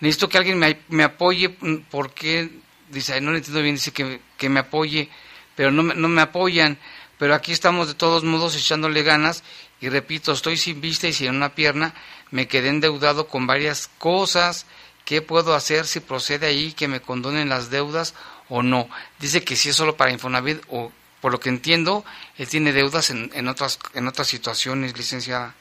necesito 0.00 0.28
que 0.28 0.38
alguien 0.38 0.58
me, 0.58 0.78
me 0.88 1.04
apoye 1.04 1.56
mm, 1.60 1.76
porque 1.90 2.50
dice, 2.90 3.14
"Ay, 3.14 3.20
no 3.20 3.30
lo 3.30 3.36
entiendo 3.36 3.62
bien, 3.62 3.74
dice 3.74 3.92
que, 3.92 4.20
que 4.36 4.48
me 4.48 4.60
apoye, 4.60 5.08
pero 5.56 5.70
no 5.70 5.82
no 5.82 6.08
me 6.08 6.22
apoyan, 6.22 6.78
pero 7.18 7.34
aquí 7.34 7.52
estamos 7.52 7.88
de 7.88 7.94
todos 7.94 8.24
modos 8.24 8.56
echándole 8.56 9.02
ganas 9.02 9.42
y 9.80 9.88
repito, 9.88 10.32
estoy 10.32 10.56
sin 10.56 10.80
vista 10.80 11.08
y 11.08 11.12
sin 11.12 11.30
una 11.30 11.54
pierna, 11.56 11.92
me 12.30 12.46
quedé 12.46 12.68
endeudado 12.68 13.26
con 13.26 13.48
varias 13.48 13.90
cosas, 13.98 14.64
¿qué 15.04 15.22
puedo 15.22 15.54
hacer 15.56 15.86
si 15.86 15.98
procede 15.98 16.46
ahí 16.46 16.72
que 16.72 16.86
me 16.86 17.00
condonen 17.00 17.48
las 17.48 17.68
deudas 17.68 18.14
o 18.48 18.62
no? 18.62 18.88
Dice 19.20 19.42
que 19.44 19.56
si 19.56 19.68
es 19.70 19.76
solo 19.76 19.96
para 19.96 20.12
Infonavit 20.12 20.60
o 20.70 20.90
por 21.20 21.32
lo 21.32 21.38
que 21.40 21.48
entiendo, 21.48 22.04
él 22.36 22.48
tiene 22.48 22.72
deudas 22.72 23.10
en, 23.10 23.30
en 23.34 23.48
otras 23.48 23.78
en 23.94 24.06
otras 24.08 24.26
situaciones, 24.26 24.96
licenciada. 24.96 25.54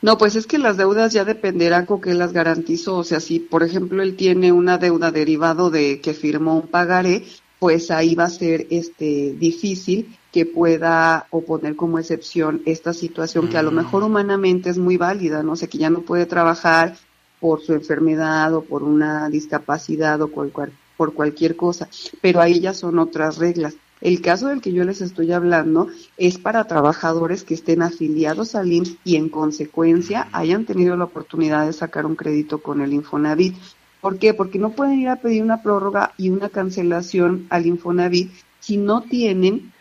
No, 0.00 0.16
pues 0.16 0.36
es 0.36 0.46
que 0.46 0.58
las 0.58 0.76
deudas 0.76 1.12
ya 1.12 1.24
dependerán 1.24 1.84
con 1.86 2.00
qué 2.00 2.14
las 2.14 2.32
garantizó. 2.32 2.96
O 2.96 3.04
sea, 3.04 3.20
si 3.20 3.40
por 3.40 3.62
ejemplo 3.62 4.02
él 4.02 4.16
tiene 4.16 4.52
una 4.52 4.78
deuda 4.78 5.10
derivado 5.10 5.70
de 5.70 6.00
que 6.00 6.14
firmó 6.14 6.56
un 6.56 6.68
pagaré, 6.68 7.24
pues 7.58 7.90
ahí 7.90 8.14
va 8.14 8.24
a 8.24 8.30
ser 8.30 8.66
este 8.70 9.34
difícil 9.38 10.16
que 10.32 10.46
pueda 10.46 11.26
oponer 11.30 11.74
como 11.74 11.98
excepción 11.98 12.62
esta 12.66 12.92
situación 12.92 13.48
que 13.48 13.56
a 13.56 13.62
lo 13.62 13.70
mejor 13.72 14.04
humanamente 14.04 14.70
es 14.70 14.78
muy 14.78 14.96
válida, 14.96 15.42
no 15.42 15.56
sé, 15.56 15.68
que 15.68 15.78
ya 15.78 15.90
no 15.90 16.02
puede 16.02 16.26
trabajar 16.26 16.96
por 17.40 17.60
su 17.62 17.72
enfermedad 17.72 18.52
o 18.54 18.62
por 18.62 18.82
una 18.84 19.28
discapacidad 19.30 20.20
o 20.22 20.28
por, 20.28 20.52
cual- 20.52 20.72
por 20.98 21.14
cualquier 21.14 21.56
cosa, 21.56 21.88
pero 22.20 22.42
ahí 22.42 22.60
ya 22.60 22.74
son 22.74 22.98
otras 22.98 23.38
reglas. 23.38 23.76
El 24.00 24.20
caso 24.20 24.48
del 24.48 24.60
que 24.60 24.72
yo 24.72 24.84
les 24.84 25.00
estoy 25.00 25.32
hablando 25.32 25.88
es 26.16 26.38
para 26.38 26.66
trabajadores 26.66 27.44
que 27.44 27.54
estén 27.54 27.82
afiliados 27.82 28.54
al 28.54 28.72
IMSS 28.72 28.96
y 29.04 29.16
en 29.16 29.28
consecuencia 29.28 30.28
hayan 30.32 30.66
tenido 30.66 30.96
la 30.96 31.04
oportunidad 31.04 31.66
de 31.66 31.72
sacar 31.72 32.04
un 32.04 32.16
crédito 32.16 32.58
con 32.58 32.80
el 32.80 32.92
Infonavit. 32.92 33.56
¿Por 34.00 34.18
qué? 34.18 34.34
Porque 34.34 34.58
no 34.58 34.70
pueden 34.70 34.98
ir 34.98 35.08
a 35.08 35.16
pedir 35.16 35.42
una 35.42 35.62
prórroga 35.62 36.12
y 36.18 36.30
una 36.30 36.48
cancelación 36.48 37.46
al 37.50 37.66
Infonavit 37.66 38.30
si 38.60 38.76
no 38.76 39.02
tienen 39.02 39.72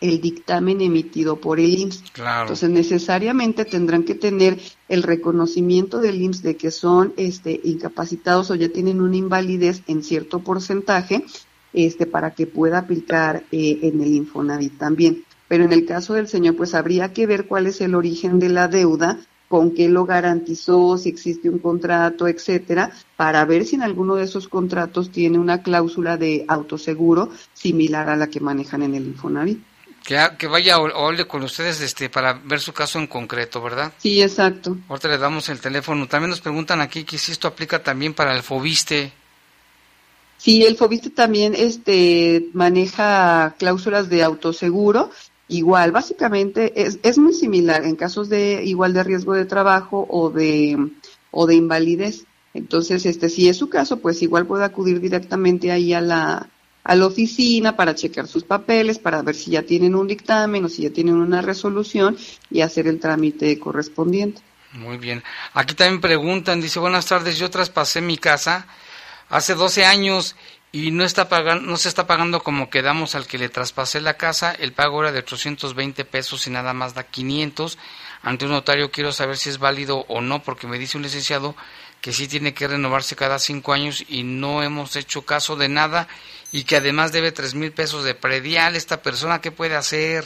el 0.00 0.20
dictamen 0.20 0.80
emitido 0.80 1.36
por 1.36 1.60
el 1.60 1.78
IMSS. 1.78 2.04
Claro. 2.12 2.42
Entonces 2.42 2.70
necesariamente 2.70 3.64
tendrán 3.64 4.04
que 4.04 4.14
tener 4.14 4.58
el 4.88 5.02
reconocimiento 5.02 6.00
del 6.00 6.20
IMSS 6.20 6.42
de 6.42 6.56
que 6.56 6.70
son 6.70 7.12
este, 7.16 7.60
incapacitados 7.64 8.50
o 8.50 8.54
ya 8.54 8.68
tienen 8.68 9.00
una 9.00 9.16
invalidez 9.16 9.82
en 9.86 10.02
cierto 10.02 10.40
porcentaje 10.40 11.24
este, 11.72 12.06
para 12.06 12.34
que 12.34 12.46
pueda 12.46 12.78
aplicar 12.78 13.44
eh, 13.50 13.80
en 13.82 14.00
el 14.00 14.14
Infonavit 14.14 14.78
también. 14.78 15.24
Pero 15.48 15.64
en 15.64 15.72
el 15.72 15.84
caso 15.84 16.14
del 16.14 16.28
señor, 16.28 16.56
pues 16.56 16.74
habría 16.74 17.12
que 17.12 17.26
ver 17.26 17.46
cuál 17.46 17.66
es 17.66 17.80
el 17.80 17.94
origen 17.94 18.38
de 18.38 18.48
la 18.48 18.68
deuda, 18.68 19.18
con 19.48 19.72
qué 19.72 19.88
lo 19.88 20.06
garantizó, 20.06 20.96
si 20.96 21.10
existe 21.10 21.50
un 21.50 21.58
contrato, 21.58 22.26
etcétera, 22.26 22.92
para 23.16 23.44
ver 23.44 23.64
si 23.64 23.76
en 23.76 23.82
alguno 23.82 24.14
de 24.14 24.24
esos 24.24 24.48
contratos 24.48 25.10
tiene 25.10 25.38
una 25.38 25.62
cláusula 25.62 26.16
de 26.16 26.44
autoseguro 26.48 27.28
similar 27.52 28.08
a 28.08 28.16
la 28.16 28.28
que 28.28 28.40
manejan 28.40 28.82
en 28.82 28.94
el 28.94 29.06
Infonavit. 29.06 29.62
Que, 30.04 30.20
que 30.38 30.46
vaya 30.46 30.78
o 30.78 30.84
o 30.84 31.08
hable 31.08 31.26
con 31.26 31.42
ustedes 31.42 31.80
este 31.80 32.10
para 32.10 32.34
ver 32.34 32.60
su 32.60 32.72
caso 32.72 32.98
en 32.98 33.06
concreto, 33.06 33.62
¿verdad? 33.62 33.92
Sí, 33.98 34.22
exacto. 34.22 34.76
Ahorita 34.88 35.08
le 35.08 35.18
damos 35.18 35.48
el 35.48 35.60
teléfono. 35.60 36.06
También 36.06 36.30
nos 36.30 36.40
preguntan 36.40 36.80
aquí 36.80 37.04
que 37.04 37.16
si 37.16 37.32
esto 37.32 37.48
aplica 37.48 37.82
también 37.82 38.12
para 38.12 38.36
el 38.36 38.42
Fobiste. 38.42 39.12
Sí, 40.44 40.62
el 40.62 40.76
FOBISTE 40.76 41.08
también 41.08 41.54
este, 41.56 42.50
maneja 42.52 43.54
cláusulas 43.58 44.10
de 44.10 44.22
autoseguro. 44.22 45.10
Igual, 45.48 45.90
básicamente 45.90 46.82
es, 46.82 46.98
es 47.02 47.16
muy 47.16 47.32
similar 47.32 47.84
en 47.84 47.96
casos 47.96 48.28
de 48.28 48.62
igual 48.62 48.92
de 48.92 49.04
riesgo 49.04 49.32
de 49.32 49.46
trabajo 49.46 50.06
o 50.10 50.28
de, 50.28 50.76
o 51.30 51.46
de 51.46 51.54
invalidez. 51.54 52.26
Entonces, 52.52 53.06
este, 53.06 53.30
si 53.30 53.48
es 53.48 53.56
su 53.56 53.70
caso, 53.70 54.00
pues 54.00 54.20
igual 54.20 54.46
puede 54.46 54.64
acudir 54.64 55.00
directamente 55.00 55.72
ahí 55.72 55.94
a 55.94 56.02
la, 56.02 56.50
a 56.84 56.94
la 56.94 57.06
oficina 57.06 57.76
para 57.76 57.94
checar 57.94 58.28
sus 58.28 58.44
papeles, 58.44 58.98
para 58.98 59.22
ver 59.22 59.34
si 59.34 59.52
ya 59.52 59.62
tienen 59.62 59.94
un 59.94 60.06
dictamen 60.06 60.64
o 60.64 60.68
si 60.68 60.82
ya 60.82 60.90
tienen 60.90 61.14
una 61.14 61.40
resolución 61.40 62.16
y 62.50 62.60
hacer 62.60 62.86
el 62.86 63.00
trámite 63.00 63.58
correspondiente. 63.58 64.42
Muy 64.72 64.98
bien. 64.98 65.22
Aquí 65.54 65.74
también 65.74 66.00
preguntan, 66.00 66.60
dice, 66.60 66.78
buenas 66.80 67.06
tardes, 67.06 67.38
yo 67.38 67.48
traspasé 67.48 68.00
mi 68.00 68.18
casa 68.18 68.66
hace 69.30 69.54
12 69.54 69.84
años 69.84 70.36
y 70.72 70.90
no 70.90 71.04
está 71.04 71.28
pagando, 71.28 71.64
no 71.64 71.76
se 71.76 71.88
está 71.88 72.06
pagando 72.06 72.40
como 72.40 72.68
quedamos 72.68 73.14
al 73.14 73.26
que 73.26 73.38
le 73.38 73.48
traspasé 73.48 74.00
la 74.00 74.14
casa, 74.14 74.52
el 74.52 74.72
pago 74.72 75.00
era 75.00 75.12
de 75.12 75.20
820 75.20 76.04
pesos 76.04 76.46
y 76.46 76.50
nada 76.50 76.74
más 76.74 76.94
da 76.94 77.04
500. 77.04 77.78
Ante 78.22 78.44
un 78.44 78.50
notario 78.50 78.90
quiero 78.90 79.12
saber 79.12 79.36
si 79.36 79.50
es 79.50 79.58
válido 79.58 80.04
o 80.08 80.20
no, 80.20 80.42
porque 80.42 80.66
me 80.66 80.78
dice 80.78 80.96
un 80.96 81.04
licenciado 81.04 81.54
que 82.00 82.12
sí 82.12 82.26
tiene 82.26 82.52
que 82.52 82.66
renovarse 82.68 83.16
cada 83.16 83.38
cinco 83.38 83.72
años 83.72 84.04
y 84.08 84.24
no 84.24 84.62
hemos 84.62 84.96
hecho 84.96 85.22
caso 85.22 85.56
de 85.56 85.68
nada 85.68 86.08
y 86.54 86.62
que 86.62 86.76
además 86.76 87.10
debe 87.10 87.32
tres 87.32 87.56
mil 87.56 87.72
pesos 87.72 88.04
de 88.04 88.14
predial. 88.14 88.76
Esta 88.76 89.02
persona, 89.02 89.40
¿qué 89.40 89.50
puede 89.50 89.74
hacer? 89.74 90.24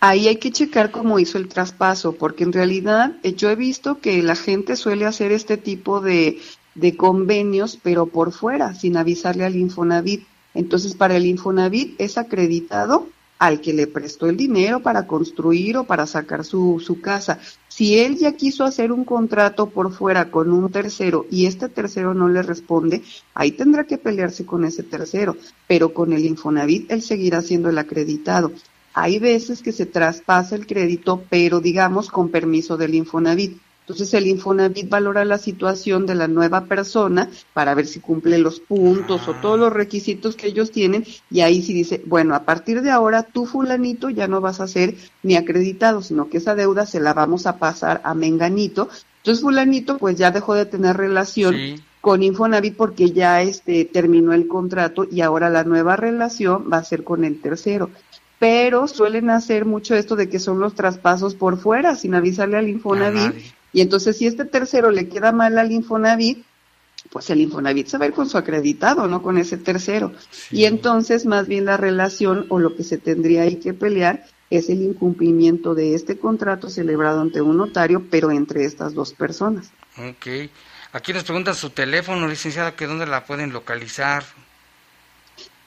Ahí 0.00 0.26
hay 0.26 0.36
que 0.36 0.50
checar 0.50 0.90
cómo 0.90 1.20
hizo 1.20 1.38
el 1.38 1.46
traspaso, 1.46 2.14
porque 2.16 2.42
en 2.42 2.52
realidad 2.52 3.12
eh, 3.22 3.34
yo 3.34 3.50
he 3.50 3.54
visto 3.54 4.00
que 4.00 4.20
la 4.24 4.34
gente 4.34 4.74
suele 4.74 5.06
hacer 5.06 5.30
este 5.30 5.56
tipo 5.58 6.00
de, 6.00 6.42
de 6.74 6.96
convenios, 6.96 7.78
pero 7.80 8.06
por 8.06 8.32
fuera, 8.32 8.74
sin 8.74 8.96
avisarle 8.96 9.44
al 9.44 9.54
Infonavit. 9.54 10.26
Entonces, 10.54 10.96
para 10.96 11.14
el 11.14 11.26
Infonavit 11.26 11.94
es 12.00 12.18
acreditado 12.18 13.06
al 13.46 13.60
que 13.60 13.72
le 13.72 13.86
prestó 13.86 14.26
el 14.26 14.36
dinero 14.36 14.80
para 14.80 15.06
construir 15.06 15.76
o 15.76 15.84
para 15.84 16.06
sacar 16.06 16.44
su, 16.44 16.80
su 16.84 17.00
casa. 17.00 17.38
Si 17.68 17.98
él 17.98 18.16
ya 18.16 18.32
quiso 18.32 18.64
hacer 18.64 18.92
un 18.92 19.04
contrato 19.04 19.70
por 19.70 19.92
fuera 19.92 20.30
con 20.30 20.52
un 20.52 20.70
tercero 20.70 21.26
y 21.30 21.46
este 21.46 21.68
tercero 21.68 22.14
no 22.14 22.28
le 22.28 22.42
responde, 22.42 23.02
ahí 23.34 23.52
tendrá 23.52 23.84
que 23.84 23.98
pelearse 23.98 24.46
con 24.46 24.64
ese 24.64 24.82
tercero, 24.82 25.36
pero 25.66 25.92
con 25.92 26.12
el 26.12 26.24
Infonavit 26.24 26.90
él 26.90 27.02
seguirá 27.02 27.42
siendo 27.42 27.68
el 27.68 27.78
acreditado. 27.78 28.52
Hay 28.96 29.18
veces 29.18 29.60
que 29.60 29.72
se 29.72 29.86
traspasa 29.86 30.54
el 30.54 30.68
crédito, 30.68 31.24
pero 31.28 31.60
digamos 31.60 32.10
con 32.10 32.28
permiso 32.28 32.76
del 32.76 32.94
Infonavit. 32.94 33.58
Entonces 33.84 34.14
el 34.14 34.26
Infonavit 34.26 34.88
valora 34.88 35.26
la 35.26 35.36
situación 35.36 36.06
de 36.06 36.14
la 36.14 36.26
nueva 36.26 36.64
persona 36.64 37.28
para 37.52 37.74
ver 37.74 37.86
si 37.86 38.00
cumple 38.00 38.38
los 38.38 38.58
puntos 38.58 39.28
o 39.28 39.34
todos 39.34 39.58
los 39.58 39.70
requisitos 39.70 40.36
que 40.36 40.46
ellos 40.46 40.70
tienen 40.70 41.04
y 41.30 41.42
ahí 41.42 41.60
sí 41.60 41.74
dice, 41.74 42.02
bueno, 42.06 42.34
a 42.34 42.44
partir 42.44 42.80
de 42.80 42.90
ahora 42.90 43.24
tú 43.24 43.44
fulanito 43.44 44.08
ya 44.08 44.26
no 44.26 44.40
vas 44.40 44.60
a 44.60 44.68
ser 44.68 44.94
ni 45.22 45.36
acreditado, 45.36 46.00
sino 46.00 46.30
que 46.30 46.38
esa 46.38 46.54
deuda 46.54 46.86
se 46.86 46.98
la 46.98 47.12
vamos 47.12 47.46
a 47.46 47.58
pasar 47.58 48.00
a 48.04 48.14
Menganito. 48.14 48.88
Entonces 49.18 49.42
fulanito 49.42 49.98
pues 49.98 50.16
ya 50.16 50.30
dejó 50.30 50.54
de 50.54 50.64
tener 50.64 50.96
relación 50.96 51.54
con 52.00 52.22
Infonavit 52.22 52.76
porque 52.76 53.10
ya 53.10 53.42
este 53.42 53.84
terminó 53.84 54.32
el 54.32 54.48
contrato 54.48 55.06
y 55.10 55.20
ahora 55.20 55.50
la 55.50 55.64
nueva 55.64 55.96
relación 55.96 56.70
va 56.72 56.78
a 56.78 56.84
ser 56.84 57.04
con 57.04 57.22
el 57.22 57.38
tercero 57.38 57.90
pero 58.38 58.88
suelen 58.88 59.30
hacer 59.30 59.64
mucho 59.64 59.94
esto 59.94 60.16
de 60.16 60.28
que 60.28 60.38
son 60.38 60.58
los 60.58 60.74
traspasos 60.74 61.34
por 61.34 61.56
fuera, 61.56 61.94
sin 61.94 62.14
avisarle 62.14 62.58
al 62.58 62.68
Infonavit. 62.68 63.53
Y 63.74 63.82
entonces, 63.82 64.16
si 64.16 64.26
este 64.26 64.46
tercero 64.46 64.90
le 64.90 65.08
queda 65.08 65.32
mal 65.32 65.58
al 65.58 65.72
Infonavit, 65.72 66.44
pues 67.10 67.28
el 67.28 67.40
Infonavit 67.40 67.88
se 67.88 67.98
va 67.98 68.04
a 68.04 68.08
ir 68.08 68.14
con 68.14 68.28
su 68.28 68.38
acreditado, 68.38 69.08
no 69.08 69.20
con 69.20 69.36
ese 69.36 69.58
tercero. 69.58 70.12
Y 70.50 70.64
entonces, 70.64 71.26
más 71.26 71.48
bien 71.48 71.66
la 71.66 71.76
relación 71.76 72.46
o 72.48 72.60
lo 72.60 72.76
que 72.76 72.84
se 72.84 72.98
tendría 72.98 73.42
ahí 73.42 73.56
que 73.56 73.74
pelear 73.74 74.24
es 74.48 74.70
el 74.70 74.80
incumplimiento 74.80 75.74
de 75.74 75.94
este 75.94 76.16
contrato 76.16 76.70
celebrado 76.70 77.20
ante 77.20 77.42
un 77.42 77.56
notario, 77.56 78.06
pero 78.08 78.30
entre 78.30 78.64
estas 78.64 78.94
dos 78.94 79.12
personas. 79.12 79.70
Ok. 79.98 80.50
Aquí 80.92 81.12
nos 81.12 81.24
preguntan 81.24 81.56
su 81.56 81.70
teléfono, 81.70 82.28
licenciada, 82.28 82.76
que 82.76 82.86
dónde 82.86 83.06
la 83.06 83.24
pueden 83.24 83.52
localizar. 83.52 84.24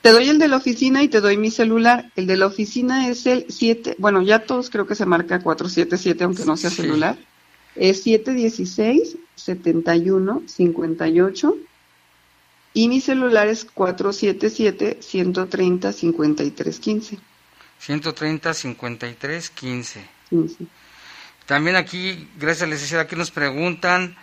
Te 0.02 0.14
doy 0.14 0.30
el 0.30 0.40
de 0.40 0.48
la 0.48 0.56
oficina 0.56 1.04
y 1.04 1.10
te 1.10 1.20
doy 1.20 1.36
mi 1.36 1.52
celular. 1.52 2.10
El 2.16 2.28
de 2.28 2.38
la 2.38 2.46
oficina 2.46 3.10
es 3.10 3.26
el 3.26 3.48
7, 3.50 3.98
bueno, 4.00 4.22
ya 4.22 4.46
todos 4.46 4.70
creo 4.70 4.88
que 4.88 4.96
se 4.96 5.06
marca 5.06 5.42
477, 5.42 6.24
aunque 6.24 6.46
no 6.46 6.56
sea 6.56 6.70
celular. 6.70 7.18
Es 7.78 8.04
716 8.04 9.18
71 9.36 10.44
58 10.48 11.58
y 12.74 12.90
mi 12.90 13.02
celular 13.02 13.48
es 13.48 13.66
477 13.66 15.00
130 15.02 15.94
53 15.94 16.80
15. 16.80 17.18
130 17.80 18.54
53 18.54 19.50
15. 19.50 20.10
También 21.46 21.76
aquí, 21.76 22.28
gracias 22.38 22.70
licenciada, 22.70 23.04
aquí 23.04 23.16
nos 23.16 23.32
preguntan, 23.32 24.18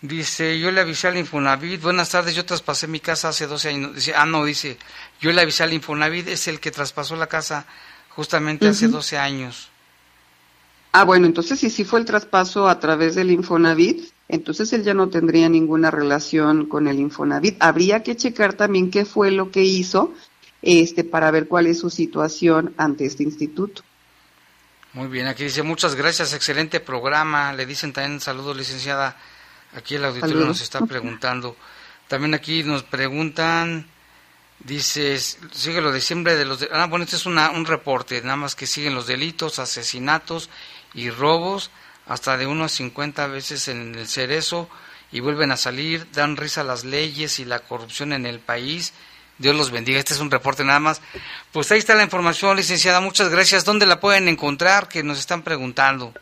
dice, 0.00 0.58
yo 0.58 0.70
le 0.70 0.80
avisé 0.80 1.08
al 1.08 1.16
Infonavit, 1.16 1.80
buenas 1.80 2.10
tardes, 2.10 2.34
yo 2.34 2.44
traspasé 2.44 2.88
mi 2.88 3.00
casa 3.00 3.28
hace 3.28 3.46
12 3.46 3.68
años. 3.68 3.94
Dice, 3.94 4.14
ah, 4.14 4.26
no, 4.26 4.44
dice, 4.44 4.76
yo 5.20 5.30
le 5.32 5.40
avisé 5.40 5.62
al 5.62 5.72
Infonavit, 5.72 6.26
es 6.28 6.48
el 6.48 6.58
que 6.60 6.70
traspasó 6.70 7.16
la 7.16 7.28
casa 7.28 7.66
justamente 8.08 8.66
hace 8.66 8.86
Ujú. 8.86 8.96
12 8.96 9.18
años. 9.18 9.70
Ah, 10.96 11.02
bueno, 11.02 11.26
entonces 11.26 11.58
si 11.58 11.70
sí 11.70 11.82
fue 11.82 11.98
el 11.98 12.04
traspaso 12.06 12.68
a 12.68 12.78
través 12.78 13.16
del 13.16 13.32
Infonavit, 13.32 14.12
entonces 14.28 14.72
él 14.72 14.84
ya 14.84 14.94
no 14.94 15.08
tendría 15.08 15.48
ninguna 15.48 15.90
relación 15.90 16.66
con 16.66 16.86
el 16.86 17.00
Infonavit. 17.00 17.56
Habría 17.60 18.04
que 18.04 18.14
checar 18.14 18.52
también 18.54 18.92
qué 18.92 19.04
fue 19.04 19.32
lo 19.32 19.50
que 19.50 19.62
hizo 19.64 20.14
este 20.62 21.02
para 21.02 21.32
ver 21.32 21.48
cuál 21.48 21.66
es 21.66 21.80
su 21.80 21.90
situación 21.90 22.74
ante 22.76 23.06
este 23.06 23.24
instituto. 23.24 23.82
Muy 24.92 25.08
bien, 25.08 25.26
aquí 25.26 25.42
dice, 25.42 25.64
muchas 25.64 25.96
gracias, 25.96 26.32
excelente 26.32 26.78
programa. 26.78 27.52
Le 27.52 27.66
dicen 27.66 27.92
también 27.92 28.20
saludos, 28.20 28.56
licenciada. 28.56 29.16
Aquí 29.74 29.96
el 29.96 30.04
auditorio 30.04 30.34
Saludos. 30.36 30.48
nos 30.48 30.60
está 30.62 30.86
preguntando. 30.86 31.56
También 32.06 32.34
aquí 32.34 32.62
nos 32.62 32.84
preguntan, 32.84 33.88
dice, 34.60 35.18
sigue 35.18 35.80
lo 35.80 35.90
de 35.90 36.00
siempre 36.00 36.36
de 36.36 36.44
los... 36.44 36.60
de- 36.60 36.68
ah, 36.72 36.86
bueno, 36.86 37.04
este 37.04 37.16
es 37.16 37.26
una, 37.26 37.50
un 37.50 37.64
reporte, 37.66 38.22
nada 38.22 38.36
más 38.36 38.54
que 38.54 38.68
siguen 38.68 38.94
los 38.94 39.08
delitos, 39.08 39.58
asesinatos 39.58 40.48
y 40.94 41.10
robos, 41.10 41.70
hasta 42.06 42.36
de 42.36 42.46
unos 42.46 42.72
50 42.72 43.26
veces 43.28 43.68
en 43.68 43.94
el 43.94 44.06
cerezo, 44.08 44.68
y 45.12 45.20
vuelven 45.20 45.52
a 45.52 45.56
salir, 45.56 46.06
dan 46.12 46.36
risa 46.36 46.64
las 46.64 46.84
leyes 46.84 47.38
y 47.38 47.44
la 47.44 47.60
corrupción 47.60 48.12
en 48.12 48.26
el 48.26 48.40
país. 48.40 48.92
Dios 49.38 49.56
los 49.56 49.70
bendiga. 49.70 49.98
Este 49.98 50.14
es 50.14 50.20
un 50.20 50.30
reporte 50.30 50.64
nada 50.64 50.80
más. 50.80 51.00
Pues 51.52 51.70
ahí 51.72 51.78
está 51.78 51.94
la 51.94 52.02
información, 52.04 52.56
licenciada. 52.56 53.00
Muchas 53.00 53.28
gracias. 53.30 53.64
¿Dónde 53.64 53.86
la 53.86 54.00
pueden 54.00 54.28
encontrar? 54.28 54.88
Que 54.88 55.02
nos 55.02 55.18
están 55.18 55.42
preguntando. 55.42 56.12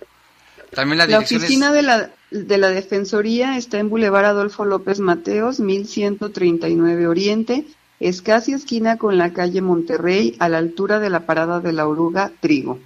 También 0.75 0.99
la 0.99 1.07
La 1.07 1.18
es- 1.18 1.25
oficina 1.33 1.73
de 1.73 1.83
la, 1.83 2.11
de 2.31 2.59
la 2.59 2.68
Defensoría 2.68 3.59
está 3.59 3.79
en 3.79 3.91
Boulevard 3.91 4.25
Adolfo 4.27 4.64
López 4.64 5.01
Mateos, 5.01 5.61
1139 5.61 7.07
Oriente. 7.07 7.64
Es 8.01 8.23
casi 8.23 8.53
esquina 8.55 8.97
con 8.99 9.16
la 9.18 9.33
calle 9.33 9.61
Monterrey, 9.61 10.37
a 10.41 10.49
la 10.49 10.59
altura 10.59 10.99
de 10.99 11.11
la 11.11 11.20
parada 11.27 11.61
de 11.61 11.73
la 11.73 11.87
oruga 11.87 12.33
Trigo. 12.41 12.79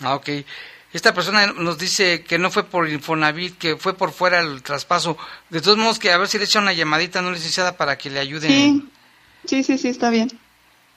Ah, 0.00 0.14
ok. 0.14 0.28
Esta 0.92 1.14
persona 1.14 1.46
nos 1.46 1.78
dice 1.78 2.22
que 2.24 2.38
no 2.38 2.50
fue 2.50 2.64
por 2.64 2.88
Infonavit, 2.88 3.56
que 3.58 3.76
fue 3.76 3.94
por 3.94 4.12
fuera 4.12 4.40
el 4.40 4.62
traspaso. 4.62 5.16
De 5.48 5.60
todos 5.60 5.78
modos, 5.78 5.98
que 5.98 6.10
a 6.10 6.18
ver 6.18 6.26
si 6.28 6.38
le 6.38 6.44
echa 6.44 6.58
una 6.58 6.72
llamadita, 6.72 7.22
¿no, 7.22 7.30
licenciada? 7.30 7.76
Para 7.76 7.96
que 7.96 8.10
le 8.10 8.18
ayuden. 8.18 8.50
Sí, 8.50 8.88
sí, 9.46 9.62
sí, 9.64 9.78
sí, 9.78 9.88
está 9.88 10.10
bien. 10.10 10.30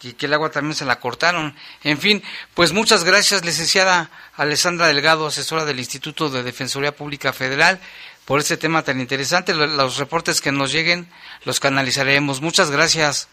y 0.01 0.13
que 0.13 0.25
el 0.25 0.33
agua 0.33 0.49
también 0.51 0.75
se 0.75 0.83
la 0.83 0.99
cortaron. 0.99 1.55
En 1.83 1.97
fin, 1.97 2.21
pues 2.55 2.73
muchas 2.73 3.03
gracias, 3.05 3.45
licenciada 3.45 4.09
Alessandra 4.35 4.87
Delgado, 4.87 5.27
asesora 5.27 5.63
del 5.63 5.79
Instituto 5.79 6.29
de 6.29 6.43
Defensoría 6.43 6.93
Pública 6.93 7.31
Federal, 7.31 7.79
por 8.25 8.39
este 8.39 8.57
tema 8.57 8.81
tan 8.83 8.99
interesante. 8.99 9.53
Lo- 9.53 9.65
Los 9.67 9.97
reportes 9.97 10.41
que 10.41 10.51
nos 10.51 10.73
lleguen 10.73 11.07
los 11.45 11.59
canalizaremos. 11.61 12.41
Muchas 12.41 12.69
gracias. 12.69 13.29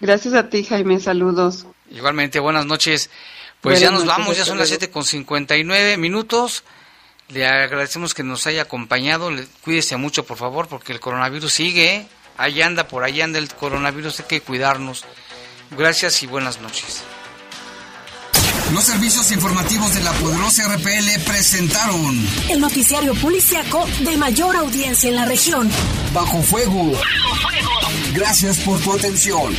Gracias 0.00 0.32
a 0.34 0.48
ti, 0.48 0.64
Jaime. 0.64 1.00
Saludos. 1.00 1.66
Igualmente, 1.90 2.38
buenas 2.40 2.64
noches. 2.64 3.10
Pues 3.72 3.80
ya 3.80 3.90
nos 3.90 4.04
vamos, 4.06 4.36
ya 4.36 4.44
son 4.44 4.58
las 4.58 4.68
luego. 4.68 4.80
7 4.80 4.90
con 4.92 5.04
59 5.04 5.96
minutos. 5.96 6.64
Le 7.28 7.46
agradecemos 7.46 8.14
que 8.14 8.22
nos 8.22 8.46
haya 8.46 8.62
acompañado. 8.62 9.30
Le- 9.30 9.46
cuídese 9.62 9.96
mucho, 9.96 10.24
por 10.24 10.36
favor, 10.38 10.68
porque 10.68 10.92
el 10.92 11.00
coronavirus 11.00 11.52
sigue. 11.52 11.94
¿eh? 11.96 12.06
Ahí 12.36 12.62
anda, 12.62 12.86
por 12.86 13.02
ahí 13.02 13.20
anda 13.20 13.38
el 13.38 13.48
coronavirus, 13.52 14.20
hay 14.20 14.26
que 14.26 14.40
cuidarnos. 14.40 15.04
Gracias 15.76 16.22
y 16.22 16.26
buenas 16.26 16.60
noches. 16.60 17.02
Los 18.72 18.84
servicios 18.84 19.30
informativos 19.30 19.94
de 19.94 20.02
la 20.02 20.12
poderosa 20.12 20.64
RPL 20.68 21.20
presentaron 21.24 22.28
El 22.48 22.60
noticiario 22.60 23.14
policiaco 23.14 23.86
de 24.00 24.16
mayor 24.16 24.56
audiencia 24.56 25.08
en 25.08 25.16
la 25.16 25.24
región. 25.24 25.70
Bajo 26.12 26.42
Fuego. 26.42 26.92
Gracias 28.12 28.58
por 28.58 28.80
tu 28.80 28.92
atención. 28.92 29.54